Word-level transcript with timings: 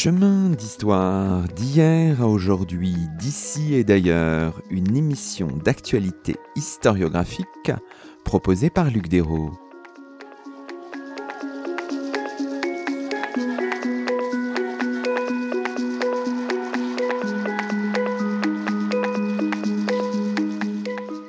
Chemin 0.00 0.50
d'histoire 0.50 1.48
d'hier 1.48 2.22
à 2.22 2.28
aujourd'hui, 2.28 2.94
d'ici 3.18 3.74
et 3.74 3.82
d'ailleurs, 3.82 4.62
une 4.70 4.96
émission 4.96 5.48
d'actualité 5.48 6.36
historiographique 6.54 7.72
proposée 8.24 8.70
par 8.70 8.92
Luc 8.92 9.08
Dérault. 9.08 9.50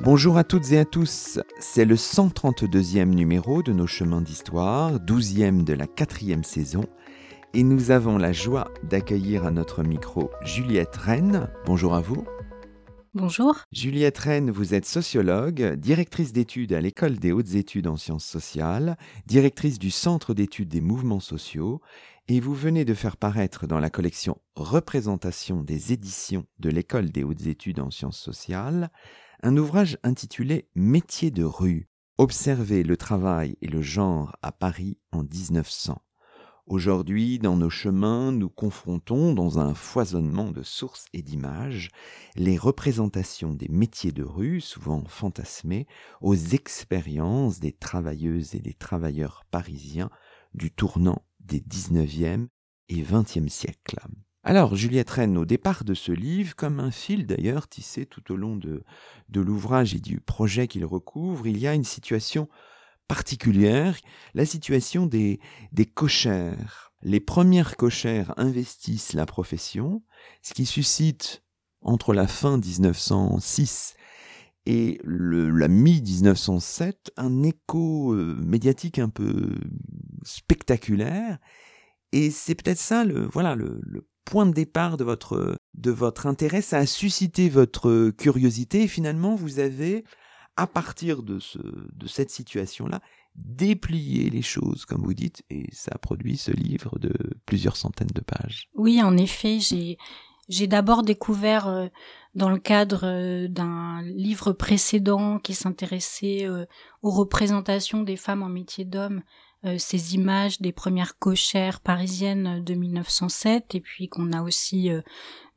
Bonjour 0.01 0.37
à 0.37 0.43
toutes 0.43 0.71
et 0.73 0.77
à 0.77 0.85
tous, 0.85 1.39
c'est 1.59 1.85
le 1.85 1.95
132e 1.95 3.05
numéro 3.05 3.63
de 3.63 3.73
nos 3.73 3.87
chemins 3.87 4.21
d'histoire, 4.21 4.99
12e 4.99 5.63
de 5.63 5.73
la 5.73 5.87
quatrième 5.87 6.43
saison, 6.43 6.85
et 7.53 7.63
nous 7.63 7.91
avons 7.91 8.17
la 8.17 8.31
joie 8.31 8.71
d'accueillir 8.83 9.45
à 9.45 9.51
notre 9.51 9.83
micro 9.83 10.29
Juliette 10.43 10.95
Rennes. 10.95 11.49
Bonjour 11.65 11.95
à 11.95 12.01
vous. 12.01 12.25
Bonjour. 13.13 13.55
Juliette 13.71 14.17
Rennes, 14.19 14.51
vous 14.51 14.73
êtes 14.73 14.85
sociologue, 14.85 15.75
directrice 15.75 16.31
d'études 16.31 16.73
à 16.73 16.81
l'École 16.81 17.17
des 17.17 17.31
hautes 17.31 17.55
études 17.55 17.87
en 17.87 17.97
sciences 17.97 18.25
sociales, 18.25 18.97
directrice 19.25 19.79
du 19.79 19.89
Centre 19.89 20.33
d'études 20.33 20.69
des 20.69 20.81
mouvements 20.81 21.19
sociaux, 21.19 21.81
et 22.27 22.39
vous 22.39 22.53
venez 22.53 22.85
de 22.85 22.93
faire 22.93 23.17
paraître 23.17 23.65
dans 23.65 23.79
la 23.79 23.89
collection 23.89 24.37
Représentation 24.55 25.63
des 25.63 25.91
éditions 25.91 26.45
de 26.59 26.69
l'École 26.69 27.09
des 27.09 27.23
hautes 27.23 27.47
études 27.47 27.79
en 27.79 27.89
sciences 27.89 28.19
sociales 28.19 28.91
un 29.41 29.55
ouvrage 29.57 29.97
intitulé 30.03 30.67
Métiers 30.75 31.31
de 31.31 31.43
rue, 31.43 31.87
observer 32.17 32.83
le 32.83 32.97
travail 32.97 33.55
et 33.61 33.67
le 33.67 33.81
genre 33.81 34.35
à 34.41 34.51
Paris 34.51 34.97
en 35.11 35.23
1900. 35.23 36.01
Aujourd'hui, 36.69 37.39
dans 37.39 37.57
nos 37.57 37.71
chemins, 37.71 38.31
nous 38.31 38.47
confrontons, 38.47 39.33
dans 39.33 39.57
un 39.57 39.73
foisonnement 39.73 40.51
de 40.51 40.61
sources 40.61 41.07
et 41.13 41.23
d'images, 41.23 41.89
les 42.35 42.57
représentations 42.59 43.55
des 43.55 43.69
métiers 43.69 44.11
de 44.11 44.21
rue, 44.21 44.61
souvent 44.61 45.03
fantasmés, 45.07 45.87
aux 46.21 46.35
expériences 46.35 47.59
des 47.59 47.71
travailleuses 47.71 48.53
et 48.53 48.59
des 48.59 48.75
travailleurs 48.75 49.45
parisiens 49.49 50.11
du 50.53 50.69
tournant 50.69 51.23
des 51.39 51.59
19e 51.59 52.49
et 52.89 53.01
20e 53.01 53.49
siècles. 53.49 53.97
Alors, 54.43 54.75
Juliette 54.75 55.09
Rennes, 55.09 55.39
au 55.39 55.45
départ 55.45 55.83
de 55.83 55.95
ce 55.95 56.11
livre, 56.11 56.55
comme 56.55 56.79
un 56.79 56.91
fil 56.91 57.25
d'ailleurs 57.25 57.67
tissé 57.67 58.05
tout 58.05 58.31
au 58.31 58.35
long 58.35 58.55
de, 58.55 58.83
de 59.29 59.41
l'ouvrage 59.41 59.95
et 59.95 59.99
du 59.99 60.19
projet 60.19 60.67
qu'il 60.67 60.85
recouvre, 60.85 61.47
il 61.47 61.57
y 61.57 61.65
a 61.65 61.73
une 61.73 61.83
situation 61.83 62.47
particulière, 63.09 63.97
la 64.35 64.45
situation 64.45 65.05
des, 65.05 65.41
des 65.73 65.85
cochères. 65.85 66.93
Les 67.01 67.19
premières 67.19 67.75
cochères 67.75 68.33
investissent 68.37 69.13
la 69.13 69.25
profession, 69.25 70.03
ce 70.41 70.53
qui 70.53 70.65
suscite 70.65 71.43
entre 71.81 72.13
la 72.13 72.27
fin 72.27 72.57
1906 72.57 73.95
et 74.65 74.99
le, 75.03 75.49
la 75.49 75.67
mi-1907 75.67 76.93
un 77.17 77.43
écho 77.43 78.13
euh, 78.13 78.37
médiatique 78.45 78.99
un 78.99 79.09
peu 79.09 79.55
spectaculaire. 80.23 81.39
Et 82.11 82.29
c'est 82.29 82.55
peut-être 82.55 82.79
ça 82.79 83.05
le, 83.05 83.25
voilà, 83.25 83.55
le, 83.55 83.79
le 83.81 84.07
point 84.25 84.45
de 84.45 84.53
départ 84.53 84.97
de 84.97 85.03
votre, 85.03 85.57
de 85.73 85.91
votre 85.91 86.27
intérêt, 86.27 86.61
ça 86.61 86.77
a 86.77 86.85
suscité 86.85 87.49
votre 87.49 88.11
curiosité 88.11 88.83
et 88.83 88.87
finalement 88.87 89.35
vous 89.35 89.57
avez, 89.59 90.03
à 90.59 90.67
partir 90.67 91.23
de, 91.23 91.39
ce, 91.39 91.57
de 91.57 92.07
cette 92.07 92.29
situation-là, 92.29 92.99
déplié 93.35 94.29
les 94.29 94.41
choses, 94.41 94.83
comme 94.83 95.01
vous 95.01 95.13
dites, 95.13 95.41
et 95.49 95.67
ça 95.71 95.97
produit 95.97 96.35
ce 96.35 96.51
livre 96.51 96.99
de 96.99 97.13
plusieurs 97.45 97.77
centaines 97.77 98.11
de 98.13 98.19
pages. 98.19 98.67
Oui, 98.75 99.01
en 99.01 99.15
effet, 99.15 99.59
j'ai, 99.61 99.97
j'ai 100.49 100.67
d'abord 100.67 101.03
découvert 101.03 101.69
euh, 101.69 101.87
dans 102.35 102.49
le 102.49 102.59
cadre 102.59 103.05
euh, 103.05 103.47
d'un 103.47 104.01
livre 104.01 104.51
précédent 104.51 105.39
qui 105.39 105.53
s'intéressait 105.53 106.45
euh, 106.45 106.65
aux 107.03 107.11
représentations 107.11 108.03
des 108.03 108.17
femmes 108.17 108.43
en 108.43 108.49
métier 108.49 108.83
d'homme 108.83 109.21
euh, 109.65 109.75
ces 109.77 110.15
images 110.15 110.61
des 110.61 110.71
premières 110.71 111.17
cochères 111.19 111.81
parisiennes 111.81 112.63
de 112.63 112.73
1907 112.75 113.75
et 113.75 113.81
puis 113.81 114.07
qu'on 114.07 114.31
a 114.31 114.41
aussi 114.41 114.89
euh, 114.89 115.01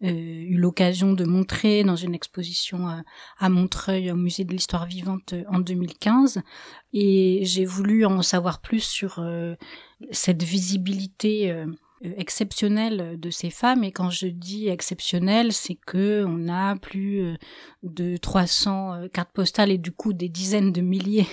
euh, 0.02 0.08
eu 0.10 0.56
l'occasion 0.56 1.12
de 1.12 1.24
montrer 1.24 1.84
dans 1.84 1.94
une 1.94 2.12
exposition 2.12 2.88
à 3.38 3.48
Montreuil 3.48 4.10
au 4.10 4.16
musée 4.16 4.42
de 4.42 4.50
l'histoire 4.50 4.86
vivante 4.86 5.34
en 5.48 5.60
2015 5.60 6.42
et 6.92 7.42
j'ai 7.44 7.64
voulu 7.64 8.04
en 8.04 8.22
savoir 8.22 8.60
plus 8.60 8.82
sur 8.82 9.24
cette 10.10 10.42
visibilité 10.42 11.54
exceptionnel 12.16 13.18
de 13.18 13.30
ces 13.30 13.50
femmes 13.50 13.84
et 13.84 13.92
quand 13.92 14.10
je 14.10 14.26
dis 14.26 14.68
exceptionnel 14.68 15.52
c'est 15.52 15.74
que 15.74 16.24
on 16.26 16.48
a 16.48 16.76
plus 16.76 17.22
euh, 17.22 17.36
de 17.82 18.16
300 18.16 18.94
euh, 18.94 19.08
cartes 19.08 19.32
postales 19.32 19.70
et 19.70 19.78
du 19.78 19.92
coup 19.92 20.12
des 20.12 20.28
dizaines 20.28 20.72
de 20.72 20.80
milliers 20.80 21.26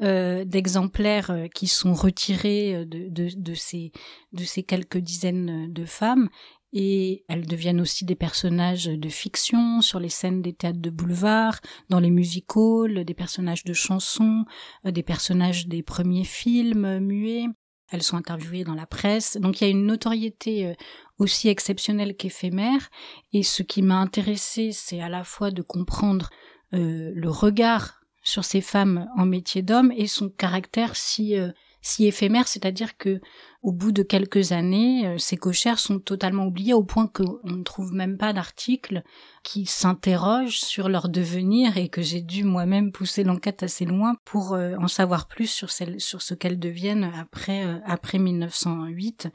d'exemplaires 0.00 1.32
qui 1.54 1.66
sont 1.66 1.94
retirés 1.94 2.84
de, 2.84 3.08
de, 3.08 3.28
de, 3.34 3.54
ces 3.54 3.92
de 4.32 4.42
ces 4.42 4.62
quelques 4.62 4.98
dizaines 4.98 5.72
de 5.72 5.84
femmes 5.84 6.28
et 6.74 7.24
elles 7.28 7.46
deviennent 7.46 7.80
aussi 7.80 8.04
des 8.04 8.16
personnages 8.16 8.86
de 8.86 9.08
fiction 9.08 9.80
sur 9.80 10.00
les 10.00 10.08
scènes 10.08 10.42
des 10.42 10.52
théâtres 10.52 10.80
de 10.80 10.90
boulevard, 10.90 11.60
dans 11.88 12.00
les 12.00 12.10
musicals, 12.10 13.04
des 13.04 13.14
personnages 13.14 13.62
de 13.62 13.72
chansons, 13.72 14.44
des 14.84 15.04
personnages 15.04 15.68
des 15.68 15.84
premiers 15.84 16.24
films 16.24 16.98
muets. 16.98 17.46
Elles 17.90 18.02
sont 18.02 18.16
interviewées 18.16 18.64
dans 18.64 18.74
la 18.74 18.86
presse. 18.86 19.36
Donc 19.36 19.60
il 19.60 19.64
y 19.64 19.66
a 19.66 19.70
une 19.70 19.86
notoriété 19.86 20.66
euh, 20.66 20.74
aussi 21.18 21.48
exceptionnelle 21.48 22.16
qu'éphémère. 22.16 22.90
Et 23.32 23.42
ce 23.42 23.62
qui 23.62 23.82
m'a 23.82 23.98
intéressé, 23.98 24.70
c'est 24.72 25.00
à 25.00 25.08
la 25.08 25.24
fois 25.24 25.50
de 25.50 25.62
comprendre 25.62 26.30
euh, 26.72 27.12
le 27.14 27.30
regard 27.30 28.00
sur 28.22 28.44
ces 28.44 28.60
femmes 28.60 29.08
en 29.16 29.26
métier 29.26 29.62
d'homme 29.62 29.92
et 29.96 30.06
son 30.06 30.30
caractère 30.30 30.96
si 30.96 31.38
euh, 31.38 31.50
si 31.84 32.06
éphémère, 32.06 32.48
c'est-à-dire 32.48 32.96
que 32.96 33.20
au 33.62 33.70
bout 33.70 33.92
de 33.92 34.02
quelques 34.02 34.52
années, 34.52 35.06
euh, 35.06 35.18
ces 35.18 35.36
cochères 35.36 35.78
sont 35.78 35.98
totalement 35.98 36.46
oubliées 36.46 36.72
au 36.72 36.82
point 36.82 37.06
qu'on 37.06 37.38
ne 37.44 37.62
trouve 37.62 37.92
même 37.92 38.16
pas 38.16 38.32
d'articles 38.32 39.02
qui 39.42 39.66
s'interrogent 39.66 40.60
sur 40.60 40.88
leur 40.88 41.10
devenir 41.10 41.76
et 41.76 41.90
que 41.90 42.00
j'ai 42.00 42.22
dû 42.22 42.42
moi-même 42.42 42.90
pousser 42.90 43.22
l'enquête 43.22 43.62
assez 43.62 43.84
loin 43.84 44.16
pour 44.24 44.54
euh, 44.54 44.76
en 44.80 44.88
savoir 44.88 45.28
plus 45.28 45.46
sur, 45.46 45.70
ce 45.70 46.34
qu'elles 46.34 46.58
deviennent 46.58 47.12
après, 47.18 47.66
euh, 47.66 47.78
après 47.84 48.18
1908. 48.18 49.28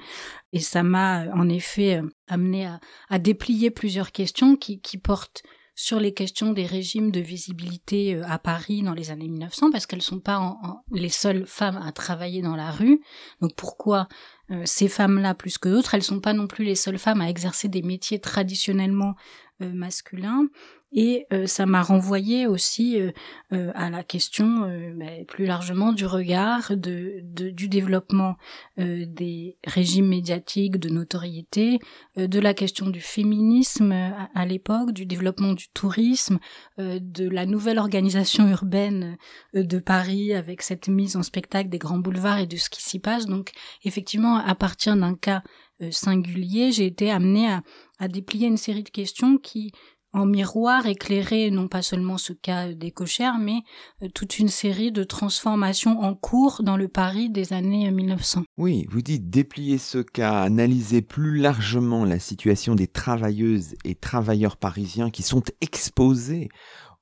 Et 0.52 0.60
ça 0.60 0.82
m'a 0.82 1.26
en 1.36 1.48
effet 1.50 2.02
amené 2.28 2.68
à, 3.10 3.20
déplier 3.20 3.70
plusieurs 3.70 4.12
questions 4.12 4.56
qui 4.56 4.80
portent 4.98 5.44
sur 5.82 5.98
les 5.98 6.14
questions 6.14 6.52
des 6.52 6.66
régimes 6.66 7.10
de 7.10 7.22
visibilité 7.22 8.14
euh, 8.14 8.24
à 8.28 8.38
Paris 8.38 8.82
dans 8.82 8.94
les 8.94 9.12
années 9.12 9.30
1900 9.30 9.72
parce 9.72 9.86
qu'elles 9.86 10.02
sont 10.02 10.20
pas 10.20 10.58
les 10.92 11.08
seules 11.08 11.46
femmes 11.46 11.78
à 11.82 11.94
travailler 11.94 12.42
dans 12.42 12.58
la 12.58 12.70
rue. 12.70 13.00
Donc 13.40 13.56
pourquoi 13.56 14.10
euh, 14.52 14.64
ces 14.66 14.90
femmes-là 14.90 15.36
plus 15.36 15.58
que 15.58 15.70
d'autres, 15.70 15.96
elles 15.96 16.04
sont 16.04 16.20
pas 16.20 16.34
non 16.34 16.48
plus 16.48 16.66
les 16.66 16.76
seules 16.76 17.00
femmes 17.00 17.22
à 17.22 17.30
exercer 17.30 17.70
des 17.70 17.82
métiers 17.82 18.20
traditionnellement 18.20 19.16
euh, 19.62 19.72
masculins? 19.72 20.48
Et 20.92 21.28
euh, 21.32 21.46
ça 21.46 21.66
m'a 21.66 21.84
renvoyé 21.84 22.48
aussi 22.48 23.00
euh, 23.00 23.12
euh, 23.54 23.72
à 23.76 23.92
la 23.92 24.04
question 24.04 24.62
ben, 24.96 25.26
plus 25.26 25.46
largement 25.46 25.92
du 25.94 26.06
regard, 26.06 26.76
de, 26.76 27.22
du 27.24 27.68
développement 27.68 28.36
des 28.78 29.58
régimes 29.66 30.08
médiatiques 30.08 30.78
de 30.78 30.90
notoriété, 30.90 31.80
de 32.16 32.40
la 32.40 32.54
question 32.54 32.88
du 32.88 33.02
féminisme 33.02 33.92
à, 33.92 34.30
à 34.34 34.46
l'époque, 34.46 34.92
du 34.92 35.06
développement 35.06 35.54
du 35.54 35.68
tourisme, 35.70 36.40
de 36.78 37.30
la 37.30 37.46
nouvelle 37.46 37.80
organisation 37.80 38.48
urbaine 38.50 39.18
de 39.54 39.80
Paris 39.80 40.34
avec 40.34 40.62
cette 40.62 40.88
mise 40.88 41.16
en 41.16 41.24
spectacle 41.24 41.70
des 41.70 41.78
grands 41.78 42.00
boulevards 42.00 42.40
et 42.40 42.48
de 42.48 42.58
ce 42.58 42.70
qui 42.70 42.84
s'y 42.84 43.00
passe. 43.00 43.26
Donc 43.26 43.52
effectivement, 43.84 44.38
à 44.38 44.56
partir 44.56 44.96
d'un 44.96 45.16
cas 45.16 45.44
singulier, 45.92 46.72
j'ai 46.72 46.86
été 46.86 47.12
amenée 47.12 47.50
à, 47.50 47.64
à 48.00 48.08
déplier 48.08 48.48
une 48.48 48.58
série 48.58 48.84
de 48.84 48.90
questions 48.90 49.38
qui 49.38 49.72
en 50.14 50.26
miroir 50.26 50.88
éclairer 50.88 51.52
non 51.52 51.68
pas 51.68 51.82
seulement 51.82 52.18
ce 52.18 52.34
cas 52.34 52.74
des 52.74 52.92
cochères, 52.92 53.38
mais 53.38 53.62
euh, 54.02 54.08
toute 54.14 54.40
une 54.40 54.48
série 54.48 54.92
de 54.92 55.04
transformations 55.04 56.00
en 56.02 56.16
cours 56.16 56.62
dans 56.64 56.78
le 56.78 56.88
Paris 56.88 57.30
des 57.30 57.54
années 57.54 57.90
1900. 57.92 58.44
Oui, 58.58 58.88
vous 58.90 59.02
dites 59.02 59.30
déplier 59.30 59.78
ce 59.78 60.00
cas, 60.00 60.42
analyser 60.42 61.02
plus 61.02 61.38
largement 61.38 62.06
la 62.06 62.20
situation 62.20 62.76
des 62.76 62.88
travailleuses 62.88 63.76
et 63.86 63.96
travailleurs 63.96 64.58
parisiens 64.58 65.10
qui 65.12 65.24
sont 65.24 65.44
exposés 65.62 66.50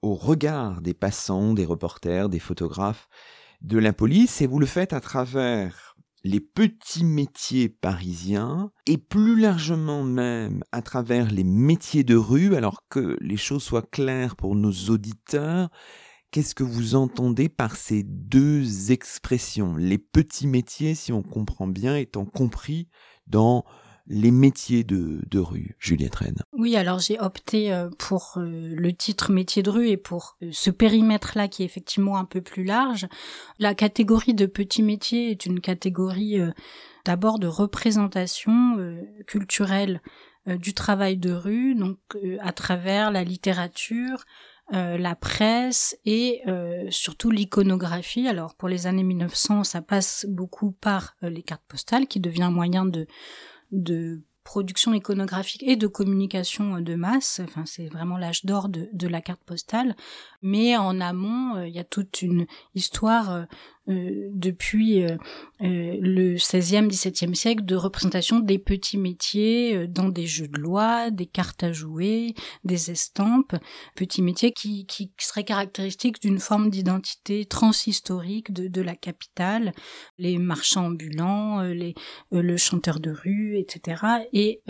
au 0.02 0.14
regard 0.14 0.82
des 0.82 0.94
passants, 0.94 1.54
des 1.54 1.66
reporters, 1.66 2.30
des 2.30 2.40
photographes, 2.40 3.08
de 3.62 3.80
la 3.80 3.94
police, 3.94 4.42
et 4.42 4.48
vous 4.48 4.60
le 4.60 4.68
faites 4.68 4.94
à 4.94 5.00
travers 5.00 5.87
les 6.24 6.40
petits 6.40 7.06
métiers 7.06 7.70
parisiens 7.70 8.72
et 8.86 8.98
plus 8.98 9.40
largement 9.40 10.04
même 10.04 10.64
à 10.72 10.82
travers 10.82 11.32
les 11.32 11.44
métiers 11.44 12.04
de 12.04 12.16
rue, 12.16 12.56
alors 12.56 12.88
que 12.90 13.18
les 13.22 13.38
choses 13.38 13.64
soient 13.64 13.82
claires 13.82 14.36
pour 14.36 14.56
nos 14.56 14.74
auditeurs, 14.90 15.70
qu'est-ce 16.32 16.56
que 16.56 16.64
vous 16.64 16.96
entendez 16.96 17.50
par 17.50 17.76
ces 17.76 18.04
deux 18.04 18.92
expressions? 18.92 19.76
Les 19.76 19.98
petits 19.98 20.48
métiers, 20.48 20.96
si 20.96 21.14
on 21.14 21.24
comprend 21.24 21.68
bien, 21.68 21.96
étant 21.96 22.26
compris 22.26 22.90
dans 23.28 23.64
les 24.10 24.32
métiers 24.32 24.84
de, 24.84 25.40
rue, 25.40 25.76
Juliette 25.80 26.16
Rennes 26.16 26.44
Oui, 26.54 26.76
alors 26.76 27.00
j'ai 27.00 27.20
opté 27.20 27.74
euh, 27.74 27.90
pour 27.98 28.34
euh, 28.38 28.74
le 28.76 28.94
titre 28.94 29.32
métier 29.32 29.64
de 29.64 29.70
rue 29.70 29.90
et 29.90 29.98
pour 29.98 30.38
euh, 30.42 30.50
ce 30.52 30.70
périmètre-là 30.70 31.48
qui 31.48 31.64
est 31.64 31.66
effectivement 31.66 32.18
un 32.18 32.26
peu 32.26 32.42
plus 32.42 32.64
large. 32.64 33.08
La 33.60 33.76
catégorie 33.76 34.34
de 34.34 34.46
petits 34.46 34.84
métiers 34.84 35.32
est 35.32 35.46
une 35.46 35.60
catégorie 35.60 36.40
d'abord 37.06 37.40
de 37.40 37.48
représentation 37.48 38.78
culturelle 39.26 40.02
du 40.46 40.74
travail 40.74 41.18
de 41.18 41.32
rue, 41.32 41.76
donc 41.76 41.98
à 42.40 42.52
travers 42.52 43.12
la 43.12 43.24
littérature, 43.24 44.26
la 44.72 45.16
presse 45.16 45.98
et 46.06 46.42
surtout 46.90 47.32
l'iconographie. 47.32 48.28
Alors 48.28 48.56
pour 48.56 48.70
les 48.70 48.88
années 48.88 49.04
1900, 49.04 49.64
ça 49.64 49.82
passe 49.82 50.26
beaucoup 50.30 50.72
par 50.72 51.16
les 51.22 51.44
cartes 51.44 51.66
postales 51.68 52.08
qui 52.08 52.20
devient 52.20 52.44
un 52.44 52.52
moyen 52.52 52.86
de, 52.86 53.08
de 53.72 54.22
production 54.44 54.94
iconographique 54.94 55.62
et 55.64 55.76
de 55.76 55.88
communication 55.88 56.80
de 56.80 56.96
masse. 56.96 57.42
Enfin, 57.44 57.66
c'est 57.66 57.88
vraiment 57.88 58.18
l'âge 58.18 58.46
d'or 58.46 58.70
de, 58.70 58.88
de, 58.94 59.08
la 59.08 59.20
carte 59.20 59.44
postale. 59.44 59.94
Mais 60.42 60.78
en 60.78 61.00
amont, 61.02 61.64
il 61.64 61.74
y 61.74 61.80
a 61.80 61.84
toute 61.84 62.22
une 62.22 62.46
histoire 62.76 63.48
euh, 63.90 64.28
depuis 64.34 65.04
euh, 65.04 65.16
euh, 65.62 65.98
le 66.02 66.36
16e, 66.36 66.90
17e 66.90 67.34
siècle 67.34 67.64
de 67.64 67.76
représentation 67.76 68.40
des 68.42 68.60
petits 68.60 68.98
métiers 68.98 69.88
dans 69.88 70.10
des 70.10 70.26
jeux 70.28 70.50
de 70.50 70.60
loi, 70.60 71.10
des 71.10 71.26
cartes 71.26 71.64
à 71.64 71.72
jouer, 71.72 72.34
des 72.66 72.92
estampes, 72.92 73.56
petits 73.96 74.22
métiers 74.22 74.52
qui, 74.52 74.86
seraient 75.18 75.46
caractéristiques 75.46 76.22
d'une 76.22 76.40
forme 76.40 76.70
d'identité 76.70 77.46
transhistorique 77.46 78.52
de, 78.52 78.68
de 78.68 78.82
la 78.82 78.96
capitale, 78.96 79.72
les 80.18 80.38
marchands 80.38 80.88
ambulants, 80.88 81.62
les, 81.62 81.96
le 82.32 82.58
chanteur 82.58 83.00
de 83.00 83.12
rue, 83.12 83.58
etc. 83.58 84.04
Et 84.34 84.62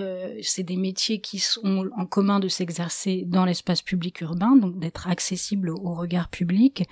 c'est 0.42 0.64
des 0.64 0.78
métiers 0.78 1.22
qui 1.22 1.40
sont 1.40 1.90
en 1.98 2.06
commun 2.06 2.40
de 2.40 2.48
s'exercer 2.48 3.24
dans 3.26 3.46
l'espace 3.46 3.82
public 3.82 4.22
urbain, 4.22 4.56
donc 4.56 4.80
d'être 4.80 5.08
accessibles 5.08 5.57
au 5.66 5.94
regard 5.94 6.30
public 6.30 6.84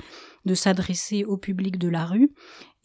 de 0.45 0.53
s'adresser 0.53 1.23
au 1.25 1.37
public 1.37 1.77
de 1.77 1.89
la 1.89 2.05
rue 2.05 2.31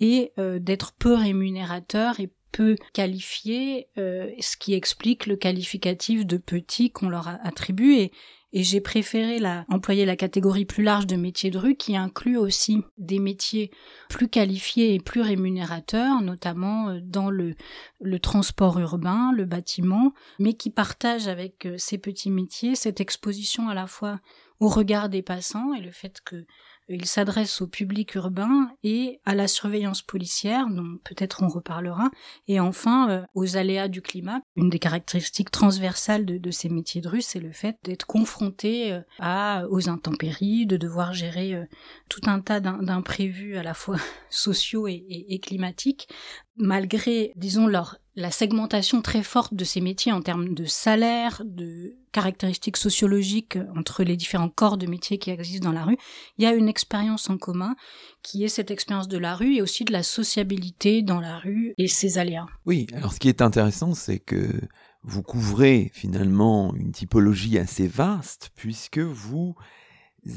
et 0.00 0.32
euh, 0.38 0.58
d'être 0.58 0.92
peu 0.92 1.14
rémunérateur 1.14 2.20
et 2.20 2.30
peu 2.52 2.76
qualifié, 2.92 3.88
euh, 3.96 4.30
ce 4.40 4.56
qui 4.56 4.74
explique 4.74 5.26
le 5.26 5.36
qualificatif 5.36 6.26
de 6.26 6.36
petit 6.36 6.90
qu'on 6.90 7.08
leur 7.08 7.28
attribue 7.44 7.94
et, 7.94 8.12
et 8.52 8.64
j'ai 8.64 8.80
préféré 8.80 9.38
la, 9.38 9.64
employer 9.68 10.04
la 10.04 10.16
catégorie 10.16 10.64
plus 10.64 10.82
large 10.82 11.06
de 11.06 11.14
métiers 11.14 11.52
de 11.52 11.58
rue 11.58 11.76
qui 11.76 11.96
inclut 11.96 12.36
aussi 12.36 12.78
des 12.98 13.20
métiers 13.20 13.70
plus 14.08 14.28
qualifiés 14.28 14.94
et 14.94 14.98
plus 14.98 15.20
rémunérateurs, 15.20 16.20
notamment 16.22 16.88
euh, 16.88 16.98
dans 17.00 17.30
le, 17.30 17.54
le 18.00 18.18
transport 18.18 18.80
urbain, 18.80 19.32
le 19.32 19.44
bâtiment, 19.44 20.12
mais 20.40 20.54
qui 20.54 20.70
partagent 20.70 21.28
avec 21.28 21.68
ces 21.76 21.98
petits 21.98 22.30
métiers 22.30 22.74
cette 22.74 23.00
exposition 23.00 23.68
à 23.68 23.74
la 23.74 23.86
fois 23.86 24.18
au 24.60 24.68
regard 24.68 25.08
des 25.08 25.22
passants 25.22 25.74
et 25.74 25.80
le 25.80 25.90
fait 25.90 26.20
que 26.24 26.46
il 26.92 27.06
s'adresse 27.06 27.60
au 27.60 27.68
public 27.68 28.16
urbain 28.16 28.72
et 28.82 29.20
à 29.24 29.36
la 29.36 29.46
surveillance 29.46 30.02
policière, 30.02 30.66
dont 30.68 30.98
peut-être 31.04 31.42
on 31.44 31.48
reparlera, 31.48 32.10
et 32.48 32.58
enfin 32.58 33.08
euh, 33.08 33.22
aux 33.34 33.56
aléas 33.56 33.86
du 33.86 34.02
climat. 34.02 34.40
Une 34.56 34.70
des 34.70 34.80
caractéristiques 34.80 35.52
transversales 35.52 36.26
de, 36.26 36.50
ces 36.50 36.68
métiers 36.68 37.00
de 37.00 37.08
rue, 37.08 37.22
c'est 37.22 37.38
le 37.38 37.52
fait 37.52 37.76
d'être 37.84 38.06
confronté 38.06 38.92
euh, 38.92 39.02
à, 39.20 39.66
aux 39.70 39.88
intempéries, 39.88 40.66
de 40.66 40.76
devoir 40.76 41.12
gérer 41.12 41.54
euh, 41.54 41.64
tout 42.08 42.22
un 42.26 42.40
tas 42.40 42.58
d'imprévus 42.58 43.56
à 43.56 43.62
la 43.62 43.74
fois 43.74 43.98
sociaux 44.30 44.88
et 44.88 45.38
climatiques, 45.40 46.08
malgré, 46.56 47.32
disons, 47.36 47.68
leur, 47.68 47.98
la 48.20 48.30
segmentation 48.30 49.02
très 49.02 49.22
forte 49.22 49.54
de 49.54 49.64
ces 49.64 49.80
métiers 49.80 50.12
en 50.12 50.22
termes 50.22 50.54
de 50.54 50.64
salaire, 50.64 51.42
de 51.44 51.96
caractéristiques 52.12 52.76
sociologiques 52.76 53.58
entre 53.76 54.04
les 54.04 54.16
différents 54.16 54.48
corps 54.48 54.76
de 54.76 54.86
métiers 54.86 55.18
qui 55.18 55.30
existent 55.30 55.68
dans 55.68 55.74
la 55.74 55.84
rue, 55.84 55.96
il 56.38 56.44
y 56.44 56.46
a 56.46 56.52
une 56.52 56.68
expérience 56.68 57.30
en 57.30 57.38
commun 57.38 57.74
qui 58.22 58.44
est 58.44 58.48
cette 58.48 58.70
expérience 58.70 59.08
de 59.08 59.18
la 59.18 59.34
rue 59.34 59.56
et 59.56 59.62
aussi 59.62 59.84
de 59.84 59.92
la 59.92 60.02
sociabilité 60.02 61.02
dans 61.02 61.20
la 61.20 61.38
rue 61.38 61.74
et 61.78 61.88
ses 61.88 62.18
aléas. 62.18 62.46
Oui, 62.66 62.86
alors 62.94 63.12
ce 63.12 63.20
qui 63.20 63.28
est 63.28 63.42
intéressant, 63.42 63.94
c'est 63.94 64.18
que 64.18 64.60
vous 65.02 65.22
couvrez 65.22 65.90
finalement 65.94 66.74
une 66.74 66.92
typologie 66.92 67.58
assez 67.58 67.86
vaste 67.86 68.50
puisque 68.54 68.98
vous 68.98 69.54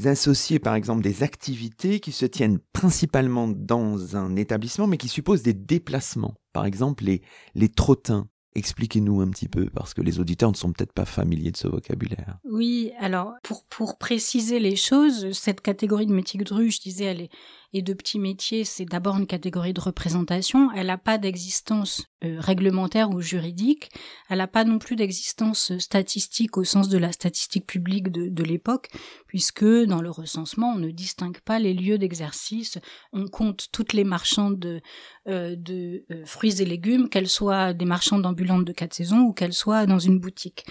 associer 0.05 0.59
par 0.59 0.75
exemple 0.75 1.01
des 1.01 1.23
activités 1.23 1.99
qui 1.99 2.11
se 2.11 2.25
tiennent 2.25 2.59
principalement 2.73 3.47
dans 3.47 4.15
un 4.15 4.35
établissement 4.35 4.87
mais 4.87 4.97
qui 4.97 5.07
supposent 5.07 5.43
des 5.43 5.53
déplacements. 5.53 6.35
Par 6.53 6.65
exemple 6.65 7.03
les, 7.03 7.21
les 7.55 7.69
trottins. 7.69 8.27
Expliquez-nous 8.55 9.19
un 9.21 9.31
petit 9.31 9.47
peu, 9.47 9.65
parce 9.73 9.95
que 9.95 10.01
les 10.01 10.19
auditeurs 10.19 10.51
ne 10.51 10.55
sont 10.55 10.71
peut-être 10.71 10.93
pas 10.93 11.05
familiers 11.05 11.49
de 11.49 11.57
ce 11.57 11.67
vocabulaire. 11.67 12.37
Oui, 12.43 12.91
alors 12.99 13.33
pour, 13.41 13.63
pour 13.65 13.97
préciser 13.97 14.59
les 14.59 14.75
choses, 14.75 15.31
cette 15.31 15.61
catégorie 15.61 16.05
de 16.05 16.13
métier 16.13 16.39
de 16.39 16.53
rue, 16.53 16.69
je 16.69 16.79
disais, 16.79 17.05
elle 17.05 17.21
est 17.21 17.31
et 17.73 17.81
de 17.81 17.93
petits 17.93 18.19
métiers, 18.19 18.63
c'est 18.63 18.85
d'abord 18.85 19.17
une 19.17 19.25
catégorie 19.25 19.73
de 19.73 19.81
représentation. 19.81 20.71
Elle 20.73 20.87
n'a 20.87 20.99
pas 20.99 21.17
d'existence 21.17 22.05
euh, 22.23 22.39
réglementaire 22.39 23.09
ou 23.09 23.19
juridique. 23.19 23.89
Elle 24.29 24.37
n'a 24.37 24.47
pas 24.47 24.63
non 24.63 24.77
plus 24.77 24.95
d'existence 24.95 25.75
statistique 25.79 26.57
au 26.57 26.63
sens 26.63 26.87
de 26.87 26.99
la 26.99 27.11
statistique 27.11 27.65
publique 27.65 28.11
de, 28.11 28.43
l'époque, 28.43 28.89
puisque 29.25 29.65
dans 29.65 30.01
le 30.01 30.11
recensement, 30.11 30.73
on 30.73 30.77
ne 30.77 30.91
distingue 30.91 31.39
pas 31.39 31.57
les 31.57 31.73
lieux 31.73 31.97
d'exercice. 31.97 32.77
On 33.11 33.27
compte 33.27 33.69
toutes 33.71 33.93
les 33.93 34.03
marchandes 34.03 34.59
de, 34.59 34.81
euh, 35.27 35.55
de 35.57 36.05
euh, 36.11 36.25
fruits 36.25 36.61
et 36.61 36.65
légumes, 36.65 37.09
qu'elles 37.09 37.29
soient 37.29 37.73
des 37.73 37.85
marchandes 37.85 38.25
ambulantes 38.25 38.65
de 38.65 38.73
quatre 38.73 38.93
saisons 38.93 39.21
ou 39.21 39.33
qu'elles 39.33 39.53
soient 39.53 39.87
dans 39.87 39.99
une 39.99 40.19
boutique. 40.19 40.65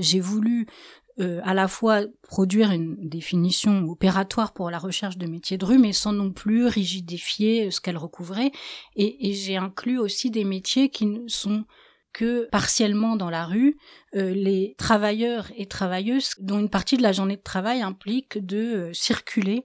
J'ai 0.00 0.20
voulu 0.20 0.66
euh, 1.18 1.40
à 1.44 1.54
la 1.54 1.66
fois 1.66 2.02
produire 2.22 2.72
une 2.72 2.96
définition 3.08 3.84
opératoire 3.88 4.52
pour 4.52 4.70
la 4.70 4.78
recherche 4.78 5.16
de 5.16 5.26
métiers 5.26 5.56
de 5.56 5.64
rue, 5.64 5.78
mais 5.78 5.94
sans 5.94 6.12
non 6.12 6.30
plus 6.30 6.66
rigidifier 6.66 7.70
ce 7.70 7.80
qu'elle 7.80 7.96
recouvrait. 7.96 8.52
Et, 8.96 9.32
j'ai 9.32 9.56
inclus 9.56 9.98
aussi 9.98 10.30
des 10.30 10.44
métiers 10.44 10.90
qui 10.90 11.06
ne 11.06 11.26
sont 11.26 11.64
que 12.12 12.48
partiellement 12.50 13.16
dans 13.16 13.30
la 13.30 13.46
rue, 13.46 13.78
euh, 14.14 14.32
les 14.34 14.74
travailleurs 14.76 15.50
et 15.56 15.66
travailleuses 15.66 16.34
dont 16.38 16.58
une 16.58 16.70
partie 16.70 16.98
de 16.98 17.02
la 17.02 17.12
journée 17.12 17.36
de 17.36 17.42
travail 17.42 17.80
implique 17.80 18.44
de 18.44 18.58
euh, 18.58 18.92
circuler 18.92 19.64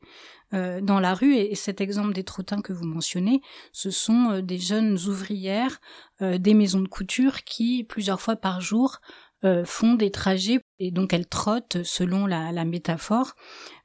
dans 0.53 0.99
la 0.99 1.13
rue. 1.13 1.35
Et, 1.35 1.55
cet 1.55 1.79
exemple 1.79 2.11
des 2.11 2.25
trottins 2.25 2.61
que 2.61 2.73
vous 2.73 2.83
mentionnez, 2.85 3.41
ce 3.71 3.89
sont 3.89 4.41
des 4.41 4.57
jeunes 4.57 4.97
ouvrières 5.07 5.79
des 6.19 6.53
maisons 6.53 6.81
de 6.81 6.89
couture 6.89 7.45
qui, 7.45 7.85
plusieurs 7.85 8.19
fois 8.19 8.35
par 8.35 8.59
jour, 8.59 8.99
euh, 9.43 9.65
font 9.65 9.95
des 9.95 10.11
trajets 10.11 10.60
et 10.81 10.89
donc 10.89 11.13
elles 11.13 11.27
trottent 11.27 11.83
selon 11.83 12.25
la, 12.25 12.65
métaphore 12.65 13.35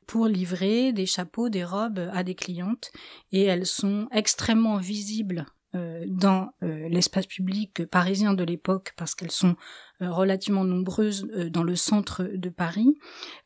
pour 0.06 0.26
livrer 0.28 0.92
des 0.92 1.04
chapeaux, 1.04 1.50
des 1.50 1.62
robes 1.62 2.08
à 2.12 2.22
des 2.24 2.34
clientes. 2.34 2.90
Et 3.32 3.42
elles 3.42 3.66
sont 3.66 4.08
extrêmement 4.12 4.78
visibles 4.78 5.44
euh, 5.74 6.04
dans 6.08 6.54
euh, 6.62 6.88
l'espace 6.88 7.26
public 7.26 7.84
parisien 7.84 8.32
de 8.32 8.44
l'époque 8.44 8.94
parce 8.96 9.14
qu'elles 9.14 9.30
sont 9.30 9.56
relativement 10.00 10.64
nombreuses 10.64 11.26
dans 11.50 11.62
le 11.62 11.74
centre 11.74 12.22
de 12.22 12.48
Paris. 12.50 12.94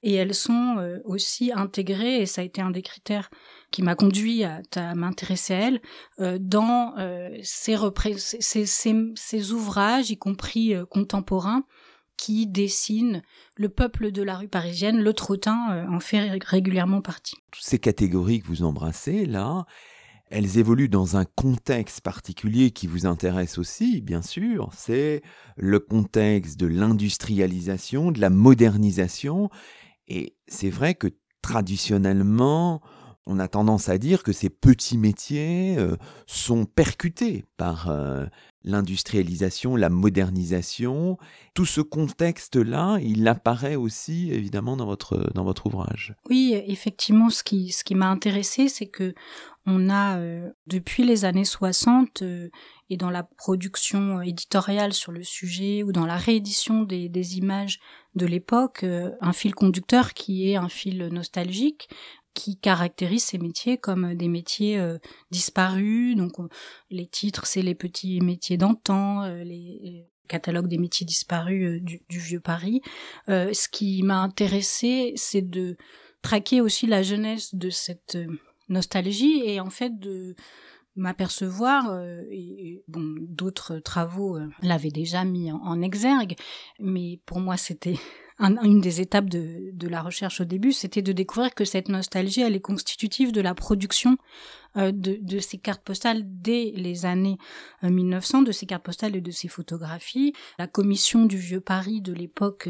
Et 0.03 0.15
elles 0.15 0.35
sont 0.35 0.99
aussi 1.05 1.53
intégrées 1.53 2.23
et 2.23 2.27
ça 2.27 2.41
a 2.41 2.45
été 2.45 2.61
un 2.61 2.73
des 2.73 2.83
critères 2.83 3.31
qui 3.71 3.83
m'a 3.83 3.95
conduit 3.95 4.43
à, 4.43 4.61
m'intéresser 4.97 5.55
à 5.55 5.61
elles 5.61 5.81
dans 6.41 6.97
ces, 7.45 7.77
ouvrages 9.53 10.11
y 10.11 10.17
compris 10.17 10.75
contemporains 10.91 11.65
qui 12.21 12.47
dessine 12.47 13.23
le 13.57 13.71
peuple 13.71 14.13
de 14.13 14.23
la 14.23 14.37
rue 14.37 14.49
parisienne. 14.49 15.01
Le 15.01 15.15
trottin 15.15 15.73
euh, 15.73 15.87
en 15.89 16.01
fait 16.01 16.39
régulièrement 16.45 17.01
partie. 17.01 17.37
Toutes 17.51 17.65
ces 17.65 17.79
catégories 17.79 18.41
que 18.41 18.47
vous 18.47 18.63
embrassez, 18.63 19.25
là, 19.25 19.65
elles 20.29 20.59
évoluent 20.59 20.91
dans 20.91 21.17
un 21.17 21.25
contexte 21.25 22.03
particulier 22.03 22.73
qui 22.73 22.87
vous 22.87 23.07
intéresse 23.07 23.57
aussi, 23.57 24.03
bien 24.03 24.21
sûr. 24.21 24.69
C'est 24.77 25.23
le 25.57 25.81
contexte 25.81 26.61
de 26.61 26.67
l'industrialisation, 26.67 28.13
de 28.13 28.21
la 28.21 28.29
modernisation. 28.29 29.49
Et 30.07 30.37
c'est 30.47 30.69
vrai 30.69 30.95
que 30.95 31.09
traditionnellement, 31.41 32.83
on 33.27 33.39
a 33.39 33.49
tendance 33.49 33.89
à 33.89 33.99
dire 33.99 34.23
que 34.23 34.33
ces 34.33 34.51
petits 34.51 34.99
métiers 34.99 35.77
euh, 35.79 35.97
sont 36.27 36.65
percutés 36.65 37.45
par 37.57 37.89
euh, 37.89 38.27
l'industrialisation, 38.65 39.77
la 39.77 39.91
modernisation. 39.91 41.19
Tout 41.55 41.67
ce 41.67 41.81
contexte-là, 41.81 42.99
il 43.03 43.27
apparaît 43.29 43.77
aussi 43.77 44.33
évidemment 44.33 44.77
dans 44.77 44.87
votre, 44.87 45.31
dans 45.35 45.45
votre 45.45 45.67
ouvrage. 45.67 46.15
Oui, 46.29 46.61
effectivement, 46.67 47.31
ce 47.31 47.43
qui, 47.43 47.71
ce 47.71 47.85
qui 47.85 47.95
m'a 47.95 48.09
intéressé, 48.09 48.69
c'est 48.69 48.89
que 48.89 49.15
on 49.67 49.91
a, 49.91 50.19
euh, 50.19 50.51
depuis 50.67 51.05
les 51.05 51.27
années 51.27 51.45
60, 51.45 52.23
euh, 52.23 52.49
et 52.89 52.97
dans 52.97 53.11
la 53.11 53.23
production 53.23 54.21
éditoriale 54.23 54.95
sur 54.95 55.13
le 55.13 55.23
sujet, 55.23 55.83
ou 55.83 55.93
dans 55.93 56.07
la 56.07 56.17
réédition 56.17 56.83
des, 56.83 57.09
des 57.09 57.39
images 57.39 57.79
de 58.17 58.27
l'époque, 58.27 58.85
un 58.85 59.33
fil 59.33 59.55
conducteur 59.55 60.15
qui 60.15 60.51
est 60.51 60.57
un 60.57 60.69
fil 60.69 61.07
nostalgique, 61.13 61.89
qui 62.35 62.57
caractérisent 62.57 63.25
ces 63.25 63.39
métiers 63.39 63.79
comme 63.79 64.15
des 64.15 64.29
métiers 64.29 64.81
disparus. 65.31 66.17
Donc 66.17 66.33
les 66.91 67.07
titres, 67.07 67.47
c'est 67.47 67.63
les 67.63 67.75
petits 67.75 68.21
métiers 68.21 68.57
d'antan, 68.57 69.27
les 69.43 70.07
catalogue 70.29 70.69
des 70.69 70.79
métiers 70.79 71.05
disparus 71.05 71.83
du, 71.83 72.03
du, 72.09 72.19
vieux 72.21 72.41
Paris. 72.41 72.83
ce 73.27 73.69
qui 73.69 74.03
m'a 74.03 74.21
intéressé, 74.23 75.13
c'est 75.17 75.43
de 75.43 75.77
traquer 76.23 76.61
aussi 76.61 76.87
la 76.87 77.03
jeunesse 77.03 77.55
de 77.55 77.69
cette 77.69 78.17
nostalgie 78.71 79.43
et 79.45 79.61
en 79.61 79.71
fait 79.71 79.99
de 79.99 80.35
m'apercevoir 80.97 81.91
euh, 81.91 82.23
et, 82.31 82.83
bon 82.89 83.15
d'autres 83.29 83.79
travaux 83.79 84.37
euh, 84.37 84.49
l'avaient 84.63 84.91
déjà 84.91 85.25
mis 85.25 85.53
en, 85.53 85.83
exergue 85.83 86.35
mais 86.79 87.21
pour 87.27 87.41
moi 87.41 87.57
c'était 87.57 87.99
une 88.41 88.81
des 88.81 89.01
étapes 89.01 89.29
de, 89.29 89.89
la 89.89 90.03
recherche 90.03 90.41
au 90.41 90.45
début 90.45 90.73
c'était 90.73 91.03
de 91.03 91.13
découvrir 91.13 91.55
que 91.55 91.65
cette 91.65 91.89
nostalgie 91.89 92.43
elle 92.43 92.55
est 92.55 92.61
constitutive 92.61 93.33
de 93.33 93.41
la 93.41 93.55
production 93.55 94.17
euh, 94.77 94.93
de, 94.93 95.39
ces 95.39 95.59
cartes 95.59 95.83
postales 95.83 96.23
dès 96.25 96.73
les 96.77 97.07
années 97.07 97.39
1900 97.83 98.43
de 98.43 98.53
ces 98.53 98.67
cartes 98.67 98.85
postales 98.85 99.17
et 99.17 99.21
de 99.21 99.31
ces 99.31 99.49
photographies 99.49 100.33
la 100.59 100.67
commission 100.67 101.27
du 101.27 101.37
vieux 101.37 101.61
Paris 101.61 102.01
de 102.01 102.13
l'époque 102.13 102.69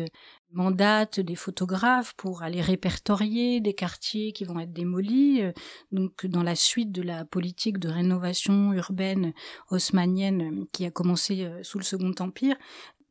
mandate 0.52 1.20
des 1.20 1.34
photographes 1.36 2.14
pour 2.16 2.42
aller 2.42 2.60
répertorier 2.60 3.60
des 3.60 3.74
quartiers 3.74 4.32
qui 4.32 4.44
vont 4.44 4.58
être 4.58 4.72
démolis. 4.72 5.42
Euh, 5.42 5.52
donc, 5.92 6.26
dans 6.26 6.42
la 6.42 6.54
suite 6.54 6.92
de 6.92 7.02
la 7.02 7.24
politique 7.24 7.78
de 7.78 7.88
rénovation 7.88 8.72
urbaine 8.72 9.32
haussmanienne 9.70 10.66
qui 10.72 10.84
a 10.84 10.90
commencé 10.90 11.44
euh, 11.44 11.62
sous 11.62 11.78
le 11.78 11.84
Second 11.84 12.14
Empire, 12.18 12.56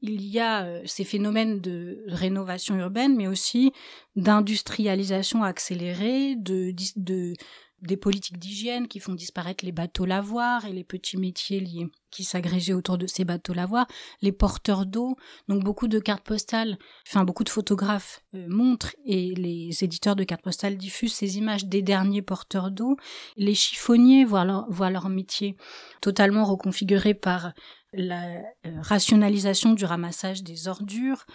il 0.02 0.26
y 0.26 0.40
a 0.40 0.64
euh, 0.64 0.82
ces 0.86 1.04
phénomènes 1.04 1.60
de 1.60 2.04
rénovation 2.08 2.76
urbaine, 2.76 3.16
mais 3.16 3.28
aussi 3.28 3.72
d'industrialisation 4.16 5.44
accélérée, 5.44 6.36
de, 6.36 6.74
de 6.96 7.34
des 7.82 7.98
politiques 7.98 8.38
d'hygiène 8.38 8.88
qui 8.88 9.00
font 9.00 9.14
disparaître 9.14 9.64
les 9.64 9.72
bateaux 9.72 10.06
lavoirs 10.06 10.66
et 10.66 10.74
les 10.74 10.84
petits 10.84 11.18
métiers 11.18 11.60
liés 11.60 11.88
qui 12.12 12.24
s'agrégeaient 12.24 12.74
autour 12.74 12.98
de 12.98 13.08
ces 13.08 13.24
bateaux 13.24 13.54
lavoirs, 13.54 13.88
les 14.22 14.32
porteurs 14.32 14.86
d'eau, 14.86 15.16
donc 15.48 15.64
beaucoup 15.64 15.88
de 15.88 16.00
cartes 16.00 16.24
postales, 16.24 16.78
enfin 17.08 17.24
beaucoup 17.24 17.44
de 17.44 17.50
photographes 17.50 18.24
euh, 18.34 18.48
montrent 18.50 18.96
et 19.06 19.36
les 19.36 19.84
éditeurs 19.84 20.16
de 20.16 20.24
cartes 20.24 20.42
postales 20.42 20.78
diffusent 20.78 21.14
ces 21.14 21.38
images 21.38 21.66
des 21.66 21.82
derniers 21.82 22.24
porteurs 22.24 22.72
d'eau, 22.72 22.98
les 23.38 23.54
chiffonniers 23.54 24.26
voient 24.26 24.46
leur, 24.46 24.66
voient 24.70 24.90
leur 24.90 25.08
métier 25.10 25.56
totalement 26.02 26.46
reconfiguré 26.46 27.14
par 27.14 27.54
la 27.94 28.38
euh, 28.66 28.82
rationalisation 28.82 29.74
du 29.74 29.84
ramassage 29.86 30.44
des 30.44 30.68
ordures 30.68 31.26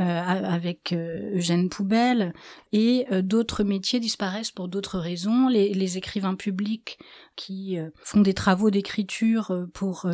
euh, 0.00 0.04
avec 0.04 0.92
euh, 0.92 1.36
Eugène 1.36 1.68
Poubelle 1.68 2.32
et 2.72 3.06
d'autres 3.22 3.64
métiers 3.64 4.00
disparaissent 4.00 4.50
pour 4.50 4.68
d'autres 4.68 4.98
raisons. 4.98 5.48
Les, 5.48 5.98
écrivains 5.98 6.34
publics 6.34 6.98
qui 7.36 7.76
font 8.02 8.20
des 8.20 8.34
travaux 8.34 8.70
d'écriture 8.70 9.66
pour 9.72 10.08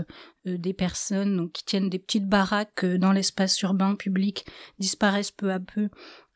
des 0.45 0.75
personnes 0.75 1.50
qui 1.52 1.64
tiennent 1.64 1.88
des 1.88 1.99
petites 1.99 2.28
baraques 2.28 2.85
dans 2.85 3.12
l'espace 3.12 3.61
urbain 3.62 3.95
public 3.95 4.45
disparaissent 4.78 5.30
peu 5.30 5.52
à 5.52 5.61
peu 5.61 5.88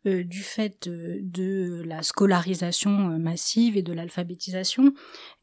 du 0.04 0.42
fait 0.42 0.88
de, 0.88 1.82
la 1.86 2.02
scolarisation 2.02 2.90
massive 3.18 3.76
et 3.76 3.82
de 3.82 3.92
l'alphabétisation. 3.92 4.92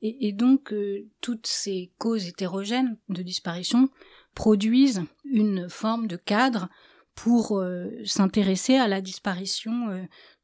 et, 0.02 0.32
donc, 0.34 0.74
toutes 1.22 1.48
ces 1.48 1.92
causes 1.98 2.28
hétérogènes 2.28 2.98
de 3.10 3.22
disparition 3.22 3.90
produisent 4.36 5.04
une 5.26 5.70
forme 5.70 6.08
de 6.08 6.16
cadre 6.16 6.70
pour 7.16 7.60
euh, 7.60 7.90
s'intéresser 8.06 8.76
à 8.76 8.88
la 8.88 9.02
disparition 9.02 9.90
euh, 9.90 10.04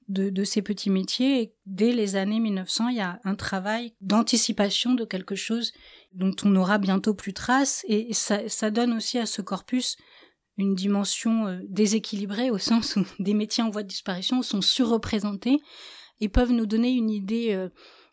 de, 0.09 0.43
ces 0.43 0.61
petits 0.61 0.89
métiers. 0.89 1.53
Dès 1.65 1.91
les 1.91 2.15
années 2.15 2.39
1900, 2.39 2.89
il 2.89 2.97
y 2.97 3.01
a 3.01 3.19
un 3.23 3.35
travail 3.35 3.93
d'anticipation 4.01 4.93
de 4.93 5.05
quelque 5.05 5.35
chose 5.35 5.73
dont 6.13 6.35
on 6.43 6.55
aura 6.55 6.77
bientôt 6.77 7.13
plus 7.13 7.33
trace. 7.33 7.83
Et 7.87 8.13
ça, 8.13 8.71
donne 8.71 8.93
aussi 8.93 9.17
à 9.17 9.25
ce 9.25 9.41
corpus 9.41 9.97
une 10.57 10.75
dimension 10.75 11.47
euh, 11.47 11.59
déséquilibrée 11.69 12.51
au 12.51 12.57
sens 12.57 12.95
où 12.95 13.05
des 13.19 13.33
métiers 13.33 13.63
en 13.63 13.69
voie 13.69 13.83
de 13.83 13.87
disparition 13.87 14.41
sont 14.41 14.61
surreprésentés 14.61 15.59
et 16.19 16.29
peuvent 16.29 16.51
nous 16.51 16.65
donner 16.65 16.91
une 16.91 17.11
idée 17.11 17.69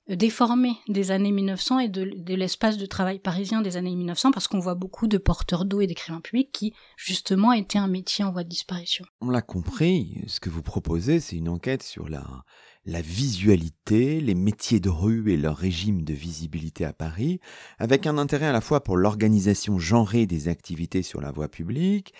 déformé 0.09 0.77
des 0.89 1.11
années 1.11 1.33
1900 1.33 1.79
et 1.79 1.89
de, 1.89 2.35
l'espace 2.35 2.77
de 2.77 2.87
travail 2.87 3.19
parisien 3.19 3.63
des 3.63 3.77
années 3.77 3.95
1900 3.95 4.33
parce 4.33 4.49
qu'on 4.49 4.59
voit 4.59 4.75
beaucoup 4.75 5.07
de 5.07 5.17
porteurs 5.17 5.65
d'eau 5.65 5.81
et 5.81 5.87
d'écrivains 5.87 6.21
publics 6.21 6.53
qui 6.53 6.75
justement 6.97 7.53
étaient 7.53 7.79
un 7.79 7.89
métier 7.89 8.25
en 8.25 8.33
voie 8.33 8.45
de 8.45 8.49
disparition. 8.49 9.07
On 9.23 9.31
l'a 9.31 9.43
compris, 9.43 10.23
ce 10.27 10.41
que 10.41 10.51
vous 10.51 10.63
proposez, 10.63 11.21
c'est 11.21 11.37
une 11.37 11.49
enquête 11.49 11.83
sur 11.83 12.09
la, 12.09 12.45
la 12.87 13.01
visualité, 13.01 14.21
les 14.21 14.35
métiers 14.35 14.81
de 14.81 14.91
rue 14.91 15.33
et 15.33 15.37
leur 15.37 15.57
régime 15.57 16.05
de 16.05 16.13
visibilité 16.13 16.85
à 16.85 16.93
Paris, 16.93 17.41
avec 17.79 18.07
un 18.07 18.19
intérêt 18.19 18.47
à 18.47 18.53
la 18.53 18.61
fois 18.61 18.85
pour 18.85 18.97
l'organisation 18.97 19.79
genrée 19.79 20.27
des 20.27 20.49
activités 20.49 21.03
sur 21.03 21.21
la 21.21 21.33
voie 21.33 21.49
publique 21.49 22.13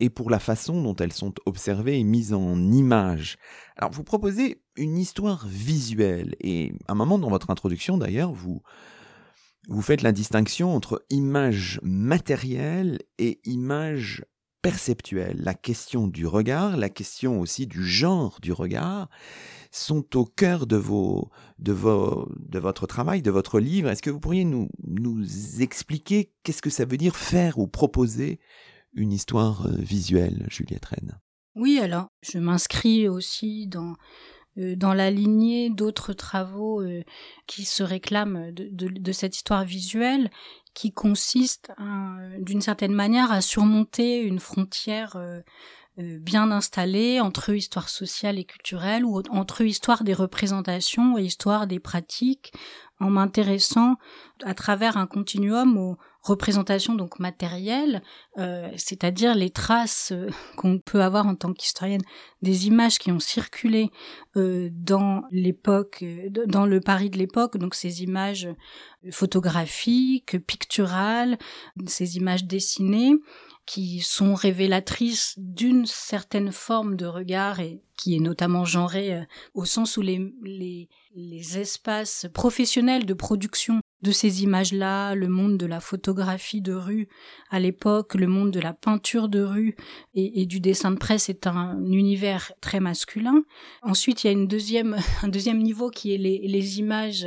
et 0.00 0.10
pour 0.10 0.30
la 0.30 0.38
façon 0.38 0.82
dont 0.82 0.96
elles 0.96 1.12
sont 1.12 1.34
observées 1.46 1.98
et 1.98 2.04
mises 2.04 2.32
en 2.32 2.58
image. 2.72 3.36
Alors 3.76 3.92
vous 3.92 4.04
proposez 4.04 4.62
une 4.76 4.98
histoire 4.98 5.46
visuelle 5.46 6.34
et 6.40 6.72
à 6.88 6.92
un 6.92 6.96
moment 6.96 7.18
dans 7.18 7.30
votre 7.30 7.50
introduction 7.50 7.98
d'ailleurs, 7.98 8.32
vous 8.32 8.62
vous 9.68 9.82
faites 9.82 10.02
la 10.02 10.12
distinction 10.12 10.74
entre 10.74 11.04
image 11.10 11.78
matérielle 11.82 12.98
et 13.18 13.40
image 13.44 14.24
perceptuelle. 14.62 15.36
La 15.40 15.54
question 15.54 16.08
du 16.08 16.26
regard, 16.26 16.76
la 16.76 16.88
question 16.88 17.40
aussi 17.40 17.66
du 17.66 17.84
genre 17.84 18.38
du 18.40 18.52
regard 18.52 19.08
sont 19.70 20.16
au 20.16 20.24
cœur 20.24 20.66
de 20.66 20.76
vos 20.76 21.30
de 21.58 21.72
vos 21.72 22.28
votre 22.52 22.86
travail, 22.86 23.22
de 23.22 23.30
votre 23.30 23.60
livre. 23.60 23.88
Est-ce 23.90 24.02
que 24.02 24.10
vous 24.10 24.20
pourriez 24.20 24.44
nous 24.44 24.68
expliquer 25.60 26.32
qu'est-ce 26.42 26.62
que 26.62 26.70
ça 26.70 26.84
veut 26.84 26.96
dire 26.96 27.16
faire 27.16 27.58
ou 27.58 27.66
proposer 27.66 28.40
une 28.98 29.12
histoire 29.12 29.66
euh, 29.66 29.76
visuelle, 29.76 30.46
Juliette 30.50 30.86
Rennes. 30.86 31.18
Oui, 31.54 31.78
alors 31.78 32.08
je 32.22 32.38
m'inscris 32.38 33.08
aussi 33.08 33.66
dans 33.66 33.94
euh, 34.58 34.76
dans 34.76 34.94
la 34.94 35.10
lignée 35.10 35.70
d'autres 35.70 36.12
travaux 36.12 36.82
euh, 36.82 37.02
qui 37.46 37.64
se 37.64 37.82
réclament 37.82 38.52
de, 38.52 39.12
cette 39.12 39.36
histoire 39.36 39.64
visuelle, 39.64 40.30
qui 40.74 40.92
consiste 40.92 41.72
d'une 42.38 42.60
certaine 42.60 42.92
manière 42.92 43.32
à 43.32 43.40
surmonter 43.40 44.20
une 44.22 44.38
frontière 44.38 45.16
bien 45.98 46.50
installée 46.50 47.20
entre 47.20 47.50
histoire 47.50 47.88
sociale 47.88 48.38
et 48.38 48.44
culturelle 48.44 49.04
ou 49.04 49.22
entre 49.30 49.62
histoire 49.62 50.04
des 50.04 50.14
représentations 50.14 51.18
et 51.18 51.24
histoire 51.24 51.66
des 51.66 51.80
pratiques, 51.80 52.52
en 53.00 53.10
m'intéressant 53.10 53.96
à 54.44 54.54
travers 54.54 54.96
un 54.96 55.06
continuum 55.06 55.76
aux 55.76 55.98
représentations 56.22 56.94
donc 56.94 57.18
matérielles, 57.20 58.02
euh, 58.38 58.68
c'est-à-dire 58.76 59.34
les 59.34 59.50
traces 59.50 60.12
euh, 60.12 60.28
qu'on 60.56 60.78
peut 60.78 61.02
avoir 61.02 61.26
en 61.26 61.34
tant 61.34 61.52
qu'historienne 61.52 62.02
des 62.42 62.66
images 62.66 62.98
qui 62.98 63.12
ont 63.12 63.20
circulé 63.20 63.90
euh, 64.36 64.68
dans 64.72 65.22
l'époque, 65.30 66.04
dans 66.46 66.66
le 66.66 66.80
Paris 66.80 67.10
de 67.10 67.18
l'époque, 67.18 67.56
donc 67.56 67.74
ces 67.74 68.02
images 68.02 68.48
photographiques, 69.10 70.44
picturales, 70.46 71.38
ces 71.86 72.16
images 72.16 72.44
dessinées 72.44 73.14
qui 73.68 74.00
sont 74.00 74.34
révélatrices 74.34 75.34
d'une 75.36 75.86
certaine 75.86 76.50
forme 76.50 76.96
de 76.96 77.06
regard 77.06 77.60
et 77.60 77.82
qui 77.96 78.16
est 78.16 78.20
notamment 78.20 78.64
genrée 78.64 79.26
au 79.54 79.64
sens 79.64 79.96
où 79.98 80.02
les, 80.02 80.32
les 80.42 80.88
les 81.18 81.58
espaces 81.58 82.26
professionnels 82.32 83.04
de 83.04 83.14
production 83.14 83.80
de 84.02 84.12
ces 84.12 84.42
images-là, 84.44 85.14
le 85.14 85.28
monde 85.28 85.58
de 85.58 85.66
la 85.66 85.80
photographie 85.80 86.60
de 86.60 86.72
rue 86.72 87.08
à 87.50 87.58
l'époque, 87.58 88.14
le 88.14 88.28
monde 88.28 88.50
de 88.52 88.60
la 88.60 88.72
peinture 88.72 89.28
de 89.28 89.42
rue 89.42 89.74
et, 90.14 90.46
du 90.46 90.60
dessin 90.60 90.92
de 90.92 90.96
presse 90.96 91.28
est 91.28 91.46
un 91.46 91.82
univers 91.90 92.52
très 92.60 92.78
masculin. 92.78 93.42
Ensuite, 93.82 94.22
il 94.22 94.26
y 94.28 94.30
a 94.30 94.32
une 94.32 94.46
deuxième, 94.46 94.96
un 95.22 95.28
deuxième 95.28 95.58
niveau 95.58 95.90
qui 95.90 96.14
est 96.14 96.18
les, 96.18 96.78
images 96.78 97.26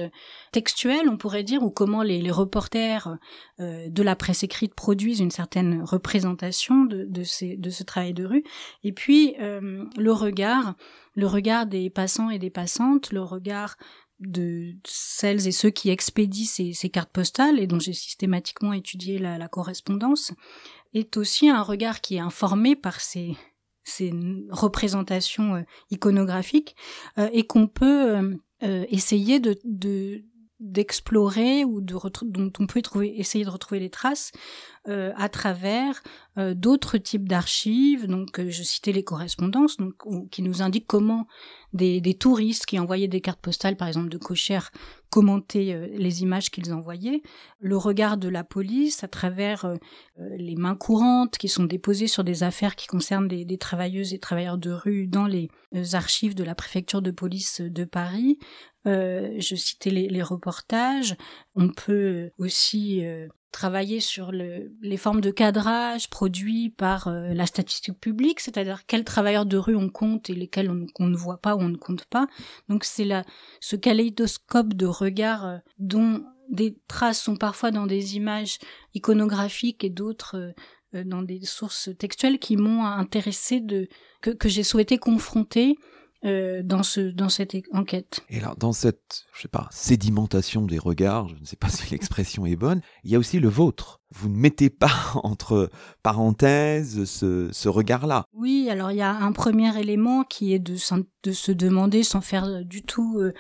textuelles, 0.51 1.09
on 1.09 1.17
pourrait 1.17 1.43
dire, 1.43 1.63
ou 1.63 1.71
comment 1.71 2.03
les, 2.03 2.31
reporters 2.31 3.17
euh, 3.59 3.89
de 3.89 4.03
la 4.03 4.15
presse 4.15 4.43
écrite 4.43 4.73
produisent 4.75 5.19
une 5.19 5.31
certaine 5.31 5.83
représentation 5.83 6.85
de, 6.85 7.05
de, 7.05 7.23
ces, 7.23 7.57
de 7.57 7.69
ce 7.69 7.83
travail 7.83 8.13
de 8.13 8.25
rue. 8.25 8.43
Et 8.83 8.93
puis, 8.93 9.35
euh, 9.39 9.83
le 9.97 10.11
regard, 10.13 10.75
le 11.15 11.27
regard 11.27 11.65
des 11.65 11.89
passants 11.89 12.29
et 12.29 12.39
des 12.39 12.49
passantes, 12.49 13.11
le 13.11 13.21
regard 13.21 13.75
de 14.21 14.75
celles 14.85 15.47
et 15.47 15.51
ceux 15.51 15.71
qui 15.71 15.89
expédient 15.89 16.45
ces, 16.45 16.89
cartes 16.89 17.11
postales 17.11 17.59
et 17.59 17.67
dont 17.67 17.79
j'ai 17.79 17.93
systématiquement 17.93 18.73
étudié 18.73 19.17
la, 19.17 19.47
correspondance, 19.47 20.33
est 20.93 21.17
aussi 21.17 21.49
un 21.49 21.61
regard 21.61 22.01
qui 22.01 22.15
est 22.15 22.19
informé 22.19 22.75
par 22.75 23.01
ces, 23.01 23.35
ces 23.83 24.13
représentations 24.49 25.55
euh, 25.55 25.61
iconographiques 25.89 26.75
euh, 27.17 27.29
et 27.33 27.45
qu'on 27.45 27.67
peut 27.67 28.37
euh, 28.63 28.85
essayer 28.89 29.39
de, 29.39 30.23
d'explorer 30.61 31.65
ou 31.65 31.81
de 31.81 31.95
dont 32.23 32.53
on 32.59 32.67
peut 32.67 32.81
essayer 33.03 33.43
de 33.43 33.49
retrouver 33.49 33.79
les 33.79 33.89
traces 33.89 34.31
euh, 34.87 35.11
à 35.15 35.29
travers 35.29 36.01
euh, 36.39 36.55
d'autres 36.55 36.97
types 36.97 37.27
d'archives. 37.27 38.07
Donc, 38.07 38.39
euh, 38.39 38.49
je 38.49 38.63
citais 38.63 38.91
les 38.91 39.03
correspondances, 39.03 39.77
donc 39.77 39.93
qui 40.31 40.41
nous 40.41 40.63
indiquent 40.63 40.87
comment 40.87 41.27
des, 41.73 42.01
des, 42.01 42.15
touristes 42.15 42.65
qui 42.65 42.79
envoyaient 42.79 43.07
des 43.07 43.21
cartes 43.21 43.41
postales, 43.41 43.77
par 43.77 43.87
exemple 43.87 44.09
de 44.09 44.17
cochère, 44.17 44.71
commentaient 45.09 45.89
les 45.93 46.21
images 46.23 46.49
qu'ils 46.49 46.73
envoyaient. 46.73 47.21
Le 47.59 47.77
regard 47.77 48.17
de 48.17 48.29
la 48.29 48.43
police 48.43 49.03
à 49.03 49.07
travers 49.07 49.71
les 50.17 50.55
mains 50.55 50.75
courantes 50.75 51.37
qui 51.37 51.49
sont 51.49 51.65
déposées 51.65 52.07
sur 52.07 52.23
des 52.23 52.43
affaires 52.43 52.77
qui 52.77 52.87
concernent 52.87 53.27
des 53.27 53.57
travailleuses 53.57 54.13
et 54.13 54.19
travailleurs 54.19 54.57
de 54.57 54.71
rue 54.71 55.07
dans 55.07 55.27
les 55.27 55.49
archives 55.93 56.33
de 56.33 56.45
la 56.45 56.55
préfecture 56.55 57.01
de 57.01 57.11
police 57.11 57.59
de 57.59 57.83
Paris. 57.83 58.39
Je 58.85 59.55
citais 59.55 59.89
les, 59.89 60.07
les, 60.07 60.23
reportages. 60.23 61.15
On 61.55 61.69
peut 61.69 62.31
aussi 62.37 63.03
travailler 63.51 63.99
sur 63.99 64.31
le, 64.31 64.71
les 64.81 64.97
formes 64.97 65.21
de 65.21 65.31
cadrage 65.31 66.09
produits 66.09 66.69
par 66.69 67.07
euh, 67.07 67.33
la 67.33 67.45
statistique 67.45 67.99
publique, 67.99 68.39
c'est-à-dire 68.39 68.85
quels 68.85 69.03
travailleurs 69.03 69.45
de 69.45 69.57
rue 69.57 69.75
on 69.75 69.89
compte 69.89 70.29
et 70.29 70.33
lesquels 70.33 70.71
on, 70.99 71.07
ne 71.07 71.15
voit 71.15 71.41
pas 71.41 71.55
ou 71.55 71.59
on 71.59 71.69
ne 71.69 71.77
compte 71.77 72.05
pas. 72.05 72.27
Donc 72.69 72.83
c'est 72.83 73.05
là 73.05 73.23
ce 73.59 73.75
kaléidoscope 73.75 74.73
de 74.73 74.85
regard 74.85 75.45
euh, 75.45 75.57
dont 75.79 76.23
des 76.49 76.77
traces 76.87 77.21
sont 77.21 77.35
parfois 77.35 77.71
dans 77.71 77.85
des 77.85 78.15
images 78.15 78.57
iconographiques 78.93 79.83
et 79.83 79.89
d'autres 79.89 80.53
euh, 80.93 81.03
dans 81.05 81.21
des 81.21 81.43
sources 81.43 81.89
textuelles 81.97 82.39
qui 82.39 82.57
m'ont 82.57 82.85
intéressé 82.85 83.59
de 83.59 83.87
que, 84.21 84.29
que 84.29 84.49
j'ai 84.49 84.63
souhaité 84.63 84.97
confronter 84.97 85.77
euh, 86.23 86.61
dans 86.63 86.83
ce 86.83 86.99
dans 86.99 87.29
cette 87.29 87.55
enquête. 87.73 88.21
Et 88.29 88.37
alors 88.37 88.55
dans 88.55 88.73
cette 88.73 89.25
je 89.33 89.41
sais 89.41 89.47
pas 89.47 89.67
sédimentation 89.71 90.65
des 90.67 90.77
regards, 90.77 91.27
je 91.29 91.35
ne 91.35 91.45
sais 91.45 91.55
pas 91.55 91.69
si 91.69 91.89
l'expression 91.91 92.45
est 92.45 92.55
bonne, 92.55 92.81
il 93.03 93.11
y 93.11 93.15
a 93.15 93.19
aussi 93.19 93.39
le 93.39 93.49
vôtre. 93.49 94.01
Vous 94.13 94.29
ne 94.29 94.35
mettez 94.35 94.69
pas 94.69 94.93
entre 95.23 95.69
parenthèses 96.03 97.05
ce, 97.05 97.49
ce 97.51 97.69
regard-là. 97.69 98.25
Oui, 98.33 98.67
alors 98.69 98.91
il 98.91 98.97
y 98.97 99.01
a 99.01 99.15
un 99.15 99.31
premier 99.31 99.75
élément 99.79 100.23
qui 100.23 100.53
est 100.53 100.59
de, 100.59 100.75
de 101.23 101.31
se 101.31 101.51
demander, 101.51 102.03
sans 102.03 102.21
faire 102.21 102.65
du 102.65 102.83
tout 102.83 103.17
euh, 103.19 103.33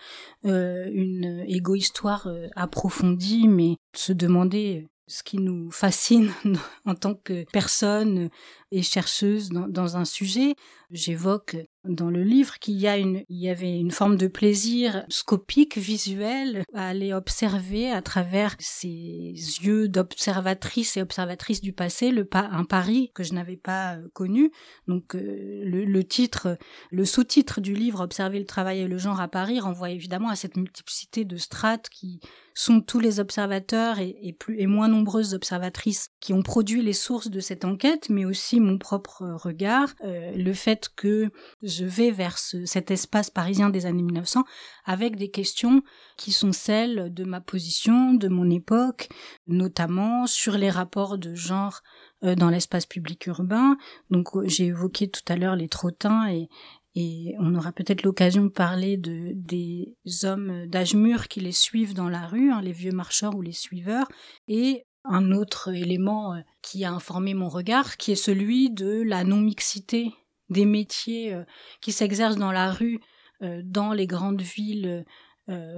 euh 0.45 0.89
une 0.91 1.43
égo-histoire 1.47 2.27
euh, 2.27 2.47
approfondie, 2.55 3.47
mais 3.47 3.77
se 3.93 4.13
demander 4.13 4.87
ce 5.07 5.23
qui 5.23 5.37
nous 5.37 5.69
fascine 5.71 6.31
en 6.85 6.95
tant 6.95 7.13
que 7.13 7.45
personne 7.51 8.29
et 8.71 8.81
chercheuse 8.81 9.49
dans, 9.49 9.67
dans 9.67 9.97
un 9.97 10.05
sujet. 10.05 10.55
J'évoque 10.89 11.57
dans 11.83 12.09
le 12.09 12.23
livre 12.23 12.59
qu'il 12.59 12.75
y 12.75 12.87
a 12.87 12.97
une, 12.97 13.23
il 13.27 13.39
y 13.39 13.49
avait 13.49 13.79
une 13.79 13.91
forme 13.91 14.15
de 14.15 14.27
plaisir 14.27 15.03
scopique, 15.09 15.77
visuel, 15.77 16.63
à 16.73 16.89
aller 16.89 17.13
observer 17.13 17.91
à 17.91 18.01
travers 18.01 18.55
ces 18.59 19.33
yeux 19.61 19.87
d'observatrice 19.87 20.97
et 20.97 21.01
observatrice 21.01 21.61
du 21.61 21.73
passé, 21.73 22.11
le 22.11 22.27
un 22.33 22.63
Paris 22.65 23.11
que 23.13 23.23
je 23.23 23.33
n'avais 23.33 23.57
pas 23.57 23.95
euh, 23.95 24.07
connu. 24.13 24.51
Donc 24.87 25.15
euh, 25.15 25.61
le, 25.65 25.85
le, 25.85 26.03
titre, 26.03 26.57
le 26.91 27.05
sous-titre 27.05 27.61
du 27.61 27.73
livre 27.73 28.01
Observer 28.01 28.39
le 28.39 28.45
travail 28.45 28.79
et 28.79 28.87
le 28.87 28.97
genre 28.97 29.19
à 29.19 29.27
Paris 29.27 29.59
renvoie 29.59 29.89
évidemment 29.89 30.29
à 30.29 30.35
cette 30.35 30.57
multiplicité 30.57 31.25
de 31.25 31.37
strates 31.37 31.89
qui 31.89 32.19
sont 32.53 32.81
tous 32.81 32.99
les 32.99 33.19
observateurs 33.19 33.99
et, 33.99 34.35
plus 34.37 34.59
et 34.59 34.67
moins 34.67 34.87
nombreuses 34.87 35.33
observatrices 35.33 36.09
qui 36.19 36.33
ont 36.33 36.41
produit 36.41 36.81
les 36.81 36.93
sources 36.93 37.29
de 37.29 37.39
cette 37.39 37.65
enquête, 37.65 38.09
mais 38.09 38.25
aussi 38.25 38.59
mon 38.59 38.77
propre 38.77 39.23
regard, 39.41 39.93
euh, 40.03 40.31
le 40.35 40.53
fait 40.53 40.89
que 40.95 41.29
je 41.63 41.85
vais 41.85 42.11
vers 42.11 42.37
cet 42.37 42.91
espace 42.91 43.29
parisien 43.29 43.69
des 43.69 43.85
années 43.85 44.03
1900 44.03 44.43
avec 44.85 45.15
des 45.15 45.29
questions 45.29 45.81
qui 46.17 46.31
sont 46.31 46.51
celles 46.51 47.13
de 47.13 47.23
ma 47.23 47.41
position, 47.41 48.13
de 48.13 48.27
mon 48.27 48.49
époque, 48.49 49.09
notamment 49.47 50.27
sur 50.27 50.57
les 50.57 50.69
rapports 50.69 51.17
de 51.17 51.35
genre 51.35 51.81
euh, 52.23 52.35
dans 52.35 52.49
l'espace 52.49 52.85
public 52.85 53.25
urbain. 53.27 53.77
Donc 54.09 54.27
j'ai 54.45 54.65
évoqué 54.65 55.09
tout 55.09 55.21
à 55.27 55.35
l'heure 55.35 55.55
les 55.55 55.69
trottins 55.69 56.29
et, 56.29 56.49
et 56.95 57.35
on 57.39 57.55
aura 57.55 57.71
peut-être 57.71 58.03
l'occasion 58.03 58.43
de 58.43 58.49
parler 58.49 58.97
de 58.97 59.31
des 59.33 59.95
hommes 60.23 60.65
d'âge 60.67 60.93
mûr 60.93 61.27
qui 61.27 61.39
les 61.39 61.53
suivent 61.53 61.93
dans 61.93 62.09
la 62.09 62.27
rue, 62.27 62.51
hein, 62.51 62.61
les 62.61 62.73
vieux 62.73 62.91
marcheurs 62.91 63.35
ou 63.35 63.41
les 63.41 63.53
suiveurs, 63.53 64.07
et 64.47 64.85
un 65.03 65.31
autre 65.31 65.73
élément 65.73 66.33
euh, 66.33 66.39
qui 66.61 66.85
a 66.85 66.91
informé 66.91 67.33
mon 67.33 67.49
regard, 67.49 67.97
qui 67.97 68.11
est 68.11 68.15
celui 68.15 68.69
de 68.69 69.01
la 69.01 69.23
non-mixité 69.23 70.13
des 70.49 70.65
métiers 70.65 71.33
euh, 71.33 71.43
qui 71.79 71.91
s'exercent 71.91 72.37
dans 72.37 72.51
la 72.51 72.71
rue, 72.71 72.99
euh, 73.41 73.61
dans 73.63 73.93
les 73.93 74.07
grandes 74.07 74.41
villes 74.41 75.05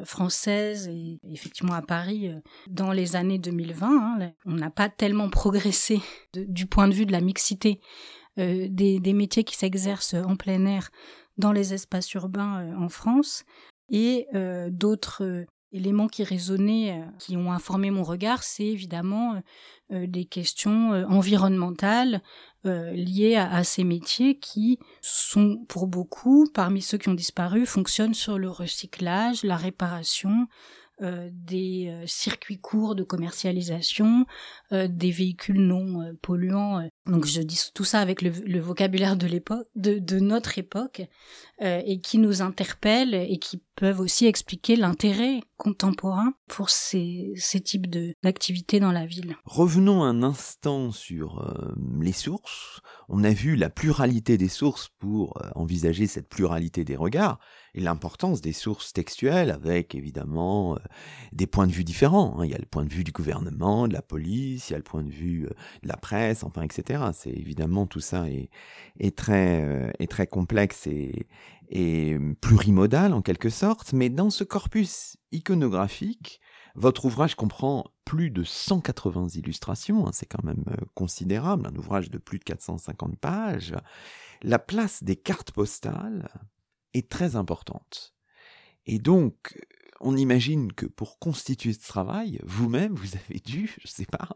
françaises 0.03 0.87
et 0.87 1.19
effectivement 1.23 1.73
à 1.73 1.81
Paris 1.81 2.29
dans 2.67 2.91
les 2.91 3.15
années 3.15 3.39
2020. 3.39 4.19
Hein, 4.21 4.31
on 4.45 4.51
n'a 4.51 4.69
pas 4.69 4.87
tellement 4.87 5.31
progressé 5.31 5.99
du 6.35 6.67
point 6.67 6.87
de 6.87 6.93
vue 6.93 7.07
de 7.07 7.11
la 7.11 7.21
mixité 7.21 7.79
des, 8.37 8.99
des, 8.99 9.13
métiers 9.13 9.43
qui 9.43 9.55
s'exercent 9.55 10.15
en 10.15 10.35
plein 10.35 10.65
air 10.65 10.89
dans 11.37 11.51
les 11.51 11.73
espaces 11.73 12.13
urbains 12.13 12.75
en 12.77 12.89
France 12.89 13.43
et 13.89 14.27
d'autres 14.69 15.45
éléments 15.73 16.07
qui 16.07 16.23
résonnaient, 16.23 17.01
euh, 17.01 17.05
qui 17.19 17.35
ont 17.35 17.51
informé 17.51 17.91
mon 17.91 18.03
regard, 18.03 18.43
c'est 18.43 18.65
évidemment 18.65 19.33
euh, 19.33 19.39
euh, 19.91 20.07
des 20.07 20.25
questions 20.25 20.91
environnementales 21.09 22.21
liées 22.65 23.35
à, 23.35 23.61
ces 23.65 23.83
métiers 23.83 24.39
qui 24.39 24.79
sont 25.01 25.65
pour 25.67 25.85
beaucoup, 25.85 26.47
parmi 26.53 26.81
ceux 26.81 26.97
qui 26.97 27.09
ont 27.09 27.13
disparu, 27.13 27.65
fonctionnent 27.65 28.13
sur 28.13 28.39
le 28.39 28.49
recyclage, 28.49 29.43
la 29.43 29.57
réparation, 29.57 30.47
euh, 31.01 31.27
des 31.33 31.87
euh, 31.89 32.03
circuits 32.05 32.59
courts 32.59 32.93
de 32.93 33.03
commercialisation, 33.03 34.27
euh, 34.71 34.87
des 34.87 35.09
véhicules 35.09 35.59
non 35.59 36.15
polluants. 36.21 36.87
Donc 37.05 37.25
je 37.25 37.41
dis 37.41 37.59
tout 37.73 37.83
ça 37.83 37.99
avec 37.99 38.21
le, 38.21 38.59
vocabulaire 38.59 39.17
de 39.17 39.27
l'époque, 39.27 39.67
de, 39.75 39.99
de, 39.99 40.19
notre 40.19 40.57
époque, 40.57 41.01
et 41.61 42.01
qui 42.01 42.17
nous 42.17 42.41
interpellent 42.41 43.13
et 43.13 43.37
qui 43.37 43.61
peuvent 43.75 44.01
aussi 44.01 44.25
expliquer 44.25 44.75
l'intérêt 44.75 45.41
contemporain 45.55 46.33
pour 46.47 46.69
ces, 46.69 47.31
ces 47.37 47.61
types 47.61 47.87
d'activités 48.21 48.81
dans 48.81 48.91
la 48.91 49.05
ville. 49.05 49.37
Revenons 49.45 50.03
un 50.03 50.23
instant 50.23 50.91
sur 50.91 51.55
les 52.01 52.11
sources. 52.11 52.81
On 53.07 53.23
a 53.23 53.31
vu 53.31 53.55
la 53.55 53.69
pluralité 53.69 54.37
des 54.37 54.49
sources 54.49 54.89
pour 54.99 55.41
envisager 55.55 56.07
cette 56.07 56.27
pluralité 56.27 56.83
des 56.83 56.97
regards 56.97 57.39
et 57.75 57.81
l'importance 57.81 58.41
des 58.41 58.53
sources 58.53 58.93
textuelles 58.93 59.49
avec 59.49 59.95
évidemment 59.95 60.75
euh, 60.75 60.79
des 61.31 61.47
points 61.47 61.67
de 61.67 61.71
vue 61.71 61.83
différents. 61.83 62.39
Hein. 62.39 62.45
Il 62.45 62.51
y 62.51 62.55
a 62.55 62.59
le 62.59 62.65
point 62.65 62.85
de 62.85 62.93
vue 62.93 63.03
du 63.03 63.11
gouvernement, 63.11 63.87
de 63.87 63.93
la 63.93 64.01
police, 64.01 64.69
il 64.69 64.73
y 64.73 64.75
a 64.75 64.77
le 64.77 64.83
point 64.83 65.03
de 65.03 65.09
vue 65.09 65.45
euh, 65.45 65.53
de 65.81 65.87
la 65.87 65.97
presse, 65.97 66.43
enfin 66.43 66.61
etc. 66.61 66.92
C'est 67.13 67.31
évidemment 67.31 67.87
tout 67.87 67.99
ça 67.99 68.25
est, 68.29 68.49
euh, 69.29 69.91
très 70.09 70.27
complexe 70.27 70.87
et, 70.87 71.27
plurimodal 72.41 73.13
en 73.13 73.21
quelque 73.21 73.49
sorte. 73.49 73.93
Mais 73.93 74.09
dans 74.09 74.29
ce 74.29 74.43
corpus 74.43 75.17
iconographique, 75.31 76.39
votre 76.75 77.05
ouvrage 77.05 77.35
comprend 77.35 77.85
plus 78.05 78.29
de 78.29 78.43
180 78.43 79.29
illustrations, 79.35 80.07
hein, 80.07 80.11
c'est 80.13 80.25
quand 80.25 80.43
même 80.43 80.65
considérable, 80.93 81.67
un 81.67 81.75
ouvrage 81.75 82.09
de 82.11 82.17
plus 82.17 82.39
de 82.39 82.43
450 82.43 83.17
pages. 83.17 83.75
La 84.41 84.59
place 84.59 85.03
des 85.03 85.15
cartes 85.15 85.51
postales 85.51 86.29
est 86.93 87.09
très 87.09 87.35
importante. 87.35 88.13
Et 88.85 88.99
donc, 88.99 89.57
on 90.03 90.15
imagine 90.17 90.71
que 90.73 90.85
pour 90.85 91.17
constituer 91.17 91.73
ce 91.73 91.87
travail, 91.87 92.39
vous-même, 92.43 92.93
vous 92.93 93.15
avez 93.15 93.39
dû, 93.39 93.75
je 93.81 93.87
sais 93.87 94.05
pas, 94.05 94.27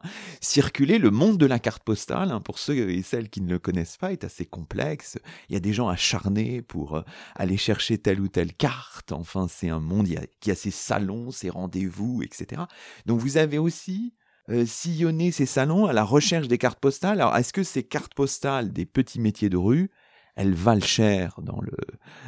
circuler 0.41 0.97
le 0.97 1.11
monde 1.11 1.37
de 1.37 1.45
la 1.45 1.59
carte 1.59 1.83
postale. 1.83 2.31
Hein, 2.31 2.41
pour 2.41 2.57
ceux 2.57 2.89
et 2.89 3.01
celles 3.03 3.29
qui 3.29 3.41
ne 3.41 3.49
le 3.49 3.59
connaissent 3.59 3.97
pas, 3.97 4.11
est 4.11 4.23
assez 4.23 4.45
complexe. 4.45 5.17
Il 5.49 5.53
y 5.53 5.57
a 5.57 5.59
des 5.59 5.73
gens 5.73 5.89
acharnés 5.89 6.61
pour 6.61 6.97
euh, 6.97 7.01
aller 7.35 7.57
chercher 7.57 7.97
telle 7.97 8.21
ou 8.21 8.27
telle 8.27 8.53
carte. 8.53 9.11
Enfin, 9.11 9.47
c'est 9.49 9.69
un 9.69 9.79
monde 9.79 10.07
qui 10.39 10.51
a 10.51 10.55
ses 10.55 10.71
salons, 10.71 11.31
ses 11.31 11.49
rendez-vous, 11.49 12.23
etc. 12.23 12.63
Donc, 13.05 13.19
vous 13.19 13.37
avez 13.37 13.57
aussi 13.57 14.13
euh, 14.49 14.65
sillonné 14.65 15.31
ces 15.31 15.45
salons 15.45 15.85
à 15.85 15.93
la 15.93 16.03
recherche 16.03 16.47
des 16.47 16.57
cartes 16.57 16.79
postales. 16.79 17.19
Alors, 17.19 17.35
est-ce 17.35 17.51
que 17.51 17.63
ces 17.63 17.83
cartes 17.83 18.13
postales 18.13 18.71
des 18.71 18.85
petits 18.85 19.19
métiers 19.19 19.49
de 19.49 19.57
rue 19.57 19.91
elles 20.37 20.53
valent 20.53 20.85
cher 20.85 21.39
dans 21.41 21.59
le, 21.61 21.75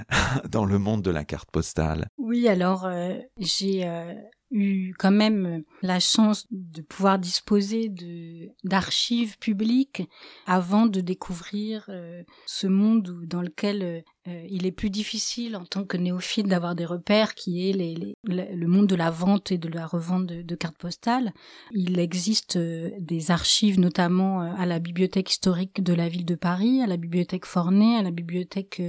dans 0.49 0.65
le 0.65 0.79
monde 0.79 1.01
de 1.03 1.11
la 1.11 1.23
carte 1.23 1.49
postale. 1.51 2.07
Oui, 2.17 2.47
alors 2.47 2.85
euh, 2.85 3.13
j'ai 3.37 3.87
euh, 3.87 4.13
eu 4.51 4.93
quand 4.97 5.11
même 5.11 5.63
la 5.81 5.99
chance 5.99 6.47
de 6.51 6.81
pouvoir 6.81 7.19
disposer 7.19 7.89
de 7.89 8.49
d'archives 8.63 9.37
publiques 9.37 10.03
avant 10.45 10.85
de 10.85 11.01
découvrir 11.01 11.85
euh, 11.89 12.23
ce 12.45 12.67
monde 12.67 13.25
dans 13.25 13.41
lequel 13.41 14.03
euh, 14.27 14.45
il 14.49 14.65
est 14.65 14.71
plus 14.71 14.89
difficile 14.89 15.55
en 15.55 15.65
tant 15.65 15.83
que 15.83 15.97
néophyte 15.97 16.47
d'avoir 16.47 16.75
des 16.75 16.85
repères 16.85 17.35
qui 17.35 17.69
est 17.69 17.73
les, 17.73 18.15
le 18.25 18.67
monde 18.67 18.87
de 18.87 18.95
la 18.95 19.11
vente 19.11 19.51
et 19.51 19.57
de 19.57 19.69
la 19.69 19.85
revente 19.85 20.25
de, 20.25 20.55
cartes 20.55 20.77
postales. 20.77 21.33
Il 21.71 21.99
existe 21.99 22.57
euh, 22.57 22.89
des 22.99 23.31
archives 23.31 23.79
notamment 23.79 24.41
à 24.41 24.65
la 24.65 24.79
bibliothèque 24.79 25.31
historique 25.31 25.81
de 25.83 25.93
la 25.93 26.09
ville 26.09 26.25
de 26.25 26.35
Paris, 26.35 26.81
à 26.81 26.87
la 26.87 26.97
bibliothèque 26.97 27.45
Forney, 27.45 27.97
à 27.97 28.01
la 28.01 28.11
bibliothèque 28.11 28.81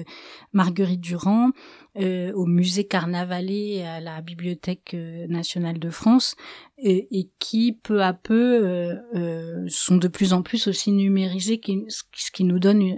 Marguerite 0.53 1.01
Durand, 1.01 1.51
euh, 1.96 2.33
au 2.35 2.46
musée 2.46 2.85
Carnavalet 2.85 3.79
et 3.79 3.85
à 3.85 4.00
la 4.00 4.20
Bibliothèque 4.20 4.94
euh, 4.94 5.26
nationale 5.26 5.81
de 5.81 5.90
France 5.90 6.37
et, 6.79 7.31
qui 7.40 7.72
peu 7.72 8.05
à 8.05 8.12
peu 8.12 8.96
euh, 9.14 9.66
sont 9.68 9.96
de 9.96 10.07
plus 10.07 10.33
en 10.33 10.42
plus 10.42 10.68
aussi 10.68 10.92
numérisés, 10.92 11.61
ce 11.88 12.31
qui 12.31 12.44
nous 12.44 12.61
donne 12.61 12.96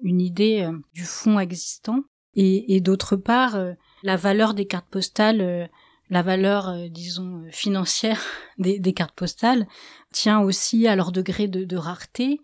une, 0.00 0.20
idée 0.20 0.70
du 0.94 1.02
fond 1.02 1.40
existant. 1.40 2.04
Et, 2.36 2.80
d'autre 2.80 3.16
part, 3.16 3.58
la 4.04 4.16
valeur 4.16 4.54
des 4.54 4.66
cartes 4.66 4.88
postales 4.88 5.68
la 6.10 6.22
valeur, 6.22 6.88
disons, 6.88 7.44
financière 7.50 8.22
des, 8.58 8.92
cartes 8.94 9.16
postales 9.16 9.66
tient 10.12 10.40
aussi 10.40 10.86
à 10.86 10.96
leur 10.96 11.12
degré 11.12 11.48
de 11.48 11.76
rareté 11.76 12.40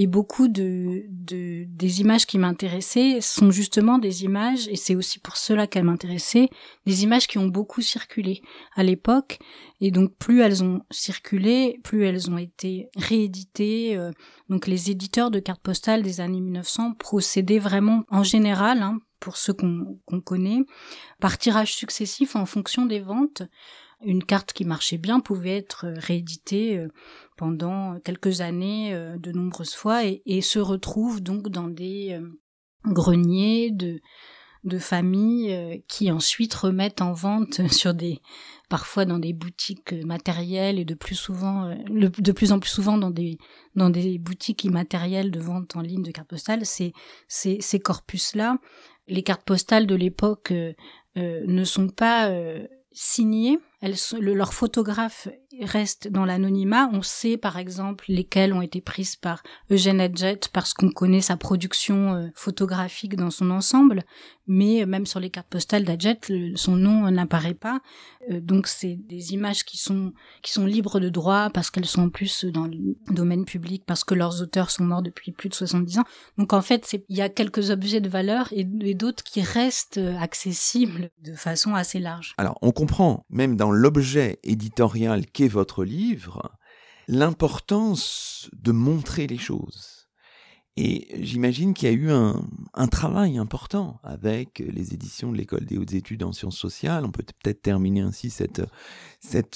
et 0.00 0.06
beaucoup 0.06 0.46
de, 0.46 1.06
de 1.08 1.64
des 1.66 2.00
images 2.00 2.24
qui 2.24 2.38
m'intéressaient 2.38 3.20
sont 3.20 3.50
justement 3.50 3.98
des 3.98 4.22
images, 4.22 4.68
et 4.68 4.76
c'est 4.76 4.94
aussi 4.94 5.18
pour 5.18 5.36
cela 5.36 5.66
qu'elles 5.66 5.82
m'intéressaient, 5.82 6.50
des 6.86 7.02
images 7.02 7.26
qui 7.26 7.36
ont 7.36 7.48
beaucoup 7.48 7.80
circulé 7.80 8.40
à 8.76 8.84
l'époque. 8.84 9.40
Et 9.80 9.90
donc 9.90 10.14
plus 10.16 10.40
elles 10.40 10.62
ont 10.62 10.82
circulé, 10.92 11.80
plus 11.82 12.04
elles 12.04 12.30
ont 12.30 12.38
été 12.38 12.90
rééditées. 12.96 13.96
Euh, 13.96 14.12
donc 14.48 14.68
les 14.68 14.92
éditeurs 14.92 15.32
de 15.32 15.40
cartes 15.40 15.62
postales 15.62 16.04
des 16.04 16.20
années 16.20 16.40
1900 16.40 16.92
procédaient 16.92 17.58
vraiment 17.58 18.04
en 18.08 18.22
général, 18.22 18.82
hein, 18.82 19.00
pour 19.18 19.36
ceux 19.36 19.52
qu'on 19.52 20.20
connaît, 20.24 20.60
par 21.18 21.38
tirage 21.38 21.74
successif 21.74 22.36
en 22.36 22.46
fonction 22.46 22.86
des 22.86 23.00
ventes. 23.00 23.42
Une 24.04 24.22
carte 24.22 24.52
qui 24.52 24.64
marchait 24.64 24.98
bien 24.98 25.20
pouvait 25.20 25.56
être 25.56 25.86
rééditée 25.88 26.78
euh, 26.78 26.88
pendant 27.38 27.98
quelques 28.00 28.42
années 28.42 28.92
euh, 28.92 29.16
de 29.16 29.32
nombreuses 29.32 29.74
fois 29.74 30.02
et, 30.04 30.40
se 30.42 30.58
retrouve 30.58 31.22
donc 31.22 31.48
dans 31.48 31.68
des 31.68 32.10
euh, 32.12 32.28
greniers 32.84 33.70
de 33.70 34.78
familles 34.78 35.54
euh, 35.54 35.76
qui 35.88 36.10
ensuite 36.10 36.52
remettent 36.52 37.00
en 37.00 37.12
vente 37.12 37.66
sur 37.72 37.94
des 37.94 38.20
parfois 38.68 39.06
dans 39.06 39.18
des 39.18 39.32
boutiques 39.32 39.92
matérielles 40.04 40.78
et 40.78 40.84
de 40.84 40.94
plus 40.94 41.14
souvent 41.14 41.74
de 41.88 42.32
plus 42.32 42.52
en 42.52 42.58
plus 42.58 42.68
souvent 42.68 42.98
dans 42.98 43.10
des 43.10 43.38
dans 43.74 43.88
des 43.88 44.18
boutiques 44.18 44.64
immatérielles 44.64 45.30
de 45.30 45.40
vente 45.40 45.74
en 45.76 45.80
ligne 45.80 46.02
de 46.02 46.10
cartes 46.10 46.28
postales. 46.28 46.66
Ces 46.66 46.92
ces, 47.28 47.58
ces 47.60 47.80
corpus 47.80 48.34
là 48.34 48.58
les 49.06 49.22
cartes 49.22 49.46
postales 49.46 49.86
de 49.86 49.94
l'époque 49.94 50.52
ne 51.16 51.64
sont 51.64 51.88
pas 51.88 52.30
signées 52.92 53.58
elles, 53.80 53.94
leur 54.20 54.54
photographe 54.54 55.28
reste 55.60 56.08
dans 56.08 56.24
l'anonymat. 56.24 56.90
On 56.92 57.02
sait 57.02 57.36
par 57.36 57.58
exemple 57.58 58.04
lesquelles 58.08 58.52
ont 58.52 58.62
été 58.62 58.80
prises 58.80 59.16
par 59.16 59.42
Eugène 59.70 60.00
Adjet 60.00 60.40
parce 60.52 60.74
qu'on 60.74 60.90
connaît 60.90 61.20
sa 61.20 61.36
production 61.36 62.14
euh, 62.14 62.26
photographique 62.34 63.16
dans 63.16 63.30
son 63.30 63.50
ensemble, 63.50 64.02
mais 64.48 64.86
même 64.86 65.06
sur 65.06 65.20
les 65.20 65.30
cartes 65.30 65.48
postales 65.48 65.84
d'Adjet, 65.84 66.18
son 66.56 66.76
nom 66.76 67.10
n'apparaît 67.10 67.54
pas. 67.54 67.80
Euh, 68.30 68.40
donc 68.40 68.66
c'est 68.66 68.96
des 68.96 69.34
images 69.34 69.64
qui 69.64 69.78
sont 69.78 70.12
qui 70.42 70.52
sont 70.52 70.66
libres 70.66 70.98
de 71.00 71.08
droit 71.08 71.50
parce 71.50 71.70
qu'elles 71.70 71.86
sont 71.86 72.02
en 72.02 72.08
plus 72.08 72.44
dans 72.46 72.66
le 72.66 72.96
domaine 73.10 73.44
public 73.44 73.84
parce 73.86 74.04
que 74.04 74.14
leurs 74.14 74.42
auteurs 74.42 74.70
sont 74.70 74.84
morts 74.84 75.02
depuis 75.02 75.32
plus 75.32 75.48
de 75.48 75.54
70 75.54 75.98
ans. 75.98 76.04
Donc 76.38 76.52
en 76.52 76.62
fait, 76.62 76.98
il 77.08 77.16
y 77.16 77.22
a 77.22 77.28
quelques 77.28 77.70
objets 77.70 78.00
de 78.00 78.08
valeur 78.08 78.48
et, 78.52 78.66
et 78.80 78.94
d'autres 78.94 79.22
qui 79.22 79.42
restent 79.42 80.00
accessibles 80.18 81.10
de 81.22 81.34
façon 81.34 81.74
assez 81.74 82.00
large. 82.00 82.34
Alors 82.38 82.58
on 82.62 82.72
comprend 82.72 83.26
même 83.30 83.56
dans 83.56 83.70
l'objet 83.70 84.38
éditorial 84.42 85.26
qu'est 85.26 85.48
votre 85.48 85.84
livre, 85.84 86.50
l'importance 87.06 88.50
de 88.52 88.72
montrer 88.72 89.26
les 89.26 89.38
choses. 89.38 89.97
Et 90.80 91.08
j'imagine 91.20 91.74
qu'il 91.74 91.88
y 91.88 91.92
a 91.92 91.94
eu 91.94 92.08
un, 92.12 92.86
travail 92.86 93.36
important 93.36 93.98
avec 94.04 94.60
les 94.60 94.94
éditions 94.94 95.32
de 95.32 95.36
l'École 95.36 95.64
des 95.64 95.76
hautes 95.76 95.94
études 95.94 96.22
en 96.22 96.30
sciences 96.30 96.56
sociales. 96.56 97.04
On 97.04 97.10
peut 97.10 97.24
peut-être 97.42 97.62
terminer 97.62 98.02
ainsi 98.02 98.30
cette, 98.30 98.62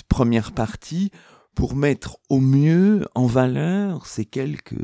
première 0.09 0.51
partie 0.51 1.13
pour 1.55 1.77
mettre 1.77 2.19
au 2.29 2.41
mieux 2.41 3.07
en 3.15 3.27
valeur 3.27 4.07
ces 4.07 4.25
quelques 4.25 4.75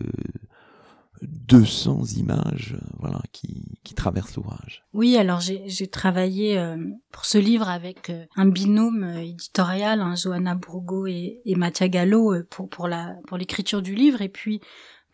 200 1.23 2.05
images 2.19 2.77
voilà, 3.01 3.21
qui, 3.33 3.65
traversent 3.97 4.37
l'ouvrage. 4.37 4.85
Oui, 4.93 5.17
alors 5.17 5.41
j'ai 5.41 5.89
travaillé 5.89 6.57
euh, 6.57 6.77
pour 7.11 7.25
ce 7.25 7.37
livre 7.37 7.69
avec 7.69 8.11
euh, 8.11 8.27
un 8.37 8.47
binôme 8.47 9.03
euh, 9.03 9.23
éditorial, 9.23 10.01
hein, 10.01 10.15
Johanna 10.15 10.55
Bourgo 10.55 11.09
et, 11.09 11.41
et 11.45 11.57
Mathia 11.57 11.89
Gallo 11.89 12.33
pour, 12.49 12.89
l'écriture 13.37 13.83
du 13.83 13.97
livre, 13.97 14.23
et 14.23 14.29
puis 14.29 14.61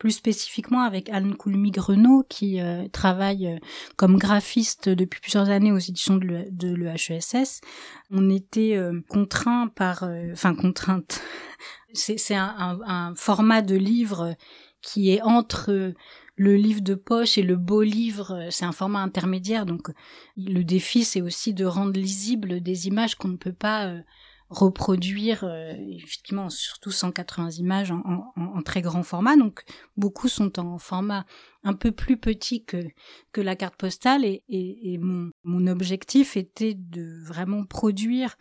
plus 0.04 0.10
spécifiquement 0.10 0.82
avec 0.82 1.08
Anne 1.08 1.34
Coulmy-Grenot 1.34 2.26
qui 2.28 2.60
travaille 2.92 3.58
comme 3.96 4.18
graphiste 4.18 4.90
depuis 4.90 5.18
plusieurs 5.18 5.48
années 5.48 5.72
aux 5.72 5.78
éditions 5.78 6.16
de 6.16 6.74
l'EHESS. 6.74 7.62
On 8.10 8.28
était 8.28 8.78
contraint 9.08 9.68
par, 9.68 10.06
enfin 10.30 10.54
contrainte, 10.54 11.22
c'est 11.94 12.34
un, 12.34 12.80
un, 12.86 13.14
format 13.14 13.62
de 13.62 13.76
livre 13.76 14.36
qui 14.82 15.10
est 15.10 15.22
entre 15.22 15.94
le 16.36 16.56
livre 16.56 16.82
de 16.82 16.94
poche 16.94 17.38
et 17.38 17.42
le 17.42 17.56
beau 17.56 17.80
livre, 17.80 18.48
c'est 18.50 18.66
un 18.66 18.72
format 18.72 19.00
intermédiaire, 19.00 19.64
donc 19.64 19.88
le 20.36 20.62
défi 20.64 21.04
c'est 21.04 21.22
aussi 21.22 21.54
de 21.54 21.64
rendre 21.64 21.98
lisibles 21.98 22.60
des 22.60 22.88
images 22.88 23.14
qu'on 23.14 23.28
ne 23.28 23.36
peut 23.38 23.54
pas 23.54 23.86
euh, 23.86 24.00
reproduire, 24.50 25.44
euh, 25.44 25.72
effectivement, 25.88 26.50
surtout 26.50 26.90
180 26.90 27.50
images 27.52 27.90
en, 27.90 28.62
très 28.64 28.82
grand 28.82 29.02
format, 29.02 29.36
donc 29.36 29.64
beaucoup 29.96 30.28
sont 30.28 30.58
en 30.58 30.78
format 30.78 31.26
un 31.62 31.74
peu 31.74 31.92
plus 31.92 32.16
petit 32.16 32.64
que, 32.64 32.84
que 33.32 33.40
la 33.40 33.56
carte 33.56 33.76
postale, 33.76 34.24
et, 34.24 34.42
et, 34.48 34.98
mon, 34.98 35.30
mon 35.44 35.66
objectif 35.66 36.36
était 36.36 36.74
de 36.74 37.24
vraiment 37.24 37.64
produire 37.64 38.36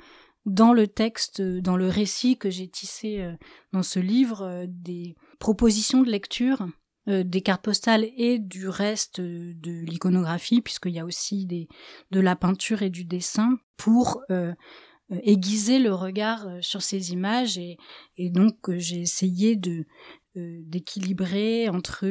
dans 0.45 0.73
le 0.73 0.87
texte, 0.87 1.41
dans 1.41 1.77
le 1.77 1.87
récit 1.87 2.37
que 2.37 2.49
j'ai 2.49 2.67
tissé 2.67 3.21
euh, 3.21 3.33
dans 3.71 3.83
ce 3.83 3.99
livre, 3.99 4.65
des 4.67 5.15
proposition 5.39 6.03
de 6.03 6.09
lecture 6.09 6.65
euh, 7.09 7.25
des 7.25 7.41
cartes 7.41 7.63
postales 7.63 8.05
et 8.15 8.39
du 8.39 8.69
reste 8.69 9.19
de 9.19 9.85
l'iconographie, 9.85 10.61
puisqu'il 10.61 10.93
y 10.93 10.99
a 10.99 11.05
aussi 11.05 11.45
des, 11.45 11.67
de 12.11 12.21
la 12.21 12.37
peinture 12.37 12.81
et 12.81 12.89
du 12.89 13.03
dessin, 13.03 13.57
pour 13.75 14.21
euh, 14.31 14.53
euh, 14.53 14.53
aiguiser 15.23 15.79
le 15.79 15.93
regard 15.93 16.47
sur 16.61 16.81
ces 16.81 17.11
images. 17.11 17.57
Et, 17.57 17.77
donc 18.29 18.55
j'ai 18.77 19.01
essayé 19.01 19.55
de 19.55 19.85
d'équilibrer 20.35 21.69
entre 21.69 22.07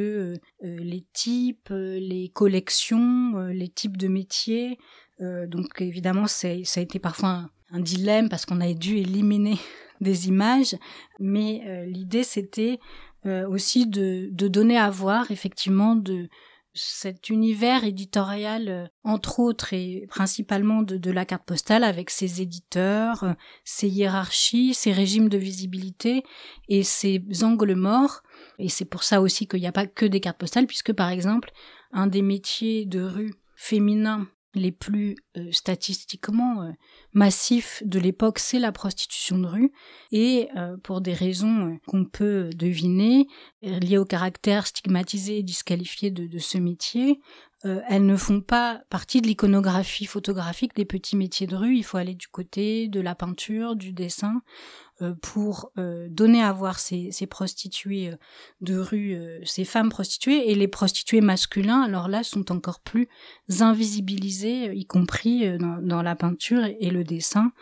les 0.62 1.04
types, 1.12 1.70
les 1.70 2.30
collections, 2.32 3.48
les 3.48 3.68
types 3.68 3.96
de 3.96 4.06
métiers. 4.06 4.78
donc 5.18 5.80
évidemment, 5.80 6.28
ça 6.28 6.48
a 6.48 6.80
été 6.80 7.00
parfois 7.00 7.28
un, 7.30 7.50
un 7.72 7.80
dilemme 7.80 8.28
parce 8.28 8.46
qu'on 8.46 8.60
a 8.60 8.72
dû 8.74 8.96
éliminer 8.98 9.56
des 10.00 10.28
images, 10.28 10.76
mais 11.18 11.86
l'idée 11.86 12.22
c'était 12.22 12.78
euh, 13.24 13.48
aussi 13.48 13.86
de, 13.86 14.30
de, 14.32 14.48
donner 14.48 14.76
à 14.76 14.90
voir 14.90 15.30
effectivement 15.30 15.94
de 15.94 16.28
cet 16.74 17.28
univers 17.28 17.84
éditorial, 17.84 18.68
euh, 18.68 18.86
entre 19.04 19.40
autres 19.40 19.72
et 19.72 20.06
principalement 20.08 20.82
de, 20.82 21.10
la 21.10 21.24
carte 21.24 21.44
postale, 21.44 21.84
avec 21.84 22.10
ses 22.10 22.40
éditeurs, 22.40 23.24
euh, 23.24 23.32
ses 23.64 23.88
hiérarchies, 23.88 24.74
ses 24.74 24.92
régimes 24.92 25.28
de 25.28 25.38
visibilité 25.38 26.22
et 26.68 26.82
ses 26.82 27.22
angles 27.42 27.74
morts. 27.74 28.22
Et 28.58 28.68
c'est 28.68 28.84
pour 28.84 29.02
ça 29.02 29.20
aussi 29.20 29.46
qu'il 29.46 29.60
n'y 29.60 29.66
a 29.66 29.72
pas 29.72 29.86
que 29.86 30.06
des 30.06 30.20
cartes 30.20 30.38
postales, 30.38 30.66
puisque 30.66 30.92
par 30.92 31.10
exemple, 31.10 31.52
un 31.92 32.06
des 32.06 32.22
métiers 32.22 32.86
de 32.86 33.02
rue 33.02 33.34
féminins 33.54 34.26
les 34.54 34.72
plus 34.72 35.16
euh, 35.36 35.50
statistiquement 35.50 36.62
euh, 36.62 36.72
massifs 37.12 37.82
de 37.86 37.98
l'époque, 37.98 38.38
c'est 38.38 38.58
la 38.58 38.72
prostitution 38.72 39.38
de 39.38 39.46
rue, 39.46 39.72
et 40.10 40.48
euh, 40.56 40.76
pour 40.82 41.00
des 41.00 41.14
raisons 41.14 41.78
qu'on 41.86 42.04
peut 42.04 42.50
deviner, 42.54 43.26
liées 43.62 43.98
au 43.98 44.04
caractère 44.04 44.66
stigmatisé 44.66 45.38
et 45.38 45.42
disqualifié 45.42 46.10
de, 46.10 46.26
de 46.26 46.38
ce 46.38 46.58
métier, 46.58 47.20
elles 47.64 48.06
ne 48.06 48.16
font 48.16 48.40
pas 48.40 48.82
partie 48.90 49.20
de 49.20 49.28
l'iconographie 49.28 50.06
photographique 50.06 50.74
des 50.74 50.84
petits 50.84 51.16
métiers 51.16 51.46
de 51.46 51.54
rue. 51.54 51.76
Il 51.76 51.84
faut 51.84 51.96
aller 51.96 52.14
du 52.14 52.26
côté 52.26 52.88
de 52.88 53.00
la 53.00 53.14
peinture, 53.14 53.76
du 53.76 53.92
dessin, 53.92 54.42
euh, 55.02 55.14
pour 55.20 55.72
euh, 55.78 56.06
donner 56.10 56.42
à 56.42 56.52
voir 56.52 56.78
ces, 56.78 57.10
prostituées 57.28 58.10
euh, 58.10 58.16
de 58.60 58.76
rue, 58.76 59.18
ces 59.44 59.64
femmes 59.64 59.88
prostituées, 59.88 60.50
et 60.50 60.54
les 60.54 60.68
prostituées 60.68 61.20
masculins, 61.20 61.82
alors 61.82 62.08
là, 62.08 62.22
sont 62.22 62.52
encore 62.52 62.80
plus 62.80 63.08
invisibilisés, 63.60 64.72
y 64.74 64.86
compris 64.86 65.58
dans, 65.58 66.02
la 66.02 66.14
peinture 66.14 66.64
et 66.64 66.90
le 66.90 67.04
dessin 67.04 67.52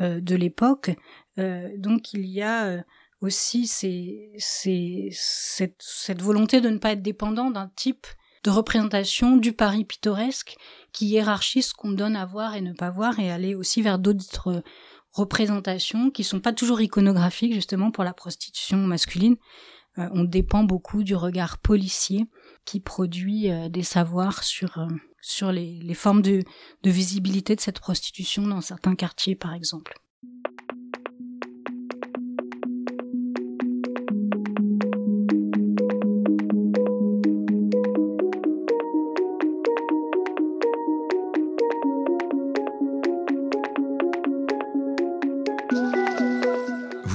de 0.00 0.36
l'époque. 0.36 0.90
donc 1.36 2.12
il 2.12 2.26
y 2.26 2.42
a 2.42 2.84
aussi 3.20 3.66
cette, 3.66 5.74
cette 5.78 6.22
volonté 6.22 6.60
de 6.60 6.68
ne 6.68 6.78
pas 6.78 6.92
être 6.92 7.02
dépendant 7.02 7.50
d'un 7.50 7.70
type 7.76 8.06
de 8.46 8.50
représentation 8.50 9.36
du 9.36 9.52
Paris 9.52 9.84
pittoresque 9.84 10.54
qui 10.92 11.06
hiérarchise 11.06 11.66
ce 11.66 11.74
qu'on 11.74 11.90
donne 11.90 12.14
à 12.14 12.24
voir 12.24 12.54
et 12.54 12.60
ne 12.60 12.72
pas 12.72 12.90
voir 12.90 13.18
et 13.18 13.28
aller 13.28 13.56
aussi 13.56 13.82
vers 13.82 13.98
d'autres 13.98 14.62
représentations 15.10 16.10
qui 16.10 16.22
sont 16.22 16.38
pas 16.38 16.52
toujours 16.52 16.80
iconographiques 16.80 17.54
justement 17.54 17.90
pour 17.90 18.04
la 18.04 18.12
prostitution 18.12 18.78
masculine. 18.78 19.34
Euh, 19.98 20.08
on 20.12 20.22
dépend 20.22 20.62
beaucoup 20.62 21.02
du 21.02 21.16
regard 21.16 21.58
policier 21.58 22.26
qui 22.64 22.78
produit 22.78 23.50
euh, 23.50 23.68
des 23.68 23.82
savoirs 23.82 24.44
sur 24.44 24.78
euh, 24.78 24.86
sur 25.20 25.50
les, 25.50 25.80
les 25.80 25.94
formes 25.94 26.22
de, 26.22 26.44
de 26.84 26.90
visibilité 26.90 27.56
de 27.56 27.60
cette 27.60 27.80
prostitution 27.80 28.46
dans 28.46 28.60
certains 28.60 28.94
quartiers, 28.94 29.34
par 29.34 29.54
exemple. 29.54 29.98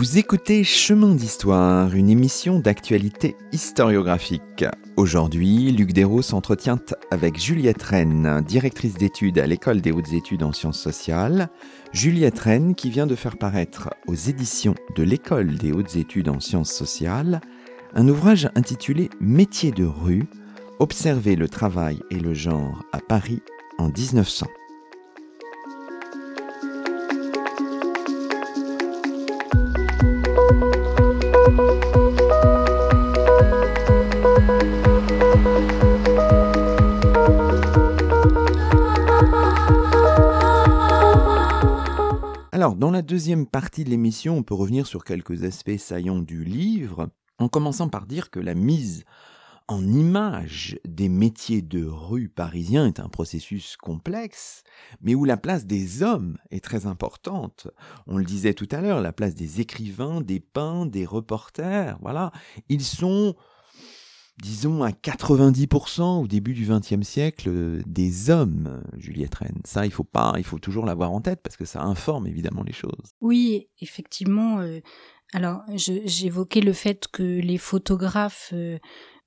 Vous 0.01 0.17
écoutez 0.17 0.63
Chemin 0.63 1.13
d'Histoire, 1.13 1.93
une 1.93 2.09
émission 2.09 2.57
d'actualité 2.57 3.35
historiographique. 3.51 4.65
Aujourd'hui, 4.97 5.71
Luc 5.71 5.93
Dérault 5.93 6.23
s'entretient 6.23 6.79
avec 7.11 7.39
Juliette 7.39 7.83
Rennes, 7.83 8.43
directrice 8.47 8.95
d'études 8.95 9.37
à 9.37 9.45
l'École 9.45 9.79
des 9.79 9.91
hautes 9.91 10.11
études 10.13 10.41
en 10.41 10.53
sciences 10.53 10.79
sociales. 10.79 11.49
Juliette 11.93 12.39
Rennes 12.39 12.73
qui 12.73 12.89
vient 12.89 13.05
de 13.05 13.13
faire 13.13 13.37
paraître 13.37 13.91
aux 14.07 14.15
éditions 14.15 14.73
de 14.95 15.03
l'École 15.03 15.57
des 15.59 15.71
hautes 15.71 15.95
études 15.95 16.29
en 16.29 16.39
sciences 16.39 16.73
sociales 16.73 17.39
un 17.93 18.07
ouvrage 18.07 18.49
intitulé 18.55 19.11
Métiers 19.19 19.71
de 19.71 19.85
rue, 19.85 20.23
observer 20.79 21.35
le 21.35 21.47
travail 21.47 21.99
et 22.09 22.17
le 22.17 22.33
genre 22.33 22.81
à 22.91 23.01
Paris 23.01 23.43
en 23.77 23.89
1900. 23.89 24.47
Dans 42.77 42.91
la 42.91 43.01
deuxième 43.01 43.47
partie 43.47 43.83
de 43.83 43.89
l'émission, 43.89 44.37
on 44.37 44.43
peut 44.43 44.53
revenir 44.53 44.87
sur 44.87 45.03
quelques 45.03 45.43
aspects 45.43 45.77
saillants 45.77 46.21
du 46.21 46.43
livre, 46.43 47.09
en 47.37 47.49
commençant 47.49 47.89
par 47.89 48.05
dire 48.05 48.29
que 48.29 48.39
la 48.39 48.55
mise 48.55 49.03
en 49.67 49.83
image 49.83 50.79
des 50.85 51.09
métiers 51.09 51.61
de 51.61 51.83
rue 51.83 52.29
parisiens 52.29 52.87
est 52.87 52.99
un 52.99 53.09
processus 53.09 53.77
complexe, 53.77 54.63
mais 55.01 55.15
où 55.15 55.25
la 55.25 55.37
place 55.37 55.65
des 55.65 56.03
hommes 56.03 56.37
est 56.49 56.63
très 56.63 56.85
importante. 56.85 57.67
On 58.07 58.17
le 58.17 58.25
disait 58.25 58.53
tout 58.53 58.67
à 58.71 58.81
l'heure, 58.81 59.01
la 59.01 59.13
place 59.13 59.35
des 59.35 59.59
écrivains, 59.59 60.21
des 60.21 60.39
peintres, 60.39 60.91
des 60.91 61.05
reporters, 61.05 61.97
voilà. 62.01 62.31
Ils 62.69 62.83
sont 62.83 63.35
disons 64.41 64.83
à 64.83 64.89
90% 64.89 66.23
au 66.23 66.27
début 66.27 66.53
du 66.53 66.65
XXe 66.65 67.07
siècle 67.07 67.47
euh, 67.47 67.81
des 67.85 68.29
hommes, 68.31 68.83
Juliette 68.97 69.35
Rennes. 69.35 69.61
Ça, 69.65 69.85
il 69.85 69.91
faut 69.91 70.03
pas, 70.03 70.33
il 70.37 70.43
faut 70.43 70.57
toujours 70.57 70.85
l'avoir 70.85 71.11
en 71.11 71.21
tête 71.21 71.41
parce 71.43 71.57
que 71.57 71.65
ça 71.65 71.83
informe 71.83 72.25
évidemment 72.25 72.63
les 72.63 72.73
choses. 72.73 73.13
Oui, 73.21 73.69
effectivement. 73.79 74.59
Euh, 74.59 74.79
alors, 75.33 75.61
j'évoquais 75.75 76.59
le 76.59 76.73
fait 76.73 77.07
que 77.07 77.23
les 77.23 77.57
photographes 77.57 78.49
euh, 78.53 78.79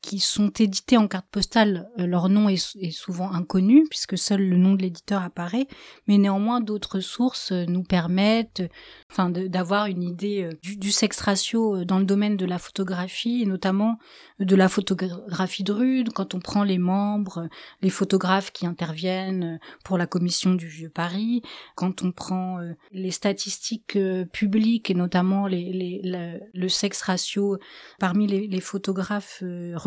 qui 0.05 0.19
sont 0.19 0.51
édités 0.51 0.99
en 0.99 1.09
carte 1.09 1.29
postale, 1.31 1.89
euh, 1.99 2.07
leur 2.07 2.29
nom 2.29 2.51
est, 2.51 2.91
souvent 2.91 3.33
inconnu 3.33 3.85
puisque 3.89 4.19
seul 4.19 4.47
le 4.47 4.59
nom 4.59 4.75
de 4.75 4.83
l'éditeur 4.83 5.23
apparaît, 5.23 5.67
mais 6.07 6.19
néanmoins 6.19 6.61
d'autres 6.61 7.01
sources 7.01 7.53
euh, 7.53 7.65
nous 7.67 7.83
permettent, 7.83 8.63
enfin, 9.11 9.31
d'avoir 9.31 9.87
une 9.87 10.03
idée 10.03 10.43
euh, 10.43 10.51
du, 10.63 10.93
sexe 10.93 11.21
ratio 11.23 11.85
dans 11.87 11.99
le 11.99 12.05
domaine 12.05 12.37
de 12.37 12.45
la 12.45 12.59
photographie 12.59 13.41
et 13.43 13.47
notamment 13.47 13.99
de 14.41 14.55
la 14.55 14.69
photographie 14.69 15.65
de. 15.65 15.75
Quand 16.15 16.35
on 16.35 16.41
prend 16.41 16.65
les 16.65 16.79
membres, 16.79 17.49
les 17.81 17.91
photographes 17.91 18.53
qui 18.53 18.67
interviennent 18.67 19.59
pour 19.85 19.97
la 19.97 20.07
commission 20.07 20.55
du 20.55 20.67
Vieux 20.67 20.91
Paris, 20.91 21.43
quand 21.77 22.03
on 22.03 22.13
prend 22.13 22.59
les 22.93 23.11
statistiques 23.11 23.99
publiques 24.33 24.91
et 24.91 24.95
notamment 24.95 25.47
le 25.49 26.69
sexe 26.69 27.03
ratio 27.03 27.59
parmi 27.99 28.27
les 28.27 28.61
photographes 28.61 29.43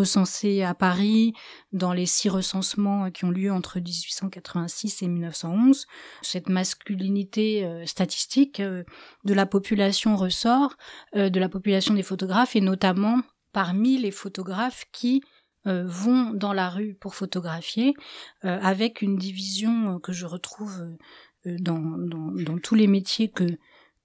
recensés 0.07 0.63
à 0.63 0.73
Paris 0.73 1.33
dans 1.73 1.91
les 1.91 2.05
six 2.05 2.29
recensements 2.29 3.11
qui 3.11 3.25
ont 3.25 3.29
lieu 3.29 3.51
entre 3.51 3.79
1886 3.79 5.01
et 5.01 5.07
1911. 5.09 5.85
Cette 6.21 6.47
masculinité 6.47 7.65
euh, 7.65 7.85
statistique 7.85 8.61
euh, 8.61 8.85
de 9.25 9.33
la 9.33 9.45
population 9.45 10.15
ressort, 10.15 10.77
euh, 11.17 11.29
de 11.29 11.39
la 11.41 11.49
population 11.49 11.93
des 11.93 12.03
photographes 12.03 12.55
et 12.55 12.61
notamment 12.61 13.19
parmi 13.51 13.97
les 13.97 14.11
photographes 14.11 14.85
qui 14.93 15.21
vont 15.65 16.31
dans 16.31 16.53
la 16.53 16.69
rue 16.69 16.93
pour 16.93 17.13
photographier, 17.13 17.93
avec 18.41 19.01
une 19.01 19.17
division 19.17 19.99
que 19.99 20.13
je 20.13 20.25
retrouve 20.25 20.95
dans, 21.43 21.97
tous 22.63 22.75
les 22.75 22.87
métiers 22.87 23.29
que, 23.29 23.43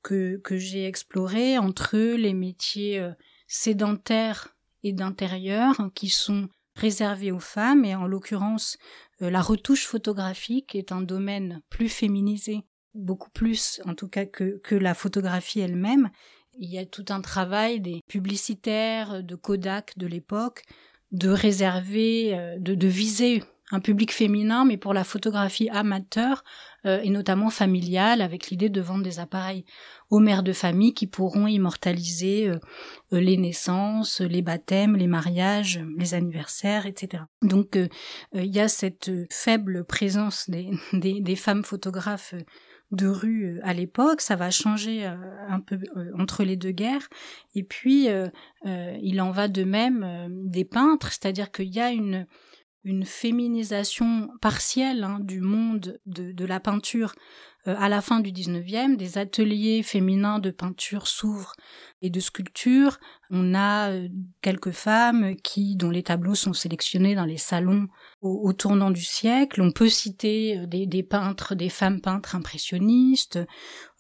que, 0.03 0.39
que 0.39 0.57
j'ai 0.57 0.89
explorés, 0.89 1.59
entre 1.59 1.97
les 1.97 2.35
métiers 2.35 3.01
sédentaires 3.47 4.57
et 4.83 4.93
d'intérieur 4.93 5.91
qui 5.95 6.09
sont 6.09 6.49
réservés 6.75 7.33
aux 7.33 7.39
femmes 7.39 7.85
et 7.85 7.95
en 7.95 8.07
l'occurrence 8.07 8.79
euh, 9.21 9.31
la 9.31 9.43
retouche 9.43 9.87
photographique 9.87 10.75
est 10.75 10.93
un 10.93 11.03
domaine 11.03 11.61
plus 11.69 11.89
féminisé, 11.89 12.63
beaucoup 12.95 13.31
plus 13.31 13.81
en 13.85 13.95
tout 13.95 14.09
cas 14.09 14.25
que, 14.25 14.59
que 14.59 14.75
la 14.75 14.95
photographie 14.95 15.61
elle-même. 15.61 16.11
Il 16.59 16.71
y 16.71 16.79
a 16.79 16.87
tout 16.87 17.05
un 17.09 17.21
travail 17.21 17.81
des 17.81 18.01
publicitaires, 18.09 19.23
de 19.23 19.35
Kodak 19.35 19.97
de 19.97 20.07
l'époque, 20.07 20.63
de 21.11 21.29
réserver, 21.29 22.35
euh, 22.35 22.59
de, 22.59 22.75
de 22.75 22.89
viser 22.89 23.43
un 23.73 23.81
public 23.81 24.13
féminin, 24.13 24.65
mais 24.67 24.77
pour 24.77 24.93
la 24.93 25.03
photographie 25.03 25.71
amateur 25.71 26.45
euh, 26.85 27.01
et 27.03 27.09
notamment 27.09 27.49
familiale, 27.49 28.21
avec 28.21 28.51
l'idée 28.51 28.69
de 28.69 28.81
vendre 28.83 29.03
des 29.03 29.19
appareils 29.19 29.65
aux 30.11 30.21
mères 30.21 30.43
de 30.43 30.53
famille 30.53 30.93
qui 30.93 31.07
pourront 31.07 31.47
immortaliser 31.47 32.49
euh, 32.49 32.59
euh, 33.15 33.21
les 33.21 33.39
naissances, 33.39 34.21
les 34.21 34.43
baptêmes, 34.43 34.97
les 34.97 35.07
mariages, 35.07 35.81
les 35.97 36.13
anniversaires, 36.13 36.85
etc. 36.87 37.25
Donc 37.41 37.79
il 38.35 38.55
y 38.55 38.61
a 38.61 38.69
cette 38.69 39.11
faible 39.31 39.85
présence 39.85 40.51
des, 40.51 40.71
des, 40.93 41.21
des 41.21 41.37
femmes 41.37 41.65
photographes 41.65 42.35
de 42.91 43.07
rue 43.07 43.59
à 43.63 43.73
l'époque, 43.73 44.21
ça 44.21 44.37
va 44.37 44.51
changer 44.51 45.07
un 45.07 45.61
peu 45.61 45.79
entre 46.19 46.45
les 46.45 46.57
deux 46.57 46.73
guerres. 46.73 47.09
Et 47.55 47.63
puis, 47.63 48.09
il 48.67 49.21
en 49.23 49.31
va 49.31 49.49
de 49.49 49.65
même 49.65 50.29
des 50.29 50.67
peintres, 50.67 51.09
c'est-à-dire 51.09 51.51
qu'il 51.51 51.75
y 51.75 51.81
a 51.81 51.91
une, 51.91 52.27
une 52.85 53.05
féminisation 53.05 54.29
partielle 54.41 55.05
hein, 55.05 55.19
du 55.21 55.41
monde 55.41 56.01
de, 56.07 56.33
de, 56.33 56.45
la 56.45 56.59
peinture 56.59 57.15
euh, 57.69 57.77
à 57.79 57.89
la 57.89 58.01
fin 58.01 58.19
du 58.19 58.33
19e. 58.33 58.97
Des 58.97 59.19
ateliers 59.19 59.85
féminins 59.85 60.41
de 60.41 60.51
peinture 60.51 61.07
s'ouvrent 61.07 61.55
et 62.01 62.11
de 62.11 62.19
sculpture. 62.19 62.99
On 63.31 63.55
a 63.55 63.91
euh, 63.91 64.09
quelques 64.41 64.73
femmes 64.73 65.37
qui, 65.37 65.77
dont 65.77 65.91
les 65.91 66.03
tableaux 66.03 66.35
sont 66.35 66.55
sélectionnés 66.55 67.15
dans 67.15 67.25
les 67.25 67.39
salons 67.39 67.87
au, 68.21 68.53
tournant 68.53 68.91
du 68.91 69.03
siècle. 69.03 69.63
On 69.63 69.71
peut 69.71 69.89
citer 69.89 70.59
euh, 70.59 70.67
des, 70.67 70.87
des 70.87 71.05
peintres, 71.05 71.55
des 71.55 71.69
femmes 71.69 72.01
peintres 72.01 72.35
impressionnistes. 72.35 73.39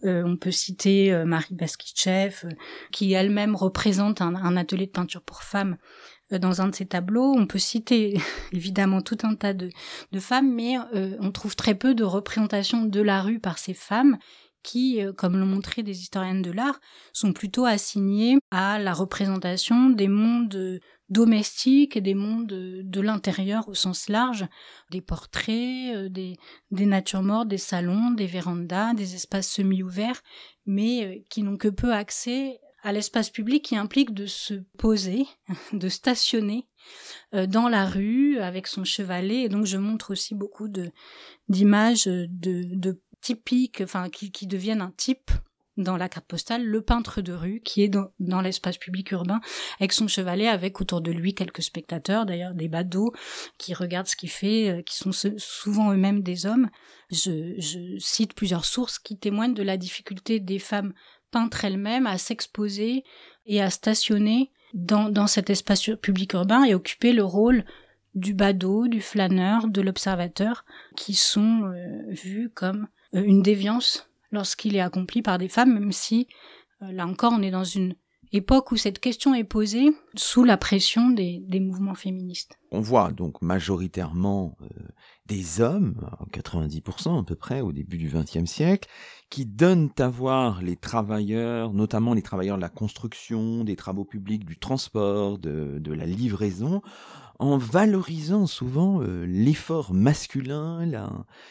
on 0.02 0.36
peut 0.36 0.50
citer 0.50 1.24
Marie 1.24 1.54
Baskitchev, 1.54 2.48
qui 2.90 3.12
elle-même 3.12 3.54
représente 3.54 4.20
un, 4.20 4.34
un 4.34 4.56
atelier 4.56 4.86
de 4.86 4.90
peinture 4.90 5.22
pour 5.22 5.44
femmes 5.44 5.76
euh, 5.76 6.11
dans 6.38 6.60
un 6.60 6.68
de 6.68 6.74
ces 6.74 6.86
tableaux. 6.86 7.34
On 7.36 7.46
peut 7.46 7.58
citer 7.58 8.18
évidemment 8.52 9.02
tout 9.02 9.18
un 9.22 9.34
tas 9.34 9.54
de, 9.54 9.70
femmes, 10.18 10.52
mais 10.52 10.76
euh, 10.94 11.16
on 11.20 11.30
trouve 11.30 11.56
très 11.56 11.74
peu 11.74 11.94
de 11.94 12.04
représentations 12.04 12.84
de 12.84 13.00
la 13.00 13.22
rue 13.22 13.40
par 13.40 13.58
ces 13.58 13.74
femmes 13.74 14.18
qui, 14.62 15.02
euh, 15.02 15.12
comme 15.12 15.36
l'ont 15.36 15.46
montré 15.46 15.82
des 15.82 16.00
historiennes 16.00 16.42
de 16.42 16.52
l'art, 16.52 16.80
sont 17.12 17.32
plutôt 17.32 17.64
assignées 17.64 18.38
à 18.50 18.78
la 18.78 18.92
représentation 18.92 19.90
des 19.90 20.08
mondes 20.08 20.80
domestiques 21.08 21.96
et 21.96 22.00
des 22.00 22.14
mondes 22.14 22.46
de, 22.46 23.00
l'intérieur 23.00 23.68
au 23.68 23.74
sens 23.74 24.08
large, 24.08 24.46
des 24.90 25.02
portraits, 25.02 26.10
des 26.10 26.38
natures 26.70 27.22
mortes, 27.22 27.48
des 27.48 27.58
salons, 27.58 28.12
des 28.12 28.26
vérandas, 28.26 28.94
des 28.94 29.14
espaces 29.14 29.48
semi-ouverts, 29.48 30.22
mais 30.64 31.24
qui 31.28 31.42
n'ont 31.42 31.58
que 31.58 31.68
peu 31.68 31.92
accès 31.92 32.60
à 32.82 32.92
l'espace 32.92 33.30
public 33.30 33.64
qui 33.64 33.76
implique 33.76 34.12
de 34.12 34.26
se 34.26 34.54
poser, 34.76 35.26
de 35.72 35.88
stationner 35.88 36.66
euh, 37.34 37.46
dans 37.46 37.68
la 37.68 37.86
rue 37.86 38.38
avec 38.38 38.66
son 38.66 38.84
chevalet. 38.84 39.42
Et 39.42 39.48
donc 39.48 39.66
je 39.66 39.78
montre 39.78 40.12
aussi 40.12 40.34
beaucoup 40.34 40.68
de 40.68 40.90
d'images 41.48 42.06
de, 42.06 42.28
de 42.28 43.00
typiques, 43.22 43.80
enfin 43.80 44.10
qui, 44.10 44.46
deviennent 44.46 44.82
un 44.82 44.92
type 44.96 45.30
dans 45.78 45.96
la 45.96 46.10
carte 46.10 46.26
postale, 46.26 46.66
le 46.66 46.82
peintre 46.82 47.22
de 47.22 47.32
rue 47.32 47.62
qui 47.64 47.82
est 47.82 47.88
dans, 47.88 48.40
l'espace 48.42 48.76
public 48.76 49.10
urbain 49.12 49.40
avec 49.80 49.92
son 49.92 50.06
chevalet, 50.06 50.46
avec 50.46 50.82
autour 50.82 51.00
de 51.00 51.10
lui 51.10 51.34
quelques 51.34 51.62
spectateurs, 51.62 52.26
d'ailleurs 52.26 52.52
des 52.52 52.68
badauds 52.68 53.12
qui 53.56 53.72
regardent 53.72 54.08
ce 54.08 54.16
qu'il 54.16 54.28
fait, 54.28 54.68
euh, 54.68 54.82
qui 54.82 54.96
sont 54.96 55.12
souvent 55.38 55.92
eux-mêmes 55.92 56.22
des 56.22 56.44
hommes. 56.44 56.68
Je 57.10 57.96
cite 57.98 58.34
plusieurs 58.34 58.66
sources 58.66 58.98
qui 58.98 59.18
témoignent 59.18 59.54
de 59.54 59.62
la 59.62 59.78
difficulté 59.78 60.40
des 60.40 60.58
femmes 60.58 60.92
peintre 61.32 61.64
elle-même 61.64 62.06
à 62.06 62.18
s'exposer 62.18 63.02
et 63.46 63.60
à 63.60 63.70
stationner 63.70 64.52
dans, 64.74 65.26
cet 65.26 65.50
espace 65.50 65.90
public 66.00 66.32
urbain 66.34 66.64
et 66.64 66.74
occuper 66.74 67.12
le 67.12 67.24
rôle 67.24 67.64
du 68.14 68.34
badaud, 68.34 68.88
du 68.88 69.00
flâneur, 69.00 69.66
de 69.66 69.80
l'observateur, 69.80 70.64
qui 70.96 71.14
sont 71.14 71.72
vus 72.08 72.50
comme 72.54 72.88
une 73.12 73.42
déviance 73.42 74.08
lorsqu'il 74.30 74.76
est 74.76 74.80
accompli 74.80 75.22
par 75.22 75.38
des 75.38 75.48
femmes, 75.48 75.74
même 75.74 75.92
si, 75.92 76.28
là 76.80 77.06
encore, 77.06 77.32
on 77.34 77.42
est 77.42 77.50
dans 77.50 77.64
une 77.64 77.94
époque 78.32 78.72
où 78.72 78.76
cette 78.76 78.98
question 78.98 79.34
est 79.34 79.44
posée 79.44 79.92
sous 80.14 80.44
la 80.44 80.56
pression 80.56 81.10
des, 81.10 81.60
mouvements 81.60 81.94
féministes. 81.94 82.58
On 82.70 82.80
voit 82.80 83.12
donc 83.12 83.40
majoritairement 83.42 84.56
euh, 84.62 84.66
des 85.26 85.60
hommes, 85.60 86.08
90% 86.32 87.20
à 87.20 87.24
peu 87.24 87.36
près 87.36 87.60
au 87.60 87.72
début 87.72 87.98
du 87.98 88.08
XXe 88.08 88.50
siècle, 88.50 88.88
qui 89.32 89.46
donnent 89.46 89.88
à 89.98 90.08
voir 90.08 90.60
les 90.60 90.76
travailleurs, 90.76 91.72
notamment 91.72 92.12
les 92.12 92.20
travailleurs 92.20 92.58
de 92.58 92.60
la 92.60 92.68
construction, 92.68 93.64
des 93.64 93.76
travaux 93.76 94.04
publics, 94.04 94.44
du 94.44 94.58
transport, 94.58 95.38
de, 95.38 95.80
la 95.90 96.04
livraison, 96.04 96.82
en 97.38 97.56
valorisant 97.56 98.46
souvent 98.46 99.00
euh, 99.00 99.24
l'effort 99.24 99.94
masculin, 99.94 100.86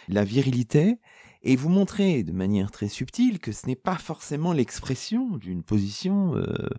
la 0.08 0.24
virilité, 0.24 1.00
et 1.44 1.56
vous 1.56 1.70
montrez 1.70 2.22
de 2.22 2.32
manière 2.32 2.70
très 2.70 2.88
subtile 2.88 3.40
que 3.40 3.52
ce 3.52 3.66
n'est 3.66 3.76
pas 3.76 3.96
forcément 3.96 4.54
l'expression 4.54 5.38
d'une 5.38 5.64
position 5.64 6.36
euh, 6.36 6.70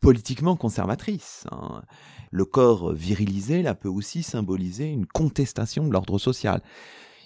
politiquement 0.00 0.56
conservatrice. 0.56 1.46
Hein. 1.52 1.82
Le 2.32 2.44
corps 2.44 2.92
virilisé 2.92 3.62
là 3.62 3.76
peut 3.76 3.88
aussi 3.88 4.24
symboliser 4.24 4.88
une 4.88 5.06
contestation 5.06 5.86
de 5.86 5.92
l'ordre 5.92 6.18
social. 6.18 6.62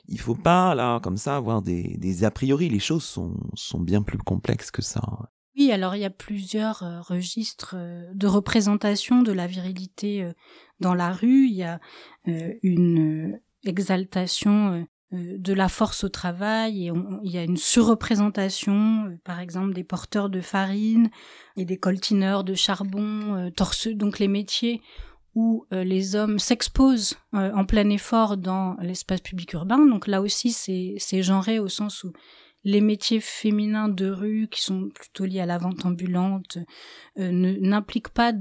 Il 0.09 0.21
faut 0.21 0.35
pas 0.35 0.75
là 0.75 1.01
comme 1.01 1.17
ça 1.17 1.37
avoir 1.37 1.63
des, 1.63 2.25
a 2.25 2.31
priori. 2.31 2.69
Les 2.69 2.79
choses 2.79 3.05
sont, 3.05 3.35
sont 3.55 3.81
bien 3.81 4.03
plus 4.03 4.19
complexes 4.19 4.71
que 4.71 4.83
ça. 4.83 5.03
Oui, 5.57 5.71
alors 5.71 5.97
il 5.97 6.01
y 6.01 6.05
a 6.05 6.11
plusieurs 6.11 6.83
euh, 6.83 7.01
registres 7.03 7.75
euh, 7.77 8.11
de 8.15 8.27
représentation 8.27 9.23
de 9.23 9.33
la 9.33 9.47
virilité 9.47 10.27
dans 10.81 10.95
la 10.95 11.13
rue. 11.13 11.47
Il 11.47 11.55
y 11.55 11.63
a 11.63 11.79
une 12.63 13.39
exaltation 13.65 14.87
euh, 15.13 15.37
de 15.39 15.53
la 15.53 15.69
force 15.69 16.05
au 16.05 16.09
travail 16.09 16.87
et 16.87 16.93
il 17.23 17.31
y 17.31 17.39
a 17.39 17.45
une 17.45 17.57
surreprésentation, 17.57 19.07
euh, 19.07 19.19
par 19.25 19.41
exemple 19.41 19.75
des 19.75 19.85
porteurs 19.85 20.31
de 20.31 20.41
farine 20.41 21.11
et 21.57 21.65
des 21.65 21.77
coltineurs 21.77 22.45
de 22.45 22.55
charbon, 22.55 23.35
euh, 23.35 23.51
torse, 23.51 23.89
donc 23.89 24.19
les 24.19 24.29
métiers 24.29 24.81
où 25.35 25.67
les 25.71 26.15
hommes 26.15 26.39
s'exposent 26.39 27.17
en 27.33 27.65
plein 27.65 27.89
effort 27.89 28.37
dans 28.37 28.77
l'espace 28.81 29.21
public 29.21 29.53
urbain. 29.55 29.87
Donc 29.87 30.07
là 30.07 30.21
aussi, 30.21 30.53
c'est 30.53 31.23
genré 31.23 31.59
au 31.59 31.69
sens 31.69 32.05
où 32.05 32.13
les 32.65 32.81
métiers 32.81 33.21
féminins 33.21 33.89
de 33.89 34.09
rue 34.09 34.47
qui 34.51 34.63
sont 34.63 34.89
plutôt 34.91 35.25
liés 35.25 35.41
à 35.41 35.47
la 35.47 35.59
vente 35.59 35.85
ambulante 35.85 36.59
euh, 37.19 37.31
n'impliquent 37.33 38.11
pas 38.11 38.33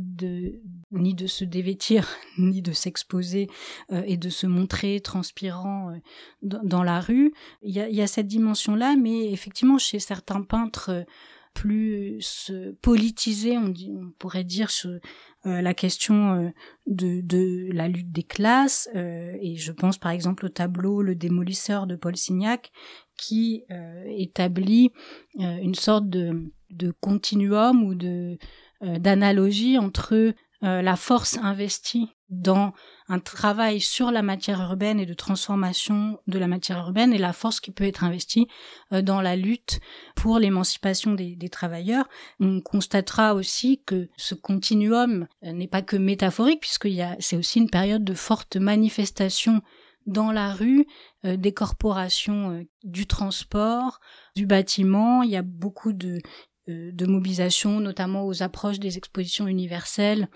ni 0.92 1.14
de 1.14 1.28
se 1.28 1.44
dévêtir 1.44 2.08
ni 2.38 2.62
de 2.62 2.72
s'exposer 2.72 3.50
euh, 3.92 4.04
et 4.06 4.18
de 4.18 4.30
se 4.30 4.46
montrer 4.46 5.00
transpirant 5.02 5.90
euh, 5.90 5.98
dans 6.42 6.84
la 6.84 7.00
rue. 7.00 7.34
Il 7.64 7.74
y 7.74 8.02
a, 8.02 8.08
cette 8.08 8.28
dimension 8.28 8.76
là, 8.76 8.96
mais 8.96 9.32
effectivement 9.32 9.78
chez 9.78 10.00
certains 10.00 10.42
peintres 10.42 11.06
plus 11.54 12.52
politisés, 12.82 13.58
on, 13.58 13.74
pourrait 14.18 14.46
dire 14.46 14.70
la 15.44 15.74
question 15.74 16.54
de, 16.86 17.22
de, 17.22 17.70
la 17.74 17.88
lutte 17.88 18.12
des 18.12 18.24
classes, 18.24 18.90
et 18.94 19.56
je 19.58 19.72
pense 19.72 19.98
par 19.98 20.12
exemple 20.12 20.46
au 20.46 20.50
tableau 20.50 21.02
Le 21.02 21.16
démolisseur 21.16 21.88
de 21.88 21.96
Paul 21.96 22.16
Signac, 22.16 22.72
qui 23.22 23.64
euh, 23.70 24.04
établit 24.08 24.92
euh, 25.40 25.58
une 25.62 25.76
sorte 25.76 26.10
de, 26.10 26.52
de 26.72 26.92
continuum 27.00 27.84
ou 27.84 27.94
de 27.94 28.38
euh, 28.82 28.98
d'analogie 28.98 29.78
entre 29.78 30.34
la 30.64 30.96
force 30.96 31.40
investie 31.40 32.12
dans 32.32 32.74
un 33.08 33.20
travail 33.20 33.80
sur 33.80 34.10
la 34.10 34.22
matière 34.22 34.62
urbaine 34.62 35.00
et 35.00 35.06
de 35.06 35.14
transformation 35.14 36.18
de 36.28 36.40
la 36.40 36.48
matière 36.48 36.80
urbaine 36.80 37.14
et 37.14 37.18
la 37.18 37.34
force 37.34 37.60
qui 37.60 37.72
peut 37.72 37.84
être 37.84 38.04
investie 38.04 38.48
dans 38.92 39.22
la 39.22 39.36
lutte 39.36 39.80
pour 40.16 40.40
l'émancipation 40.40 41.14
des, 41.14 41.50
travailleurs. 41.50 42.08
On 42.40 42.62
constatera 42.62 43.36
aussi 43.36 43.82
que 43.86 44.10
ce 44.16 44.34
continuum 44.34 45.28
n'est 45.44 45.68
pas 45.68 45.82
que 45.82 45.98
métaphorique 45.98 46.62
puisqu'il 46.62 46.94
y 46.94 47.02
a, 47.02 47.18
c'est 47.20 47.36
aussi 47.36 47.60
une 47.60 47.70
période 47.70 48.04
de 48.04 48.14
forte 48.14 48.56
manifestation 48.56 49.62
dans 50.08 50.32
la 50.32 50.54
rue 50.54 50.86
euh, 51.26 51.38
des 51.38 51.54
corporations 51.54 52.52
euh, 52.52 52.64
du 52.84 53.06
transport, 53.06 54.00
du 54.36 54.46
bâtiment. 54.46 55.24
Il 55.24 55.30
y 55.30 55.36
a 55.36 55.42
beaucoup 55.42 55.94
de, 55.94 56.18
euh, 56.18 56.20
de 56.68 57.06
mobilisation, 57.06 57.80
notamment 57.80 58.26
aux 58.26 58.44
approches 58.44 58.80
des 58.80 58.98
expositions 58.98 59.48
universelles, 59.48 60.30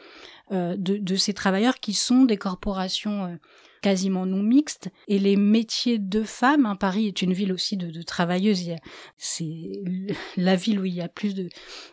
de, 0.51 0.75
de, 0.75 1.15
ces 1.15 1.33
travailleurs 1.33 1.79
qui 1.79 1.93
sont 1.93 2.23
des 2.23 2.37
corporations 2.37 3.37
quasiment 3.81 4.25
non 4.25 4.41
mixtes. 4.41 4.89
Et 5.07 5.19
les 5.19 5.35
métiers 5.35 5.99
de 5.99 6.23
femmes, 6.23 6.65
hein, 6.65 6.75
Paris 6.75 7.07
est 7.07 7.21
une 7.21 7.33
ville 7.33 7.53
aussi 7.53 7.77
de, 7.77 7.91
de 7.91 8.01
travailleuses, 8.01 8.71
c'est 9.17 9.83
la 10.37 10.55
ville 10.55 10.79
où 10.79 10.85
il 10.85 10.95
y 10.95 11.01
a 11.01 11.07
plus 11.07 11.35
de, 11.35 11.49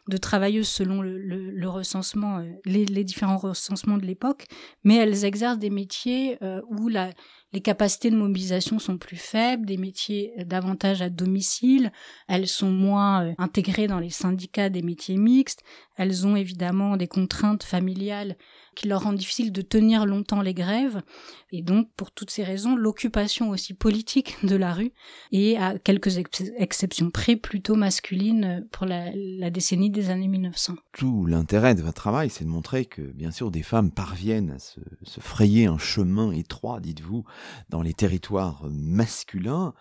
de 0.09 0.17
travailleuses 0.17 0.69
selon 0.69 1.03
le, 1.03 1.19
le, 1.19 1.69
recensement, 1.69 2.43
les, 2.65 2.87
les, 2.87 3.05
différents 3.05 3.37
recensements 3.37 3.99
de 3.99 4.07
l'époque, 4.07 4.47
mais 4.85 4.97
elles 4.97 5.27
exercent 5.27 5.59
des 5.59 5.69
métiers 5.69 6.39
où 6.71 6.89
la, 6.89 7.11
les 7.53 7.61
capacités 7.61 8.11
de 8.11 8.17
mobilisation 8.17 8.79
sont 8.79 8.99
plus 8.99 9.17
faibles, 9.17 9.67
des 9.67 9.77
métiers 9.77 10.33
davantage 10.47 11.03
à 11.03 11.11
domicile, 11.11 11.93
elles 12.29 12.49
sont 12.49 12.71
moins 12.71 13.25
euh, 13.25 13.33
intégrées 13.39 13.87
dans 13.87 13.99
les 13.99 14.11
syndicats 14.11 14.71
des 14.71 14.83
métiers 14.83 15.17
mixtes, 15.17 15.63
elles 15.97 16.27
ont 16.27 16.37
évidemment 16.37 16.97
des 16.97 17.09
contraintes 17.09 17.63
familiales 17.63 18.37
qui 18.75 18.89
leur 18.89 19.03
rendent 19.03 19.17
difficile 19.17 19.53
de 19.53 19.61
tenir 19.61 20.07
longtemps 20.07 20.41
les 20.41 20.55
grèves. 20.55 21.03
Et 21.51 21.61
donc, 21.61 21.91
pour 21.95 22.11
toutes 22.11 22.31
ces 22.31 22.43
raisons, 22.43 22.75
l'occupation 22.75 23.51
aussi 23.51 23.75
politique 23.75 24.37
de 24.47 24.57
la 24.57 24.73
rue 24.73 24.93
est, 25.31 25.57
à 25.57 25.79
quelques 25.79 26.17
exceptions 26.57 27.11
près, 27.11 27.37
plutôt 27.37 27.75
masculine 27.75 28.67
pour 28.73 28.87
la, 28.87 29.11
décennie 29.51 29.91
des 29.91 30.09
années 30.09 30.29
1900. 30.29 30.77
Tout 30.93 31.27
l'intérêt 31.27 31.75
de 31.75 31.83
votre 31.83 32.01
travail, 32.01 32.31
c'est 32.31 32.45
de 32.45 32.49
montrer 32.49 32.87
que, 32.87 33.03
bien 33.03 33.31
sûr, 33.31 33.51
des 33.51 33.63
femmes 33.63 33.91
parviennent 33.91 34.53
à 34.53 34.59
se 34.59 35.21
frayer 35.21 35.67
un 35.67 35.79
chemin 35.79 36.33
étroit, 36.33 36.81
dites-vous, 36.81 37.25
dans 37.69 37.83
les 37.83 37.95
territoires 37.95 38.65
masculins. 38.71 39.75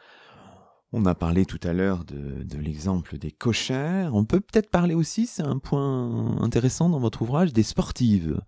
On 0.94 1.06
a 1.06 1.16
parlé 1.16 1.46
tout 1.46 1.60
à 1.64 1.72
l'heure 1.72 2.04
de, 2.04 2.58
l'exemple 2.58 3.18
des 3.18 3.32
cochères. 3.32 4.14
On 4.14 4.26
peut 4.26 4.42
peut-être 4.42 4.70
parler 4.70 4.94
aussi, 4.94 5.26
c'est 5.26 5.44
un 5.44 5.58
point 5.58 6.42
intéressant 6.42 6.90
dans 6.90 7.00
votre 7.00 7.22
ouvrage, 7.22 7.54
des 7.54 7.64
sportives 7.64 8.42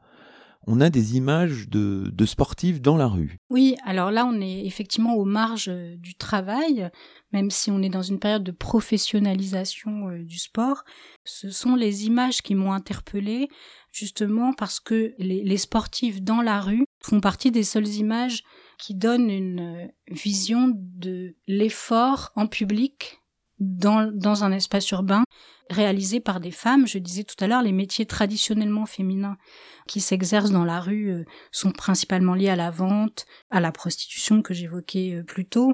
on 0.65 0.82
a 0.82 0.89
des 0.89 1.17
images 1.17 1.67
de, 1.69 2.10
de, 2.13 2.26
sportives 2.26 2.82
dans 2.82 2.95
la 2.95 3.08
rue. 3.08 3.38
Oui, 3.49 3.76
alors 3.86 4.12
là, 4.12 4.26
on 4.26 4.39
est 4.39 4.65
effectivement 4.65 5.15
aux 5.15 5.26
marges 5.26 5.69
euh, 5.69 5.95
du 5.97 6.15
travail, 6.15 6.89
même 7.32 7.52
si 7.52 7.69
on 7.69 7.82
est 7.82 7.89
dans 7.89 8.02
une 8.02 8.19
période 8.19 8.43
de 8.43 8.52
professionnalisation 8.52 10.10
euh, 10.10 10.23
du 10.23 10.39
sport. 10.39 10.84
Ce 11.26 11.49
sont 11.49 11.76
les 11.76 12.06
images 12.06 12.41
qui 12.41 12.56
m'ont 12.56 12.71
interpellée, 12.71 13.49
justement 13.91 14.54
parce 14.54 14.80
que 14.80 15.13
les, 15.17 15.43
les 15.43 15.58
sportifs 15.58 16.21
dans 16.21 16.41
la 16.41 16.62
rue 16.62 16.86
font 17.02 17.19
partie 17.19 17.52
des 17.52 17.63
seules 17.63 17.89
images 17.89 18.43
qui 18.84 18.96
donnent 18.96 19.30
une 19.30 19.60
euh, 19.62 19.88
vision 20.10 20.74
de 20.76 21.38
l'effort 21.48 22.34
en 22.36 22.48
public 22.48 23.22
dans, 23.63 24.43
un 24.43 24.52
espace 24.52 24.89
urbain 24.91 25.23
réalisé 25.69 26.19
par 26.19 26.39
des 26.39 26.52
femmes. 26.52 26.88
Je 26.88 26.97
disais 26.97 27.23
tout 27.23 27.41
à 27.43 27.47
l'heure, 27.47 27.62
les 27.62 27.71
métiers 27.71 28.06
traditionnellement 28.06 28.86
féminins 28.86 29.38
qui 29.88 29.99
s'exercent 29.99 30.52
dans 30.52 30.65
la 30.65 30.80
rue 30.80 31.10
euh, 31.12 31.26
sont 31.52 31.71
principalement 31.71 32.36
liés 32.36 32.49
à 32.49 32.56
la 32.56 32.71
vente, 32.71 33.26
à 33.49 33.60
la 33.60 33.71
prostitution 33.71 34.41
que 34.41 34.54
j'évoquais 34.54 35.15
euh, 35.15 35.23
plus 35.23 35.45
tôt. 35.45 35.73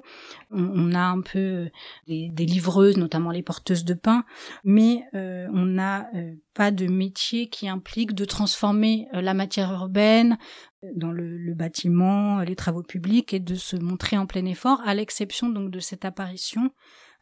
On, 0.52 0.94
a 0.94 1.02
un 1.02 1.22
peu 1.22 1.40
euh, 1.40 1.70
des, 2.08 2.46
livreuses, 2.46 2.98
notamment 2.98 3.32
les 3.32 3.44
porteuses 3.44 3.86
de 3.86 3.94
pain, 3.94 4.24
mais 4.64 5.04
on 5.14 5.66
n'a 5.66 6.08
pas 6.54 6.72
de 6.72 6.88
métier 6.88 7.50
qui 7.50 7.68
implique 7.68 8.14
de 8.14 8.26
transformer 8.26 9.08
la 9.14 9.34
matière 9.34 9.72
urbaine 9.72 10.38
dans 10.96 11.12
le, 11.12 11.38
le, 11.38 11.54
bâtiment, 11.54 12.40
les 12.40 12.56
travaux 12.56 12.84
publics 12.84 13.34
et 13.34 13.40
de 13.40 13.56
se 13.56 13.76
montrer 13.76 14.18
en 14.18 14.26
plein 14.26 14.46
effort, 14.46 14.82
à 14.86 14.94
l'exception 14.94 15.50
donc 15.50 15.72
de 15.72 15.80
cette 15.80 16.06
apparition 16.06 16.72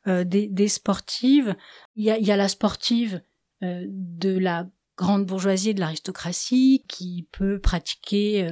euh, 0.08 0.24
des, 0.24 0.68
sportives. 0.70 1.56
Il 1.96 2.06
y 2.06 2.32
a, 2.32 2.38
la 2.38 2.48
sportive 2.48 3.22
euh, 3.62 3.86
de 3.90 4.38
la 4.38 4.68
grande 4.96 5.26
bourgeoisie 5.26 5.74
de 5.74 5.82
l'aristocratie 5.82 6.86
qui 6.88 7.28
peut 7.34 7.60
pratiquer 7.60 8.52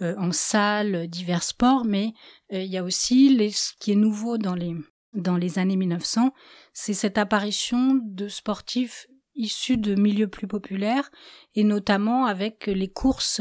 euh, 0.00 0.14
en 0.16 0.30
salle 0.30 1.08
divers 1.08 1.42
sports, 1.42 1.84
mais 1.84 2.12
il 2.50 2.66
y 2.66 2.78
a 2.78 2.84
aussi 2.84 3.36
ce 3.50 3.72
qui 3.80 3.92
est 3.92 3.96
nouveau 3.96 4.38
dans 4.38 4.54
les, 4.54 4.76
dans 5.12 5.36
les 5.36 5.58
années 5.58 5.76
1900, 5.76 6.32
c'est 6.72 6.94
cette 6.94 7.18
apparition 7.18 7.98
de 8.02 8.28
sportifs 8.28 9.08
issus 9.34 9.78
de 9.78 9.94
milieux 9.94 10.28
plus 10.28 10.46
populaires 10.46 11.10
et 11.54 11.64
notamment 11.64 12.26
avec 12.26 12.66
les 12.66 12.88
courses, 12.88 13.40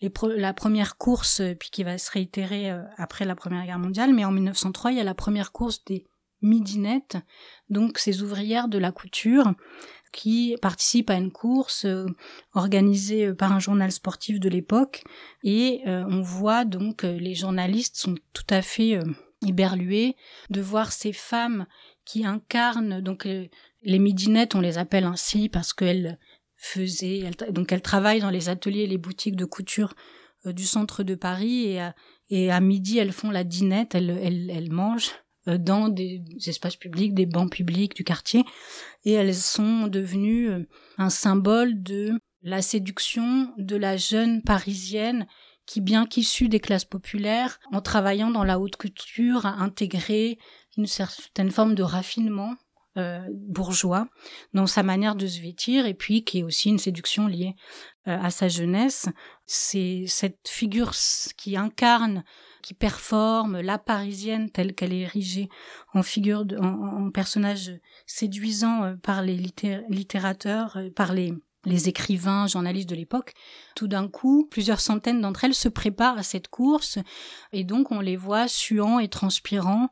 la 0.00 0.54
première 0.54 0.96
course, 0.98 1.42
puis 1.58 1.70
qui 1.70 1.82
va 1.82 1.98
se 1.98 2.10
réitérer 2.10 2.70
après 2.96 3.24
la 3.24 3.34
Première 3.34 3.64
Guerre 3.64 3.78
mondiale, 3.78 4.14
mais 4.14 4.24
en 4.24 4.32
1903, 4.32 4.92
il 4.92 4.98
y 4.98 5.00
a 5.00 5.04
la 5.04 5.14
première 5.14 5.52
course 5.52 5.84
des 5.84 6.06
midinettes, 6.42 7.16
donc 7.70 7.98
ces 7.98 8.22
ouvrières 8.22 8.68
de 8.68 8.78
la 8.78 8.92
couture, 8.92 9.52
qui 10.12 10.56
participe 10.60 11.08
à 11.08 11.14
une 11.14 11.32
course 11.32 11.86
euh, 11.86 12.06
organisée 12.52 13.32
par 13.32 13.52
un 13.52 13.60
journal 13.60 13.90
sportif 13.90 14.40
de 14.40 14.48
l'époque. 14.50 15.04
Et 15.42 15.82
on 15.86 16.20
voit 16.20 16.64
donc 16.64 17.02
les 17.02 17.34
journalistes 17.34 17.96
sont 17.96 18.14
tout 18.32 18.46
à 18.50 18.62
fait 18.62 18.98
éberlués 19.46 20.16
de 20.50 20.60
voir 20.60 20.92
ces 20.92 21.12
femmes 21.12 21.66
qui 22.04 22.24
incarnent 22.24 23.00
donc 23.00 23.24
les 23.24 23.98
midinettes 23.98 24.54
on 24.54 24.60
les 24.60 24.78
appelle 24.78 25.04
ainsi 25.04 25.48
parce 25.48 25.72
qu'elles 25.72 26.18
faisaient 26.54 27.30
donc 27.50 27.72
elles 27.72 27.82
travaillent 27.82 28.20
dans 28.20 28.30
les 28.30 28.48
ateliers 28.48 28.82
et 28.82 28.86
les 28.86 28.98
boutiques 28.98 29.36
de 29.36 29.44
couture 29.44 29.94
du 30.44 30.64
centre 30.64 31.02
de 31.02 31.14
Paris 31.14 31.78
et 32.30 32.50
à, 32.50 32.60
midi 32.60 32.98
elles 32.98 33.12
font 33.12 33.30
la 33.30 33.44
dinette 33.44 33.94
elles, 33.94 34.50
elles, 34.50 34.70
mangent. 34.70 35.12
euh, 35.12 35.21
dans 35.46 35.88
des 35.88 36.22
espaces 36.46 36.76
publics, 36.76 37.14
des 37.14 37.26
bancs 37.26 37.50
publics 37.50 37.94
du 37.94 38.04
quartier, 38.04 38.44
et 39.04 39.12
elles 39.12 39.34
sont 39.34 39.86
devenues 39.86 40.50
euh, 40.50 40.68
un 40.98 41.10
symbole 41.10 41.82
de 41.82 42.12
la 42.42 42.62
séduction 42.62 43.52
de 43.58 43.76
la 43.76 43.96
jeune 43.96 44.42
parisienne 44.42 45.26
qui, 45.66 45.80
bien 45.80 46.06
qu'issue 46.06 46.48
des 46.48 46.60
classes 46.60 46.84
populaires, 46.84 47.58
en 47.72 47.80
travaillant 47.80 48.30
dans 48.30 48.44
la 48.44 48.58
haute 48.58 48.76
couture, 48.76 49.46
a 49.46 49.62
intégré 49.62 50.38
une 50.76 50.86
certaine 50.86 51.50
forme 51.50 51.74
de 51.74 51.82
raffinement 51.82 52.54
euh, 52.98 53.20
bourgeois 53.32 54.08
dans 54.54 54.66
sa 54.66 54.82
manière 54.82 55.14
de 55.14 55.26
se 55.26 55.40
vêtir 55.40 55.86
et 55.86 55.94
puis 55.94 56.24
qui 56.24 56.40
est 56.40 56.42
aussi 56.42 56.68
une 56.68 56.78
séduction 56.78 57.26
liée 57.26 57.54
à 58.04 58.30
sa 58.30 58.48
jeunesse. 58.48 59.08
C'est 59.46 60.04
cette 60.08 60.48
figure 60.48 60.92
qui 61.38 61.56
incarne 61.56 62.24
qui 62.62 62.74
performe, 62.74 63.60
la 63.60 63.78
parisienne 63.78 64.50
telle 64.50 64.74
qu'elle 64.74 64.92
est 64.92 65.00
érigée 65.00 65.48
en 65.94 66.02
figure, 66.02 66.44
en, 66.60 67.10
personnage 67.10 67.72
séduisant 68.06 68.84
euh, 68.84 68.94
par 68.94 69.22
les 69.22 69.36
littérateurs, 69.88 70.76
euh, 70.76 70.90
par 70.90 71.12
les, 71.12 71.34
écrivains, 71.86 72.48
journalistes 72.48 72.88
de 72.88 72.96
l'époque, 72.96 73.34
tout 73.76 73.86
d'un 73.86 74.08
coup, 74.08 74.48
plusieurs 74.50 74.80
centaines 74.80 75.20
d'entre 75.20 75.44
elles 75.44 75.54
se 75.54 75.68
préparent 75.68 76.18
à 76.18 76.24
cette 76.24 76.48
course 76.48 76.98
et 77.52 77.62
donc 77.62 77.92
on 77.92 78.00
les 78.00 78.16
voit 78.16 78.48
suant 78.48 78.98
et 78.98 79.08
transpirant 79.08 79.88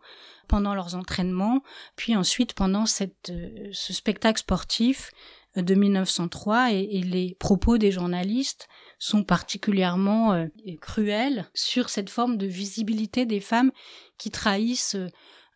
pendant 0.49 0.75
leurs 0.75 0.97
entraînements, 0.97 1.63
puis 1.95 2.17
ensuite 2.17 2.55
pendant 2.55 2.85
euh, 3.01 3.69
ce 3.73 3.93
spectacle 3.93 4.41
sportif 4.41 5.13
de 5.57 5.75
1903 5.75 6.73
et, 6.73 7.03
les 7.03 7.37
propos 7.39 7.79
des 7.79 7.91
journalistes 7.91 8.69
sont 8.99 9.25
particulièrement 9.25 10.33
euh, 10.33 10.47
cruelles 10.81 11.47
sur 11.55 11.89
cette 11.89 12.11
forme 12.11 12.37
de 12.37 12.47
visibilité 12.47 13.27
des 13.27 13.41
femmes 13.41 13.73
qui 14.19 14.31
trahissent 14.31 14.97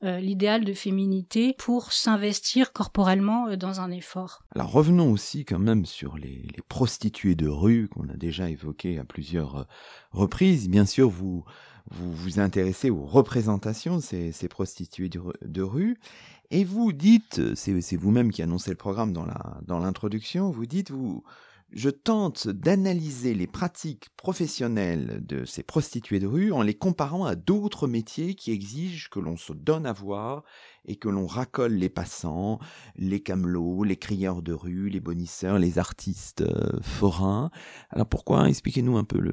euh, 0.02 0.18
l'idéal 0.18 0.64
de 0.64 0.72
féminité 0.72 1.54
pour 1.58 1.92
s'investir 1.92 2.72
corporellement 2.72 3.48
euh, 3.48 3.56
dans 3.56 3.80
un 3.80 3.90
effort. 3.90 4.42
Alors 4.54 4.72
revenons 4.72 5.12
aussi 5.12 5.44
quand 5.44 5.60
même 5.60 5.86
sur 5.86 6.16
les, 6.16 6.46
prostituées 6.68 7.36
de 7.36 7.48
rue 7.48 7.88
qu'on 7.88 8.08
a 8.08 8.16
déjà 8.16 8.50
évoquées 8.50 8.98
à 8.98 9.04
plusieurs 9.04 9.66
reprises. 10.10 10.68
Bien 10.68 10.86
sûr, 10.86 11.08
vous 11.08 11.44
vous, 11.90 12.40
intéressez 12.40 12.90
aux 12.90 13.04
représentations 13.04 13.96
de 13.96 14.02
ces 14.02 14.48
prostituées 14.48 15.10
de, 15.10 15.62
rue. 15.62 15.98
Et 16.50 16.64
vous 16.64 16.92
dites, 16.92 17.54
c'est 17.54 17.96
vous-même 17.96 18.30
qui 18.30 18.42
annoncez 18.42 18.70
le 18.70 18.76
programme 18.76 19.12
dans 19.12 19.78
l'introduction, 19.78 20.50
vous 20.50 20.66
dites, 20.66 20.90
vous, 20.90 21.24
je 21.74 21.90
tente 21.90 22.48
d'analyser 22.48 23.34
les 23.34 23.48
pratiques 23.48 24.08
professionnelles 24.16 25.20
de 25.26 25.44
ces 25.44 25.62
prostituées 25.62 26.20
de 26.20 26.26
rue 26.26 26.52
en 26.52 26.62
les 26.62 26.74
comparant 26.74 27.24
à 27.24 27.34
d'autres 27.34 27.88
métiers 27.88 28.34
qui 28.34 28.52
exigent 28.52 29.08
que 29.10 29.18
l'on 29.18 29.36
se 29.36 29.52
donne 29.52 29.86
à 29.86 29.92
voir 29.92 30.44
et 30.86 30.96
que 30.96 31.08
l'on 31.08 31.26
racole 31.26 31.72
les 31.72 31.88
passants, 31.88 32.58
les 32.96 33.20
camelots, 33.20 33.84
les 33.84 33.96
crieurs 33.96 34.42
de 34.42 34.52
rue, 34.52 34.88
les 34.88 35.00
bonisseurs, 35.00 35.58
les 35.58 35.78
artistes 35.78 36.42
euh, 36.42 36.78
forains. 36.82 37.50
Alors 37.90 38.06
pourquoi 38.06 38.48
Expliquez-nous 38.48 38.96
un 38.96 39.04
peu 39.04 39.18
le, 39.18 39.32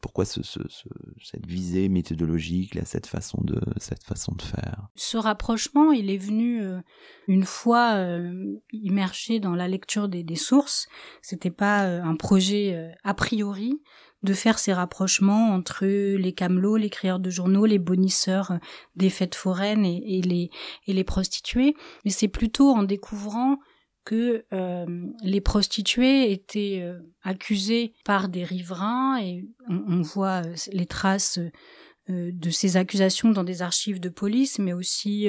pourquoi 0.00 0.24
ce, 0.24 0.40
cette 0.42 1.46
visée 1.46 1.88
méthodologique, 1.88 2.78
cette 2.84 3.06
façon 3.06 3.40
de 3.42 3.60
cette 3.78 4.04
façon 4.04 4.34
de 4.34 4.42
faire? 4.42 4.88
Ce 4.94 5.16
rapprochement, 5.16 5.92
il 5.92 6.10
est 6.10 6.18
venu 6.18 6.62
euh, 6.62 6.80
une 7.28 7.44
fois 7.44 7.94
euh, 7.94 8.60
immergé 8.72 9.40
dans 9.40 9.54
la 9.54 9.68
lecture 9.68 10.08
des, 10.08 10.22
des 10.22 10.36
sources. 10.36 10.88
C'était 11.22 11.50
pas 11.50 11.82
un 11.82 12.16
projet 12.16 12.92
a 13.04 13.14
priori 13.14 13.80
de 14.22 14.34
faire 14.34 14.58
ces 14.58 14.72
rapprochements 14.72 15.50
entre 15.52 15.86
les 15.86 16.32
camelots, 16.32 16.76
les 16.76 16.90
crieurs 16.90 17.20
de 17.20 17.30
journaux, 17.30 17.66
les 17.66 17.78
bonisseurs 17.78 18.58
des 18.96 19.10
fêtes 19.10 19.34
foraines 19.34 19.84
et, 19.84 20.22
les, 20.22 20.50
et 20.86 20.92
les 20.92 21.04
prostituées, 21.04 21.74
mais 22.04 22.10
c'est 22.10 22.28
plutôt 22.28 22.70
en 22.70 22.82
découvrant 22.82 23.58
que 24.04 24.44
euh, 24.52 25.06
les 25.22 25.40
prostituées 25.40 26.32
étaient 26.32 26.80
euh, 26.82 26.98
accusées 27.22 27.94
par 28.04 28.28
des 28.28 28.44
riverains 28.44 29.20
et 29.20 29.46
on, 29.68 30.02
voit 30.02 30.44
euh, 30.44 30.54
les 30.72 30.86
traces 30.86 31.38
de 32.08 32.50
ces 32.50 32.76
accusations 32.76 33.30
dans 33.30 33.44
des 33.44 33.62
archives 33.62 34.00
de 34.00 34.08
police, 34.08 34.58
mais 34.58 34.72
aussi 34.72 35.28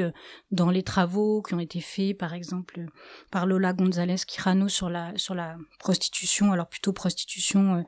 dans 0.50 0.72
les 0.72 0.82
travaux 0.82 1.44
qui 1.44 1.54
ont 1.54 1.60
été 1.60 1.80
faits, 1.82 2.18
par 2.18 2.34
exemple, 2.34 2.88
par 3.30 3.46
Lola 3.46 3.74
González 3.74 4.16
Quirano 4.28 4.68
sur 4.68 4.90
la, 4.90 5.16
sur 5.16 5.36
la 5.36 5.56
prostitution, 5.78 6.52
alors 6.52 6.68
plutôt 6.68 6.92
prostitution 6.92 7.86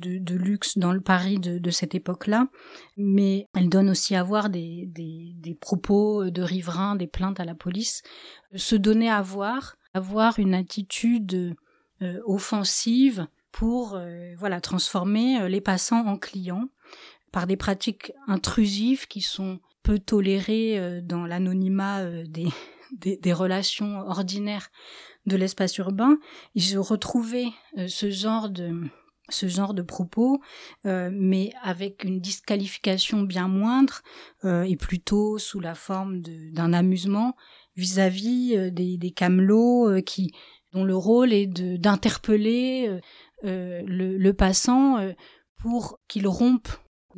de, 0.00 0.34
luxe 0.34 0.78
dans 0.78 0.92
le 0.92 1.00
Paris 1.00 1.38
de, 1.38 1.70
cette 1.70 1.94
époque-là, 1.94 2.48
mais 2.96 3.46
elle 3.54 3.68
donne 3.68 3.90
aussi 3.90 4.14
à 4.14 4.22
voir 4.22 4.50
des, 4.50 5.58
propos 5.60 6.30
de 6.30 6.42
riverains, 6.42 6.96
des 6.96 7.06
plaintes 7.06 7.40
à 7.40 7.44
la 7.44 7.54
police, 7.54 8.02
se 8.54 8.76
donner 8.76 9.10
à 9.10 9.22
voir, 9.22 9.76
avoir 9.94 10.38
une 10.38 10.54
attitude 10.54 11.56
euh, 12.02 12.20
offensive 12.26 13.26
pour 13.52 13.94
euh, 13.94 14.34
voilà 14.36 14.60
transformer 14.60 15.40
euh, 15.40 15.48
les 15.48 15.62
passants 15.62 16.06
en 16.06 16.18
clients 16.18 16.68
par 17.32 17.46
des 17.46 17.56
pratiques 17.56 18.12
intrusives 18.26 19.06
qui 19.06 19.22
sont 19.22 19.60
peu 19.82 19.98
tolérées 19.98 21.00
dans 21.02 21.24
l'anonymat 21.26 22.04
des, 22.24 22.48
des, 22.92 23.16
des, 23.16 23.32
relations 23.32 24.00
ordinaires 24.00 24.68
de 25.24 25.36
l'espace 25.36 25.78
urbain. 25.78 26.18
Je 26.54 26.76
retrouvais 26.76 27.46
ce 27.86 28.10
genre 28.10 28.50
de 28.50 28.72
ce 29.28 29.48
genre 29.48 29.74
de 29.74 29.82
propos, 29.82 30.40
euh, 30.86 31.10
mais 31.12 31.52
avec 31.62 32.04
une 32.04 32.20
disqualification 32.20 33.22
bien 33.22 33.48
moindre 33.48 34.02
euh, 34.44 34.62
et 34.62 34.76
plutôt 34.76 35.38
sous 35.38 35.60
la 35.60 35.74
forme 35.74 36.20
d'un 36.20 36.72
amusement 36.72 37.36
vis-à-vis 37.76 38.56
euh, 38.56 38.70
des, 38.70 38.96
des 38.96 39.10
camelots 39.10 40.02
qui 40.02 40.32
dont 40.72 40.84
le 40.84 40.96
rôle 40.96 41.32
est 41.32 41.46
d'interpeller 41.46 43.00
le, 43.42 43.82
le, 43.86 44.32
passant 44.34 44.98
pour 45.56 45.98
qu'il 46.06 46.26
rompe 46.26 46.68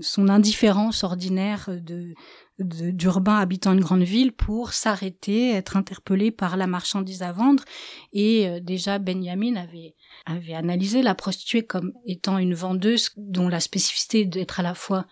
son 0.00 0.28
indifférence 0.28 1.04
ordinaire 1.04 1.68
de 1.70 2.14
d'urbain 2.58 3.36
habitant 3.36 3.72
une 3.72 3.80
grande 3.80 4.02
ville 4.02 4.32
pour 4.32 4.72
s'arrêter, 4.72 5.52
être 5.52 5.76
interpellé 5.76 6.30
par 6.30 6.56
la 6.56 6.66
marchandise 6.66 7.22
à 7.22 7.32
vendre. 7.32 7.64
Et 8.12 8.48
euh, 8.48 8.60
déjà, 8.60 8.98
Benjamin 8.98 9.54
avait, 9.56 9.94
avait 10.26 10.54
analysé 10.54 11.02
la 11.02 11.14
prostituée 11.14 11.64
comme 11.64 11.92
étant 12.04 12.38
une 12.38 12.54
vendeuse 12.54 13.10
dont 13.16 13.48
la 13.48 13.60
spécificité 13.60 14.24
d'être 14.24 14.58
à 14.58 14.64
la 14.64 14.74
fois 14.74 15.06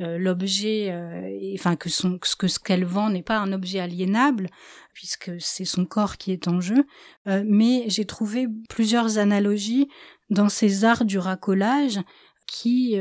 euh, 0.00 0.18
l'objet, 0.18 0.90
euh, 0.90 1.54
enfin 1.54 1.76
que, 1.76 1.88
son, 1.88 2.18
que 2.18 2.48
ce 2.48 2.58
qu'elle 2.58 2.84
vend 2.84 3.10
n'est 3.10 3.22
pas 3.22 3.38
un 3.38 3.52
objet 3.52 3.78
aliénable, 3.78 4.48
puisque 4.92 5.30
c'est 5.40 5.64
son 5.64 5.84
corps 5.84 6.16
qui 6.16 6.32
est 6.32 6.48
en 6.48 6.60
jeu. 6.60 6.84
mais 7.26 7.84
j'ai 7.86 8.04
trouvé 8.04 8.48
plusieurs 8.68 9.18
analogies 9.18 9.88
dans 10.30 10.48
ces 10.48 10.84
arts 10.84 11.04
du 11.04 11.18
racolage 11.18 12.00
qui 12.48 12.96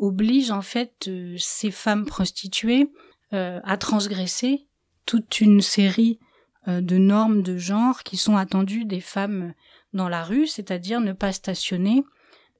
obligent 0.00 0.50
en 0.50 0.62
fait 0.62 1.08
ces 1.36 1.70
femmes 1.70 2.06
prostituées 2.06 2.90
euh, 3.32 3.60
à 3.62 3.76
transgresser 3.76 4.66
toute 5.06 5.40
une 5.40 5.60
série 5.60 6.18
euh, 6.66 6.80
de 6.80 6.96
normes 6.96 7.42
de 7.42 7.56
genre 7.58 8.02
qui 8.02 8.16
sont 8.16 8.36
attendues 8.36 8.84
des 8.84 9.00
femmes 9.00 9.54
dans 9.92 10.08
la 10.08 10.24
rue, 10.24 10.48
c'est-à-dire 10.48 11.00
ne 11.00 11.12
pas 11.12 11.32
stationner, 11.32 12.02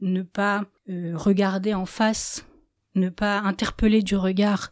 ne 0.00 0.22
pas 0.22 0.64
euh, 0.88 1.16
regarder 1.16 1.74
en 1.74 1.86
face, 1.86 2.44
ne 2.94 3.08
pas 3.08 3.38
interpeller 3.40 4.02
du 4.02 4.16
regard 4.16 4.70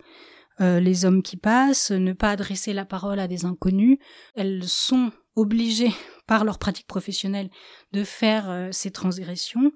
les 0.61 1.05
hommes 1.05 1.23
qui 1.23 1.37
passent, 1.37 1.93
ne 1.93 2.12
pas 2.12 2.31
adresser 2.31 2.73
la 2.73 2.85
parole 2.85 3.21
à 3.21 3.29
des 3.29 3.45
inconnus. 3.45 3.99
Elles 4.35 4.64
sont 4.64 5.12
obligées 5.37 5.93
par 6.27 6.45
leur 6.45 6.59
pratique 6.59 6.89
professionnelle 6.89 7.49
de 7.93 8.03
faire 8.03 8.69
ces 8.73 8.91
transgressions, 8.91 9.71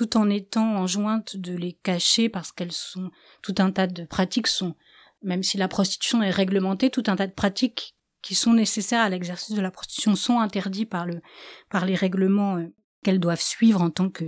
tout 0.00 0.16
en 0.16 0.30
étant 0.30 0.76
enjointes 0.76 1.36
de 1.36 1.54
les 1.54 1.74
cacher 1.74 2.30
parce 2.30 2.52
qu'elles 2.52 2.72
sont 2.72 3.10
tout 3.42 3.54
un 3.58 3.70
tas 3.70 3.86
de 3.86 4.04
pratiques 4.04 4.46
sont 4.46 4.74
même 5.22 5.42
si 5.42 5.58
la 5.58 5.68
prostitution 5.68 6.22
est 6.22 6.30
réglementée, 6.30 6.88
tout 6.88 7.02
un 7.08 7.16
tas 7.16 7.26
de 7.26 7.34
pratiques 7.34 7.94
qui 8.22 8.34
sont 8.34 8.54
nécessaires 8.54 9.02
à 9.02 9.10
l'exercice 9.10 9.54
de 9.54 9.60
la 9.60 9.70
prostitution 9.70 10.16
sont 10.16 10.40
interdits 10.40 10.86
par 10.86 11.04
le 11.04 11.20
par 11.68 11.84
les 11.84 11.94
règlements 11.94 12.56
euh, 12.56 12.72
qu'elles 13.04 13.20
doivent 13.20 13.42
suivre 13.42 13.82
en 13.82 13.90
tant 13.90 14.08
que 14.08 14.24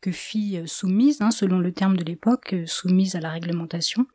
que 0.00 0.10
filles 0.10 0.58
euh, 0.58 0.66
soumises, 0.66 1.20
hein, 1.20 1.30
selon 1.30 1.60
le 1.60 1.70
terme 1.70 1.96
de 1.96 2.02
l'époque, 2.02 2.52
euh, 2.52 2.66
soumises 2.66 3.14
à 3.14 3.20
la 3.20 3.30
réglementation. 3.30 4.06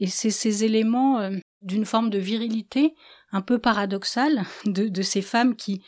Et 0.00 0.06
c'est 0.06 0.28
ces 0.28 0.64
éléments 0.64 1.30
d'une 1.62 1.86
forme 1.86 2.10
de 2.10 2.18
virilité 2.18 2.94
un 3.30 3.40
peu 3.40 3.58
paradoxale 3.58 4.44
de, 4.66 4.88
de 4.88 5.02
ces 5.02 5.22
femmes 5.22 5.56
qui 5.56 5.82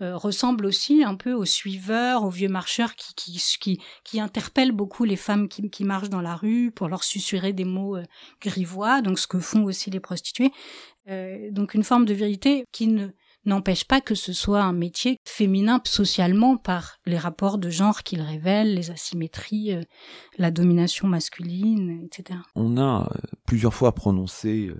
ressemble 0.00 0.66
aussi 0.66 1.02
un 1.02 1.14
peu 1.14 1.32
aux 1.32 1.44
suiveurs, 1.44 2.24
aux 2.24 2.30
vieux 2.30 2.48
marcheurs 2.48 2.94
qui, 2.94 3.14
qui, 3.14 3.42
qui, 3.60 3.80
qui 4.04 4.20
interpellent 4.20 4.72
beaucoup 4.72 5.04
les 5.04 5.16
femmes 5.16 5.48
qui, 5.48 5.70
qui, 5.70 5.84
marchent 5.84 6.10
dans 6.10 6.20
la 6.20 6.36
rue 6.36 6.70
pour 6.70 6.88
leur 6.88 7.02
susurrer 7.02 7.52
des 7.52 7.64
mots 7.64 7.96
grivois, 8.40 9.00
donc 9.00 9.18
ce 9.18 9.26
que 9.26 9.38
font 9.38 9.64
aussi 9.64 9.90
les 9.90 10.00
prostituées. 10.00 10.52
donc 11.50 11.74
une 11.74 11.84
forme 11.84 12.04
de 12.04 12.14
vérité 12.14 12.64
qui 12.72 12.88
ne 12.88 13.08
n'empêche 13.46 13.84
pas 13.84 14.00
que 14.00 14.14
ce 14.14 14.32
soit 14.32 14.62
un 14.62 14.72
métier 14.72 15.18
féminin 15.24 15.80
socialement 15.84 16.56
par 16.56 16.98
les 17.06 17.16
rapports 17.16 17.58
de 17.58 17.70
genre 17.70 18.02
qu'il 18.02 18.20
révèle, 18.20 18.74
les 18.74 18.90
asymétries, 18.90 19.72
euh, 19.72 19.82
la 20.36 20.50
domination 20.50 21.08
masculine, 21.08 22.04
etc. 22.04 22.40
On 22.54 22.76
a 22.76 23.08
euh, 23.10 23.18
plusieurs 23.46 23.72
fois 23.72 23.94
prononcé 23.94 24.68
euh, 24.68 24.76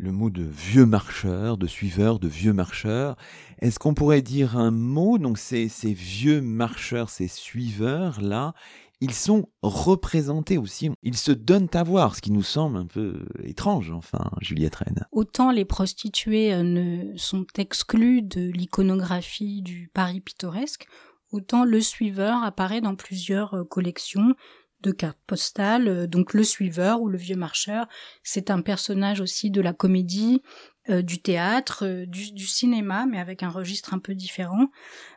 le, 0.00 0.12
mot 0.12 0.30
de 0.30 0.42
vieux 0.42 0.86
marcheur, 0.86 1.56
de 1.56 1.66
suiveur, 1.66 2.18
de 2.18 2.28
vieux 2.28 2.52
marcheur. 2.52 3.16
Est-ce 3.60 3.78
qu'on 3.78 3.94
pourrait 3.94 4.22
dire 4.22 4.56
un 4.56 4.70
mot, 4.70 5.18
donc 5.18 5.38
ces, 5.38 5.68
ces 5.68 5.92
vieux 5.92 6.40
marcheurs, 6.40 7.10
ces 7.10 7.28
suiveurs-là, 7.28 8.54
ils 9.00 9.14
sont 9.14 9.48
représentés 9.62 10.58
aussi. 10.58 10.90
Ils 11.02 11.16
se 11.16 11.32
donnent 11.32 11.70
à 11.72 11.82
voir, 11.82 12.14
ce 12.14 12.20
qui 12.20 12.32
nous 12.32 12.42
semble 12.42 12.76
un 12.76 12.86
peu 12.86 13.24
étrange, 13.42 13.90
enfin, 13.90 14.30
Juliette 14.40 14.76
Rennes. 14.76 15.06
Autant 15.12 15.50
les 15.50 15.64
prostituées 15.64 16.52
euh, 16.52 16.62
ne 16.62 17.16
sont 17.16 17.46
exclues 17.56 18.22
de 18.22 18.50
l'iconographie 18.50 19.62
du 19.62 19.90
Paris 19.94 20.20
pittoresque, 20.20 20.86
autant 21.32 21.64
le 21.64 21.80
suiveur 21.80 22.42
apparaît 22.42 22.82
dans 22.82 22.94
plusieurs 22.94 23.54
euh, 23.54 23.64
collections 23.64 24.34
de 24.82 24.92
cartes 24.92 25.18
postales. 25.26 25.88
Euh, 25.88 26.06
donc 26.06 26.34
le 26.34 26.44
suiveur 26.44 27.00
ou 27.00 27.08
le 27.08 27.18
vieux 27.18 27.36
marcheur, 27.36 27.86
c'est 28.22 28.50
un 28.50 28.60
personnage 28.60 29.20
aussi 29.20 29.50
de 29.50 29.60
la 29.60 29.72
comédie 29.72 30.42
euh, 30.88 31.02
du 31.02 31.20
théâtre, 31.20 31.84
euh, 31.84 32.06
du, 32.06 32.46
cinéma, 32.46 33.04
mais 33.04 33.18
avec 33.18 33.42
un 33.42 33.50
registre 33.50 33.92
un 33.92 33.98
peu 33.98 34.14
différent. 34.14 34.70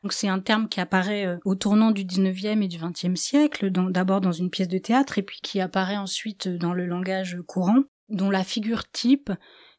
Donc 0.04 0.12
c'est 0.12 0.28
un 0.28 0.40
terme 0.40 0.68
qui 0.68 0.82
apparaît 0.82 1.26
euh, 1.26 1.38
au 1.46 1.56
tournant 1.56 1.92
du 1.92 2.04
19e 2.04 2.62
et 2.62 2.68
du 2.68 2.78
20e 2.78 3.16
siècle, 3.16 3.72
d'abord 3.72 4.20
dans 4.20 4.34
une 4.34 4.50
pièce 4.50 4.68
de 4.68 4.78
théâtre, 4.78 5.18
et 5.18 5.24
puis 5.24 5.40
qui 5.42 5.62
apparaît 5.62 5.96
ensuite 5.96 6.50
dans 6.50 6.74
le 6.74 6.86
langage 6.86 7.38
courant, 7.48 7.84
dont 8.10 8.30
la 8.30 8.44
figure 8.44 8.92
type 8.92 9.32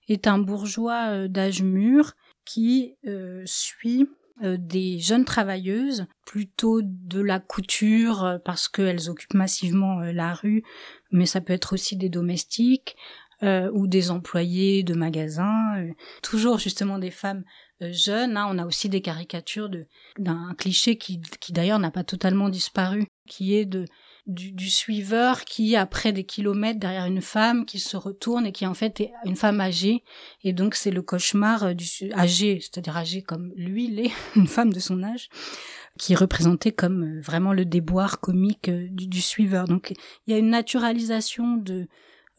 est 0.08 0.26
un 0.26 0.38
bourgeois 0.38 1.28
d'âge 1.28 1.62
mûr 1.62 2.14
qui 2.46 2.94
suit 3.44 4.08
des 4.42 4.98
jeunes 4.98 5.24
travailleuses, 5.24 6.06
plutôt 6.26 6.80
de 6.82 7.20
la 7.20 7.38
couture 7.38 8.40
parce 8.44 8.68
qu'elles 8.68 9.08
occupent 9.08 9.34
massivement 9.34 10.00
la 10.00 10.34
rue, 10.34 10.64
mais 11.12 11.26
ça 11.26 11.40
peut 11.40 11.52
être 11.52 11.74
aussi 11.74 11.96
des 11.96 12.08
domestiques, 12.08 12.96
euh, 13.44 13.68
ou 13.72 13.86
des 13.88 14.10
employés 14.10 14.84
de 14.84 14.94
magasins, 14.94 15.76
euh, 15.76 15.92
toujours 16.22 16.58
justement 16.58 16.98
des 16.98 17.10
femmes 17.10 17.42
euh, 17.82 17.92
jeunes. 17.92 18.36
Hein. 18.36 18.46
On 18.48 18.58
a 18.58 18.64
aussi 18.64 18.88
des 18.88 19.02
caricatures 19.02 19.68
de 19.68 19.86
d'un 20.18 20.54
cliché 20.56 20.96
qui, 20.96 21.20
qui 21.40 21.52
d'ailleurs 21.52 21.80
n'a 21.80 21.90
pas 21.90 22.04
totalement 22.04 22.48
disparu, 22.48 23.06
qui 23.28 23.54
est 23.54 23.66
de 23.66 23.84
du, 24.26 24.52
du, 24.52 24.70
suiveur 24.70 25.44
qui, 25.44 25.76
après 25.76 26.12
des 26.12 26.24
kilomètres 26.24 26.80
derrière 26.80 27.04
une 27.04 27.20
femme, 27.20 27.66
qui 27.66 27.78
se 27.78 27.96
retourne 27.96 28.46
et 28.46 28.52
qui 28.52 28.66
en 28.66 28.74
fait 28.74 29.00
est 29.00 29.12
une 29.24 29.36
femme 29.36 29.60
âgée. 29.60 30.02
Et 30.42 30.52
donc 30.52 30.74
c'est 30.74 30.90
le 30.90 31.02
cauchemar 31.02 31.74
du 31.74 31.86
âgé, 32.14 32.58
c'est-à-dire 32.60 32.96
âgé 32.96 33.22
comme 33.22 33.52
lui 33.56 33.88
l'est, 33.88 34.12
une 34.36 34.46
femme 34.46 34.72
de 34.72 34.80
son 34.80 35.02
âge, 35.02 35.28
qui 35.98 36.14
est 36.14 36.16
représentée 36.16 36.72
comme 36.72 37.20
vraiment 37.20 37.52
le 37.52 37.64
déboire 37.64 38.20
comique 38.20 38.70
du, 38.70 39.06
du 39.06 39.20
suiveur. 39.20 39.66
Donc 39.66 39.92
il 40.26 40.32
y 40.32 40.34
a 40.34 40.38
une 40.38 40.50
naturalisation 40.50 41.56
de 41.56 41.86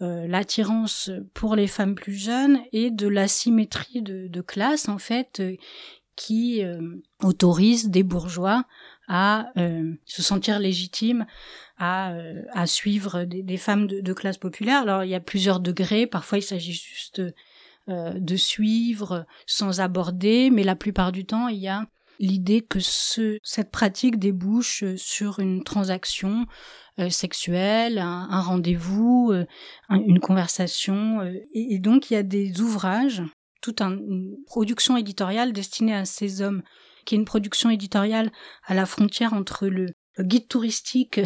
euh, 0.02 0.28
l'attirance 0.28 1.10
pour 1.34 1.56
les 1.56 1.68
femmes 1.68 1.96
plus 1.96 2.16
jeunes 2.16 2.60
et 2.74 2.92
de 2.92 3.08
l'asymétrie 3.08 4.02
de, 4.02 4.28
de, 4.28 4.42
classe 4.42 4.90
en 4.90 4.98
fait 4.98 5.40
euh, 5.40 5.56
qui 6.18 6.66
euh, 6.66 6.82
autorise 7.24 7.90
des 7.90 8.04
bourgeois 8.04 8.66
à 9.08 9.52
se 10.06 10.22
sentir 10.22 10.60
légitimes 10.60 11.26
à, 11.78 12.16
à 12.54 12.66
suivre 12.68 13.24
des, 13.26 13.58
femmes 13.58 13.88
de, 13.88 14.14
classe 14.14 14.38
populaire. 14.38 14.82
Alors 14.82 15.04
il 15.04 15.10
y 15.10 15.16
a 15.16 15.20
plusieurs 15.20 15.60
degrés, 15.60 16.08
parfois 16.08 16.38
il 16.38 16.44
s'agit 16.44 16.74
juste 16.74 17.22
de 17.88 18.36
suivre 18.36 19.26
sans 19.46 19.80
aborder, 19.80 20.50
mais 20.50 20.64
la 20.64 20.76
plupart 20.76 21.12
du 21.12 21.26
temps 21.26 21.48
il 21.48 21.60
y 21.60 21.68
a 21.68 21.86
l'idée 22.20 22.62
que 22.62 22.80
ce, 22.80 23.38
cette 23.44 23.72
pratique 23.72 24.20
débouche 24.20 24.84
sur 24.96 25.40
une 25.40 25.64
transaction 25.64 26.46
euh, 27.00 27.10
sexuelle, 27.10 27.98
un, 28.00 28.42
rendez-vous, 28.42 29.32
euh, 29.34 29.46
une 29.90 30.20
conversation. 30.20 31.22
Euh, 31.22 31.34
et, 31.54 31.80
donc 31.80 32.10
il 32.10 32.14
y 32.14 32.18
a 32.18 32.24
des 32.24 32.62
ouvrages, 32.62 33.22
toute 33.62 33.82
une 33.82 34.38
production 34.46 34.96
éditoriale 34.98 35.54
destinée 35.54 35.96
à 35.96 36.06
ces 36.06 36.42
hommes, 36.42 36.64
qui 37.06 37.16
est 37.16 37.18
une 37.18 37.26
production 37.26 37.70
éditoriale 37.70 38.32
à 38.66 38.74
la 38.74 38.86
frontière 38.86 39.34
entre 39.34 39.68
le, 39.68 39.88
guide 40.20 40.48
touristique 40.48 41.20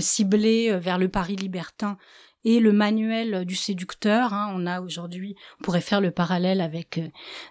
ciblé 0.00 0.76
vers 0.78 0.98
le 0.98 1.08
Paris 1.08 1.36
libertin 1.36 1.96
et 2.44 2.60
le 2.60 2.72
manuel 2.72 3.44
du 3.44 3.56
séducteur. 3.56 4.32
Hein, 4.32 4.52
on 4.54 4.66
a 4.66 4.80
aujourd'hui, 4.80 5.34
pourrait 5.62 5.80
faire 5.80 6.00
le 6.00 6.10
parallèle 6.10 6.60
avec 6.60 7.00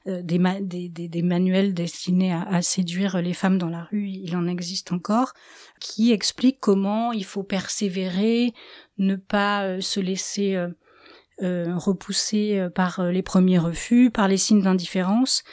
euh, 0.08 0.22
des, 0.22 0.40
manuels 1.22 1.74
destinés 1.74 2.34
à, 2.34 2.62
séduire 2.62 3.22
les 3.22 3.34
femmes 3.34 3.58
dans 3.58 3.70
la 3.70 3.84
rue, 3.84 4.08
il 4.08 4.36
en 4.36 4.48
existe 4.48 4.92
encore, 4.92 5.34
qui 5.80 6.12
expliquent 6.12 6.60
comment 6.60 7.12
il 7.12 7.26
faut 7.26 7.44
persévérer, 7.44 8.54
ne 8.98 9.16
pas 9.16 9.64
euh, 9.64 9.82
se 9.82 10.00
laisser 10.00 10.56
euh, 10.56 10.70
euh 11.42 11.76
repousser 11.76 12.68
par 12.76 13.04
les 13.06 13.24
premiers 13.24 13.58
refus, 13.58 14.12
par 14.12 14.28
les 14.28 14.38
signes 14.38 14.62
d'indifférence, 14.62 15.44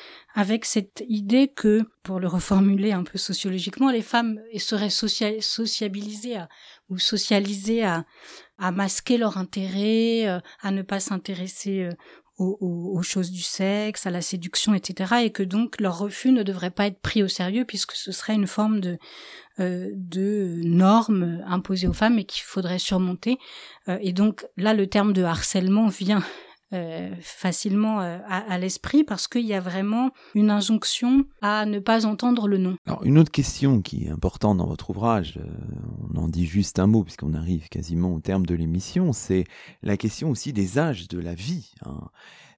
avec 0.41 0.65
cette 0.65 1.05
idée 1.07 1.49
que, 1.49 1.83
pour 2.03 2.19
le 2.19 2.27
reformuler 2.27 2.93
un 2.93 3.05
peu 3.05 3.19
sociologiquement, 3.19 3.91
les 3.91 4.01
femmes 4.01 4.41
seraient 4.57 4.89
sociabilisées 4.89 6.37
à, 6.37 6.49
ou 6.89 6.99
socialisées 6.99 7.85
à, 7.85 8.07
à 8.57 8.73
masquer 8.73 9.19
leur 9.19 9.37
intérêt, 9.37 10.27
euh, 10.27 10.41
à 10.63 10.71
ne 10.71 10.81
pas 10.81 10.99
s'intéresser 10.99 11.83
euh, 11.83 11.93
aux, 12.39 13.03
choses 13.03 13.31
du 13.31 13.43
sexe, 13.43 14.07
à 14.07 14.11
la 14.11 14.23
séduction, 14.23 14.73
etc. 14.73 15.17
Et 15.25 15.31
que 15.31 15.43
donc 15.43 15.79
leur 15.79 15.99
refus 15.99 16.33
ne 16.33 16.43
devrait 16.43 16.71
pas 16.71 16.87
être 16.87 17.03
pris 17.03 17.23
au 17.23 17.29
sérieux 17.29 17.67
puisque 17.67 17.93
ce 17.93 18.11
serait 18.11 18.33
une 18.33 18.47
forme 18.47 18.81
de, 18.81 18.97
euh, 19.59 19.91
de 19.93 20.63
normes 20.65 21.45
imposées 21.47 21.87
aux 21.87 21.93
femmes 21.93 22.19
et 22.19 22.25
qu'il 22.25 22.45
faudrait 22.45 22.79
surmonter. 22.79 23.37
et 23.89 24.15
donc 24.15 24.47
là, 24.57 24.73
le 24.73 24.87
terme 24.87 25.13
de 25.13 25.23
harcèlement 25.23 25.89
vient 25.89 26.25
euh, 26.73 27.11
facilement 27.21 28.01
euh, 28.01 28.19
à, 28.29 28.57
l'esprit 28.57 29.03
parce 29.03 29.27
qu'il 29.27 29.45
y 29.45 29.55
a 29.55 29.61
vraiment 29.61 30.11
une 30.37 30.51
injonction 30.51 31.25
à 31.43 31.67
ne 31.67 31.81
pas 31.81 32.07
entendre 32.07 32.47
le 32.47 32.59
nom. 32.59 32.77
Alors 32.87 33.03
une 33.03 33.19
autre 33.19 33.33
question 33.33 33.83
qui 33.83 34.05
est 34.05 34.11
importante 34.11 34.59
dans 34.59 34.69
votre 34.69 34.91
ouvrage, 34.91 35.39
euh, 35.39 35.51
on 36.15 36.17
en 36.17 36.29
dit 36.29 36.47
juste 36.47 36.79
un 36.79 36.87
mot 36.87 37.03
puisqu'on 37.03 37.35
arrive 37.35 37.69
quasiment 37.71 38.15
au 38.15 38.21
terme 38.21 38.47
de 38.47 38.55
l'émission, 38.55 39.13
c'est 39.13 39.47
la 39.83 39.97
question 39.97 40.31
aussi 40.31 40.53
des 40.53 40.79
âges 40.79 41.09
de 41.09 41.19
la 41.19 41.35
vie. 41.35 41.73
Hein. 41.85 42.09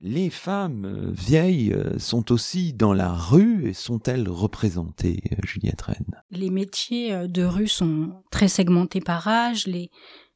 Les 0.02 0.28
femmes 0.28 1.12
vieilles 1.12 1.74
sont 1.96 2.32
aussi 2.32 2.74
dans 2.74 2.92
la 2.92 3.12
rue 3.12 3.68
et 3.68 3.72
sont-elles 3.72 4.28
représentées, 4.28 5.22
Juliette 5.44 5.80
Rennes 5.80 6.22
Les 6.32 6.50
métiers 6.50 7.28
de 7.28 7.44
rue 7.44 7.68
sont 7.68 8.10
très 8.30 8.48
segmentés 8.48 9.00
par 9.00 9.28
âge. 9.28 9.68
Les, 9.68 9.90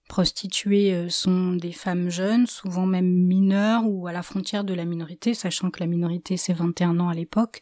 prostituées 0.09 0.95
euh, 0.95 1.09
sont 1.09 1.53
des 1.53 1.73
femmes 1.73 2.11
jeunes, 2.11 2.47
souvent 2.47 2.87
même 2.87 3.11
mineures 3.11 3.83
ou 3.87 4.07
à 4.07 4.13
la 4.13 4.23
frontière 4.23 4.65
de 4.65 4.75
la 4.75 4.85
minorité, 4.85 5.35
sachant 5.35 5.71
que 5.71 5.81
la 5.81 5.87
minorité 5.87 6.37
c'est 6.37 6.53
21 6.53 7.01
ans 7.01 7.09
à 7.09 7.15
l'époque. 7.15 7.61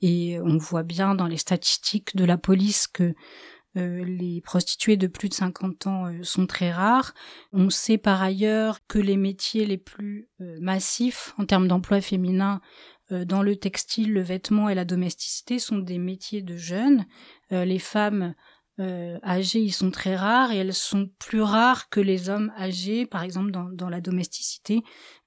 Et 0.00 0.38
on 0.42 0.56
voit 0.56 0.82
bien 0.82 1.14
dans 1.14 1.26
les 1.26 1.36
statistiques 1.36 2.16
de 2.16 2.24
la 2.24 2.38
police 2.38 2.86
que 2.86 3.14
euh, 3.76 4.04
les 4.04 4.40
prostituées 4.40 4.96
de 4.96 5.06
plus 5.06 5.28
de 5.28 5.34
50 5.34 5.86
ans 5.86 6.06
euh, 6.06 6.22
sont 6.22 6.46
très 6.46 6.72
rares. 6.72 7.14
On 7.52 7.70
sait 7.70 7.98
par 7.98 8.22
ailleurs 8.22 8.78
que 8.86 8.98
les 8.98 9.16
métiers 9.16 9.66
les 9.66 9.78
plus 9.78 10.28
massifs 10.38 11.34
en 11.38 11.46
termes 11.46 11.68
d'emploi 11.68 12.00
féminin 12.00 12.60
dans 13.10 13.42
le 13.42 13.56
textile, 13.56 14.12
le 14.12 14.20
vêtement 14.20 14.68
et 14.68 14.74
la 14.76 14.84
domesticité 14.84 15.58
sont 15.58 15.78
des 15.78 15.98
métiers 15.98 16.42
de 16.42 16.56
jeunes. 16.56 17.06
les 17.50 17.80
femmes 17.80 18.36
euh, 18.80 19.18
âgées, 19.22 19.60
ils 19.60 19.72
sont 19.72 19.90
très 19.90 20.16
rares 20.16 20.52
et 20.52 20.56
elles 20.56 20.72
sont 20.72 21.10
plus 21.18 21.42
rares 21.42 21.90
que 21.90 22.00
les 22.00 22.30
hommes 22.30 22.50
âgés, 22.58 23.04
par 23.04 23.22
exemple 23.22 23.50
dans, 23.50 23.88
la 23.88 24.00
domesticité. 24.00 24.82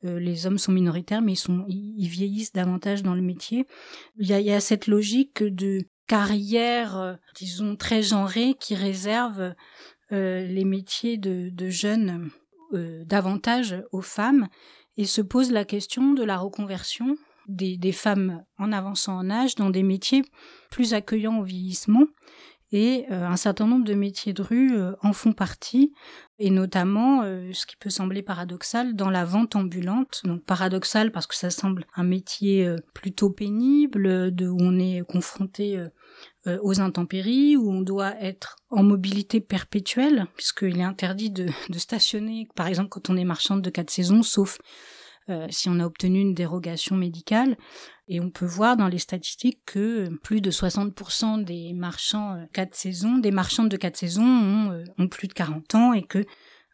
Euh, 0.06 0.20
les 0.20 0.48
hommes 0.48 0.58
sont 0.58 0.72
minoritaires, 0.72 1.22
mais 1.22 1.34
ils, 1.68 2.08
vieillissent 2.08 2.54
davantage 2.54 3.04
dans 3.04 3.14
le 3.14 3.22
métier. 3.22 3.68
Il 4.18 4.28
y 4.28 4.52
a, 4.52 4.60
cette 4.60 4.88
logique 4.88 5.44
de 5.44 5.84
carrière, 6.08 6.98
euh, 6.98 7.14
disons, 7.36 7.76
très 7.76 8.02
genrée 8.02 8.56
qui 8.60 8.74
réserve 8.74 9.54
euh, 10.12 10.48
les 10.48 10.66
métiers 10.66 11.18
de, 11.18 11.50
de 11.50 11.70
jeunes 11.70 12.30
davantage 13.06 13.84
aux 13.92 14.02
femmes 14.02 14.48
et 14.98 15.06
se 15.06 15.22
pose 15.22 15.52
la 15.52 15.64
question 15.64 16.14
de 16.14 16.24
la 16.24 16.40
reconversion 16.40 17.18
des, 17.48 17.78
des 17.78 17.92
femmes 17.92 18.44
en 18.58 18.72
avançant 18.72 19.16
en 19.16 19.30
âge 19.30 19.54
dans 19.54 19.70
des 19.70 19.84
métiers 19.84 20.24
plus 20.72 20.96
accueillants 20.96 21.38
au 21.40 21.44
vieillissement 21.44 22.06
et 22.74 23.06
euh, 23.12 23.26
un 23.26 23.38
certain 23.38 23.68
nombre 23.68 23.86
de 23.86 23.94
métiers 23.94 24.34
de 24.34 24.42
rue 24.42 24.76
euh, 24.76 24.94
en 25.04 25.14
font 25.14 25.32
partie, 25.32 25.94
et 26.40 26.50
notamment, 26.50 27.22
euh, 27.24 27.52
ce 27.54 27.68
qui 27.68 27.78
peut 27.78 27.92
sembler 27.92 28.24
paradoxal, 28.24 28.96
dans 28.96 29.12
la 29.12 29.26
vente 29.26 29.56
ambulante. 29.56 30.22
Donc 30.26 30.44
paradoxal 30.44 31.12
parce 31.12 31.28
que 31.28 31.36
ça 31.36 31.52
semble 31.52 31.86
un 31.96 32.04
métier 32.04 32.68
plutôt 32.96 33.30
pénible, 33.30 34.34
où 34.42 34.58
on 34.60 34.80
est 34.80 35.02
confronté 35.08 35.80
aux 36.48 36.82
intempéries, 36.82 37.56
où 37.56 37.72
on 37.72 37.82
doit 37.82 38.20
être 38.20 38.58
en 38.72 38.84
mobilité 38.84 39.40
perpétuelle, 39.40 40.26
puisqu'il 40.36 40.80
est 40.80 40.84
interdit 40.84 41.30
de, 41.30 41.48
de, 41.70 41.80
stationner, 41.80 42.48
par 42.56 42.68
exemple 42.68 42.90
quand 42.90 43.10
on 43.10 43.16
est 43.16 43.24
marchande 43.24 43.62
de 43.62 43.70
quatre 43.70 43.92
saisons, 43.92 44.24
sauf 44.24 44.58
si 45.50 45.70
on 45.70 45.80
a 45.80 45.86
obtenu 45.86 46.20
une 46.20 46.34
dérogation 46.34 46.96
médicale. 46.96 47.56
Et 48.08 48.20
on 48.20 48.30
peut 48.30 48.46
voir 48.46 48.76
dans 48.76 48.88
les 48.88 49.00
statistiques 49.00 49.62
que 49.66 50.10
plus 50.24 50.42
de 50.42 50.52
60% 50.52 51.44
des 51.44 51.74
marchands 51.74 52.34
euh, 52.34 52.46
quatre 52.54 52.76
saisons, 52.76 53.18
des 53.18 53.32
marchandes 53.32 53.70
de 53.70 53.78
quatre 53.78 53.98
saisons 53.98 54.24
ont, 54.24 54.72
euh, 54.72 54.84
ont 54.98 55.08
plus 55.08 55.28
de 55.28 55.34
40 55.34 55.76
ans 55.76 55.94
et 55.94 56.04
que 56.04 56.26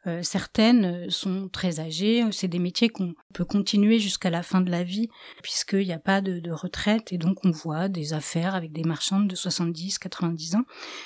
euh, 0.08 0.24
certaines 0.24 1.10
sont 1.12 1.48
très 1.50 1.80
âgées. 1.80 2.26
C'est 2.32 2.48
des 2.48 2.58
métiers 2.58 2.90
qu'on 2.90 3.14
peut 3.34 3.46
continuer 3.46 4.00
jusqu'à 4.00 4.32
la 4.32 4.42
fin 4.42 4.62
de 4.62 4.72
la 4.72 4.84
vie 4.84 5.08
puisqu'il 5.44 5.86
n'y 5.86 5.94
a 5.94 6.00
pas 6.00 6.22
de, 6.22 6.40
de, 6.40 6.52
retraite 6.52 7.14
et 7.14 7.20
donc 7.20 7.46
on 7.46 7.52
voit 7.52 7.90
des 7.90 8.14
affaires 8.14 8.56
avec 8.56 8.72
des 8.72 8.84
marchandes 8.84 9.28
de 9.28 9.36
70, 9.36 10.00
90 10.00 10.56
ans. 10.56 10.64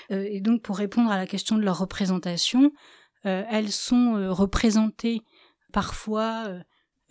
et 0.09 0.39
donc 0.39 0.61
pour 0.61 0.77
répondre 0.77 1.11
à 1.11 1.17
la 1.17 1.27
question 1.27 1.57
de 1.57 1.63
leur 1.63 1.79
représentation, 1.79 2.71
elles 3.23 3.71
sont 3.71 4.31
représentées 4.31 5.21
parfois 5.71 6.47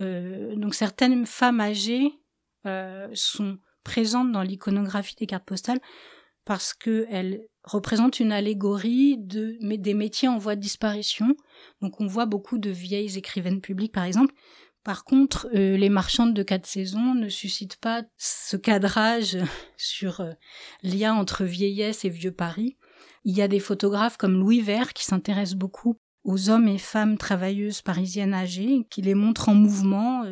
donc 0.01 0.74
certaines 0.74 1.26
femmes 1.26 1.61
âgées 1.61 2.12
euh, 2.64 3.09
sont 3.12 3.59
présentes 3.82 4.30
dans 4.30 4.43
l'iconographie 4.43 5.16
des 5.16 5.26
cartes 5.26 5.45
postales 5.45 5.80
parce 6.45 6.74
qu'elles 6.74 7.43
représentent 7.64 8.20
une 8.20 8.30
allégorie 8.30 9.18
de, 9.18 9.57
des 9.61 9.95
métiers 9.95 10.28
en 10.28 10.38
voie 10.38 10.55
de 10.55 10.61
disparition. 10.61 11.34
Donc 11.80 12.01
on 12.01 12.07
voit 12.07 12.26
beaucoup 12.26 12.59
de 12.59 12.70
vieilles 12.70 13.18
écrivaines 13.18 13.61
publiques, 13.61 13.93
par 13.93 14.05
exemple. 14.05 14.32
Par 14.84 15.05
contre, 15.05 15.49
euh, 15.55 15.76
les 15.76 15.88
marchandes 15.88 16.34
de 16.34 16.43
quatre 16.43 16.66
saisons 16.66 17.14
ne 17.14 17.28
suscitent 17.28 17.76
pas 17.76 18.05
ce 18.16 18.57
cadrage 18.57 19.38
sur 19.76 20.20
euh, 20.20 20.32
lien 20.82 21.14
entre 21.14 21.45
vieillesse 21.45 22.05
et 22.05 22.11
vieux 22.11 22.32
Paris. 22.32 22.76
Il 23.24 23.36
y 23.36 23.43
a 23.43 23.49
des 23.49 23.61
photographes 23.61 24.16
comme 24.16 24.38
Louis 24.38 24.61
Vert 24.61 24.93
qui 24.93 25.05
s'intéressent 25.05 25.59
beaucoup 25.59 26.01
aux 26.25 26.51
hommes 26.51 26.68
et 26.68 26.79
femmes 26.79 27.18
travailleuses 27.18 27.83
parisiennes 27.83 28.35
âgées, 28.35 28.87
qui 28.91 29.03
les 29.03 29.14
montrent 29.14 29.49
en 29.49 29.55
mouvement 29.55 30.25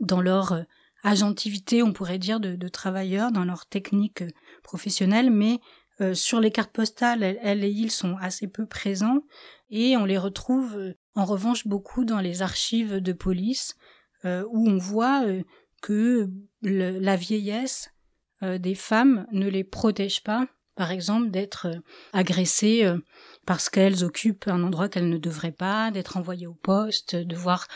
dans 0.00 0.20
leur 0.20 0.66
agentivité, 1.06 1.82
on 1.82 1.92
pourrait 1.92 2.18
dire, 2.18 2.40
de, 2.40 2.68
travailleurs 2.68 3.30
dans 3.30 3.44
leur 3.44 3.66
technique 3.66 4.22
euh, 4.22 4.30
professionnelle, 4.62 5.30
mais 5.30 5.60
euh, 6.00 6.14
sur 6.14 6.40
les 6.40 6.50
cartes 6.50 6.72
postales, 6.72 7.22
elles, 7.22 7.64
et 7.64 7.70
ils 7.70 7.90
sont 7.90 8.16
assez 8.20 8.48
peu 8.48 8.66
présents 8.66 9.20
et 9.70 9.96
on 9.96 10.04
les 10.04 10.18
retrouve 10.18 10.76
euh, 10.76 10.94
en 11.14 11.24
revanche 11.24 11.66
beaucoup 11.66 12.04
dans 12.04 12.20
les 12.20 12.42
archives 12.42 12.96
de 12.96 13.12
police 13.12 13.76
où 14.24 14.68
on 14.68 14.76
voit 14.76 15.24
que 15.82 16.28
la 16.62 17.14
vieillesse 17.14 17.90
des 18.42 18.74
femmes 18.74 19.24
ne 19.30 19.46
les 19.46 19.62
protège 19.62 20.24
pas, 20.24 20.48
par 20.76 20.92
exemple, 20.92 21.30
d'être 21.30 21.68
agressées 22.12 22.86
parce 23.46 23.70
qu'elles 23.70 24.04
occupent 24.04 24.48
un 24.48 24.62
endroit 24.64 24.88
qu'elles 24.88 25.08
ne 25.08 25.18
devraient 25.18 25.52
pas, 25.52 25.92
d'être 25.92 26.16
envoyées 26.16 26.48
au 26.48 26.54
poste, 26.54 27.14
de 27.14 27.36
voir, 27.36 27.68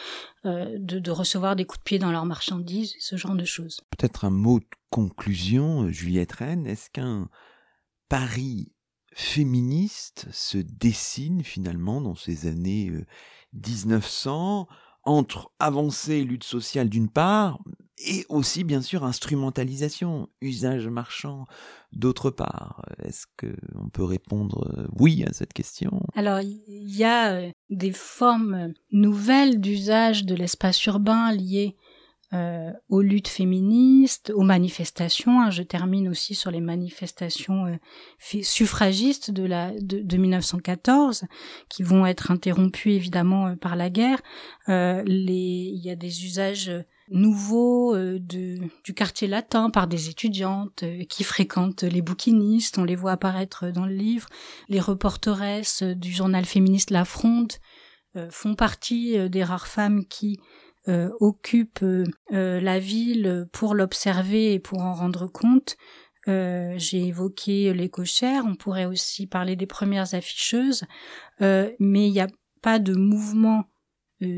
euh, 0.44 0.76
de, 0.78 1.10
recevoir 1.10 1.54
des 1.56 1.64
coups 1.64 1.78
de 1.78 1.84
pied 1.84 1.98
dans 2.00 2.10
leurs 2.10 2.26
marchandises, 2.26 2.94
ce 2.98 3.16
genre 3.16 3.36
de 3.36 3.44
choses. 3.44 3.80
Peut-être 3.96 4.24
un 4.24 4.30
mot 4.30 4.58
de 4.58 4.66
conclusion, 4.90 5.88
Juliette 5.88 6.32
Rennes, 6.32 6.66
est-ce 6.66 6.90
qu'un 6.90 7.30
Paris 8.08 8.72
féministe 9.14 10.26
se 10.32 10.58
dessine 10.58 11.44
finalement 11.44 12.00
dans 12.00 12.16
ces 12.16 12.48
années 12.48 12.90
1900 13.52 14.66
euh, 14.68 14.74
entre 15.04 15.50
avancée 15.58 16.22
lutte 16.22 16.44
sociale 16.44 16.88
d'une 16.88 17.08
part, 17.08 17.58
et 18.06 18.24
aussi 18.28 18.64
bien 18.64 18.82
sûr 18.82 19.04
instrumentalisation, 19.04 20.28
usage 20.40 20.88
marchand 20.88 21.46
d'autre 21.92 22.30
part. 22.30 22.82
Est-ce 23.02 23.26
qu'on 23.38 23.88
peut 23.90 24.04
répondre 24.04 24.66
euh, 24.78 24.86
oui 24.98 25.24
à 25.26 25.32
cette 25.32 25.52
question? 25.52 26.02
Alors 26.14 26.40
il 26.40 26.62
y 26.66 27.04
a 27.04 27.32
euh, 27.32 27.50
des 27.68 27.92
formes 27.92 28.72
nouvelles 28.90 29.60
d'usage 29.60 30.24
de 30.24 30.34
l'espace 30.34 30.84
urbain 30.86 31.32
liées 31.32 31.76
euh, 32.32 32.70
aux 32.88 33.02
luttes 33.02 33.26
féministes, 33.26 34.32
aux 34.34 34.44
manifestations. 34.44 35.40
Hein. 35.40 35.50
Je 35.50 35.64
termine 35.64 36.08
aussi 36.08 36.36
sur 36.36 36.52
les 36.52 36.60
manifestations 36.60 37.66
euh, 37.66 38.42
suffragistes 38.42 39.32
de, 39.32 39.42
la, 39.42 39.72
de, 39.72 39.98
de, 39.98 40.16
1914, 40.16 41.24
qui 41.68 41.82
vont 41.82 42.06
être 42.06 42.30
interrompues 42.30 42.92
évidemment 42.92 43.48
euh, 43.48 43.56
par 43.56 43.74
la 43.74 43.90
guerre. 43.90 44.20
Euh, 44.68 45.02
il 45.08 45.84
y 45.84 45.90
a 45.90 45.96
des 45.96 46.24
usages 46.24 46.70
nouveaux 47.08 47.96
de, 47.96 48.60
du 48.84 48.94
quartier 48.94 49.26
latin 49.26 49.68
par 49.68 49.88
des 49.88 50.08
étudiantes 50.08 50.84
qui 51.08 51.24
fréquentent 51.24 51.82
les 51.82 52.02
bouquinistes. 52.02 52.78
On 52.78 52.84
les 52.84 52.94
voit 52.94 53.10
apparaître 53.10 53.72
dans 53.72 53.86
le 53.86 53.94
livre. 53.94 54.28
Les 54.68 54.78
reporteresses 54.78 55.82
du 55.82 56.12
journal 56.12 56.44
féministe 56.44 56.90
La 56.90 57.04
Fronde 57.04 57.54
font 58.30 58.54
partie 58.54 59.28
des 59.28 59.42
rares 59.42 59.66
femmes 59.66 60.04
qui 60.06 60.38
euh, 60.88 61.10
occupe 61.20 61.80
euh, 61.82 62.04
euh, 62.32 62.58
la 62.58 62.78
ville 62.78 63.46
pour 63.52 63.74
l'observer 63.74 64.54
et 64.54 64.58
pour 64.58 64.80
en 64.80 64.94
rendre 64.94 65.26
compte. 65.26 65.76
J'ai 66.26 67.08
évoqué 67.08 67.74
les 67.74 67.88
cochères, 67.88 68.44
on 68.46 68.54
pourrait 68.54 68.84
aussi 68.84 69.26
parler 69.26 69.56
des 69.56 69.66
premières 69.66 70.14
afficheuses, 70.14 70.84
mais 71.40 72.06
il 72.06 72.12
n'y 72.12 72.20
a 72.20 72.28
pas 72.62 72.78
de 72.78 72.94
mouvement 72.94 73.64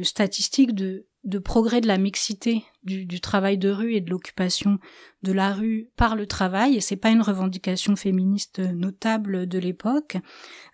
statistique 0.02 0.74
de, 0.74 1.06
de 1.24 1.38
progrès 1.38 1.80
de 1.80 1.86
la 1.86 1.98
mixité 1.98 2.64
du, 2.82 3.20
travail 3.20 3.58
de 3.58 3.70
rue 3.70 3.94
et 3.94 4.00
de 4.00 4.10
l'occupation 4.10 4.78
de 5.22 5.32
la 5.32 5.52
rue 5.52 5.88
par 5.96 6.16
le 6.16 6.26
travail. 6.26 6.74
Et 6.74 6.80
c'est 6.80 6.96
pas 6.96 7.10
une 7.10 7.22
revendication 7.22 7.94
féministe 7.94 8.58
notable 8.58 9.46
de 9.46 9.58
l'époque. 9.58 10.16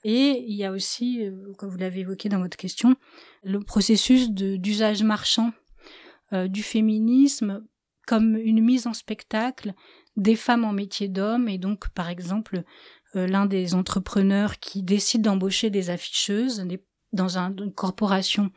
Et 0.05 0.44
il 0.46 0.55
y 0.55 0.64
a 0.64 0.72
aussi 0.72 1.20
comme 1.59 1.68
vous 1.68 1.76
l'avez 1.76 2.01
évoqué 2.01 2.30
dans 2.30 2.40
votre 2.40 2.57
question 2.57 2.96
le 3.42 3.61
processus 3.61 4.30
d'usage 4.30 5.03
marchand 5.03 5.53
euh, 6.32 6.46
du 6.46 6.62
féminisme 6.62 7.64
comme 8.07 8.36
une 8.36 8.62
mise 8.62 8.86
en 8.86 8.92
spectacle 8.92 9.72
des 10.16 10.36
femmes 10.36 10.64
en 10.64 10.72
métier 10.72 11.09
d'homme. 11.09 11.49
Et 11.49 11.57
donc 11.57 11.88
par 11.90 12.11
exemple 12.11 12.64
euh, 13.16 13.26
l'un 13.26 13.46
des 13.46 13.74
entrepreneurs 13.74 14.59
qui 14.59 14.82
décide 14.82 15.22
d'embaucher 15.22 15.70
des 15.70 15.88
afficheuses 15.88 16.66
dans 17.12 17.38
une 17.38 17.72
corporation 17.72 18.51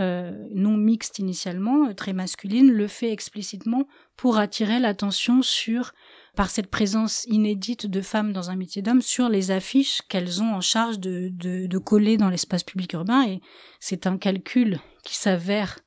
euh, 0.00 0.32
non 0.52 0.76
mixte 0.76 1.18
initialement, 1.18 1.92
très 1.94 2.12
masculine, 2.12 2.72
le 2.72 2.88
fait 2.88 3.12
explicitement 3.12 3.86
pour 4.16 4.38
attirer 4.38 4.78
l'attention 4.78 5.42
sur, 5.42 5.92
par 6.34 6.50
cette 6.50 6.68
présence 6.68 7.24
inédite 7.26 7.86
de 7.86 8.00
femmes 8.00 8.32
dans 8.32 8.50
un 8.50 8.56
métier 8.56 8.82
d'homme, 8.82 9.02
sur 9.02 9.28
les 9.28 9.50
affiches 9.50 10.02
qu'elles 10.08 10.42
ont 10.42 10.54
en 10.54 10.60
charge 10.60 10.98
de, 10.98 11.30
de 11.30 11.78
coller 11.78 12.16
dans 12.16 12.30
l'espace 12.30 12.64
public 12.64 12.92
urbain. 12.92 13.26
Et 13.26 13.40
c'est 13.80 14.06
un 14.06 14.18
calcul 14.18 14.80
qui 15.04 15.16
s'avère 15.16 15.78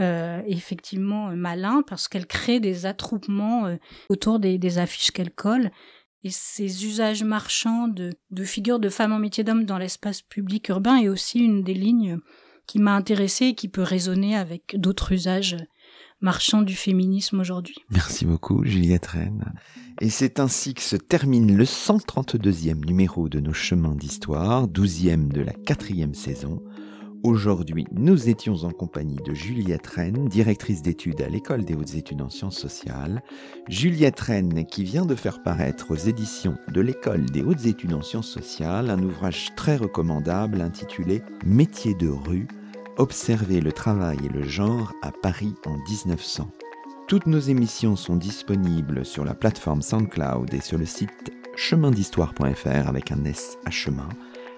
euh, 0.00 0.42
effectivement 0.46 1.30
euh, 1.30 1.34
malin 1.34 1.82
parce 1.84 2.06
qu'elle 2.06 2.28
crée 2.28 2.60
des 2.60 2.86
attroupements 2.86 3.66
euh, 3.66 3.76
autour 4.08 4.38
des, 4.38 4.78
affiches 4.78 5.10
qu'elle 5.10 5.32
colle. 5.32 5.72
Et 6.22 6.30
ces 6.30 6.86
usages 6.86 7.24
marchands 7.24 7.88
de, 7.88 8.12
de 8.30 8.44
figures 8.44 8.78
de 8.78 8.90
femmes 8.90 9.12
en 9.12 9.18
métier 9.18 9.42
d'homme 9.42 9.64
dans 9.64 9.78
l'espace 9.78 10.22
public 10.22 10.68
urbain 10.68 10.98
est 10.98 11.08
aussi 11.08 11.40
une 11.40 11.64
des 11.64 11.74
lignes 11.74 12.18
qui 12.68 12.78
m'a 12.78 12.94
intéressée 12.94 13.46
et 13.46 13.54
qui 13.54 13.66
peut 13.66 13.82
résonner 13.82 14.36
avec 14.36 14.76
d'autres 14.78 15.10
usages 15.10 15.56
marchands 16.20 16.62
du 16.62 16.76
féminisme 16.76 17.40
aujourd'hui. 17.40 17.76
Merci 17.90 18.26
beaucoup, 18.26 18.64
Juliette 18.64 19.06
Rennes. 19.06 19.52
Et 20.00 20.10
c'est 20.10 20.38
ainsi 20.38 20.74
que 20.74 20.82
se 20.82 20.96
termine 20.96 21.56
le 21.56 21.64
132e 21.64 22.84
numéro 22.84 23.28
de 23.28 23.40
nos 23.40 23.52
chemins 23.52 23.96
d'histoire, 23.96 24.68
12e 24.68 25.28
de 25.28 25.40
la 25.40 25.52
quatrième 25.52 26.14
saison. 26.14 26.62
Aujourd'hui, 27.24 27.84
nous 27.90 28.28
étions 28.28 28.62
en 28.62 28.70
compagnie 28.70 29.18
de 29.26 29.34
Juliette 29.34 29.86
Rennes, 29.88 30.28
directrice 30.28 30.82
d'études 30.82 31.20
à 31.20 31.28
l'École 31.28 31.64
des 31.64 31.74
hautes 31.74 31.94
études 31.94 32.22
en 32.22 32.30
sciences 32.30 32.58
sociales. 32.58 33.22
Juliette 33.68 34.20
Rennes 34.20 34.64
qui 34.66 34.84
vient 34.84 35.04
de 35.04 35.16
faire 35.16 35.42
paraître 35.42 35.90
aux 35.90 35.96
éditions 35.96 36.56
de 36.72 36.80
l'École 36.80 37.26
des 37.26 37.42
hautes 37.42 37.66
études 37.66 37.94
en 37.94 38.02
sciences 38.02 38.30
sociales 38.30 38.88
un 38.88 39.02
ouvrage 39.02 39.52
très 39.56 39.76
recommandable 39.76 40.60
intitulé 40.60 41.22
Métiers 41.44 41.94
de 41.94 42.08
rue, 42.08 42.46
observer 42.98 43.60
le 43.60 43.72
travail 43.72 44.18
et 44.24 44.28
le 44.28 44.44
genre 44.44 44.92
à 45.02 45.10
Paris 45.10 45.54
en 45.66 45.76
1900. 45.76 46.48
Toutes 47.08 47.26
nos 47.26 47.40
émissions 47.40 47.96
sont 47.96 48.16
disponibles 48.16 49.04
sur 49.04 49.24
la 49.24 49.34
plateforme 49.34 49.82
SoundCloud 49.82 50.54
et 50.54 50.60
sur 50.60 50.78
le 50.78 50.86
site 50.86 51.32
chemindhistoire.fr 51.56 52.88
avec 52.88 53.10
un 53.10 53.24
S 53.24 53.58
à 53.64 53.70
chemin. 53.70 54.08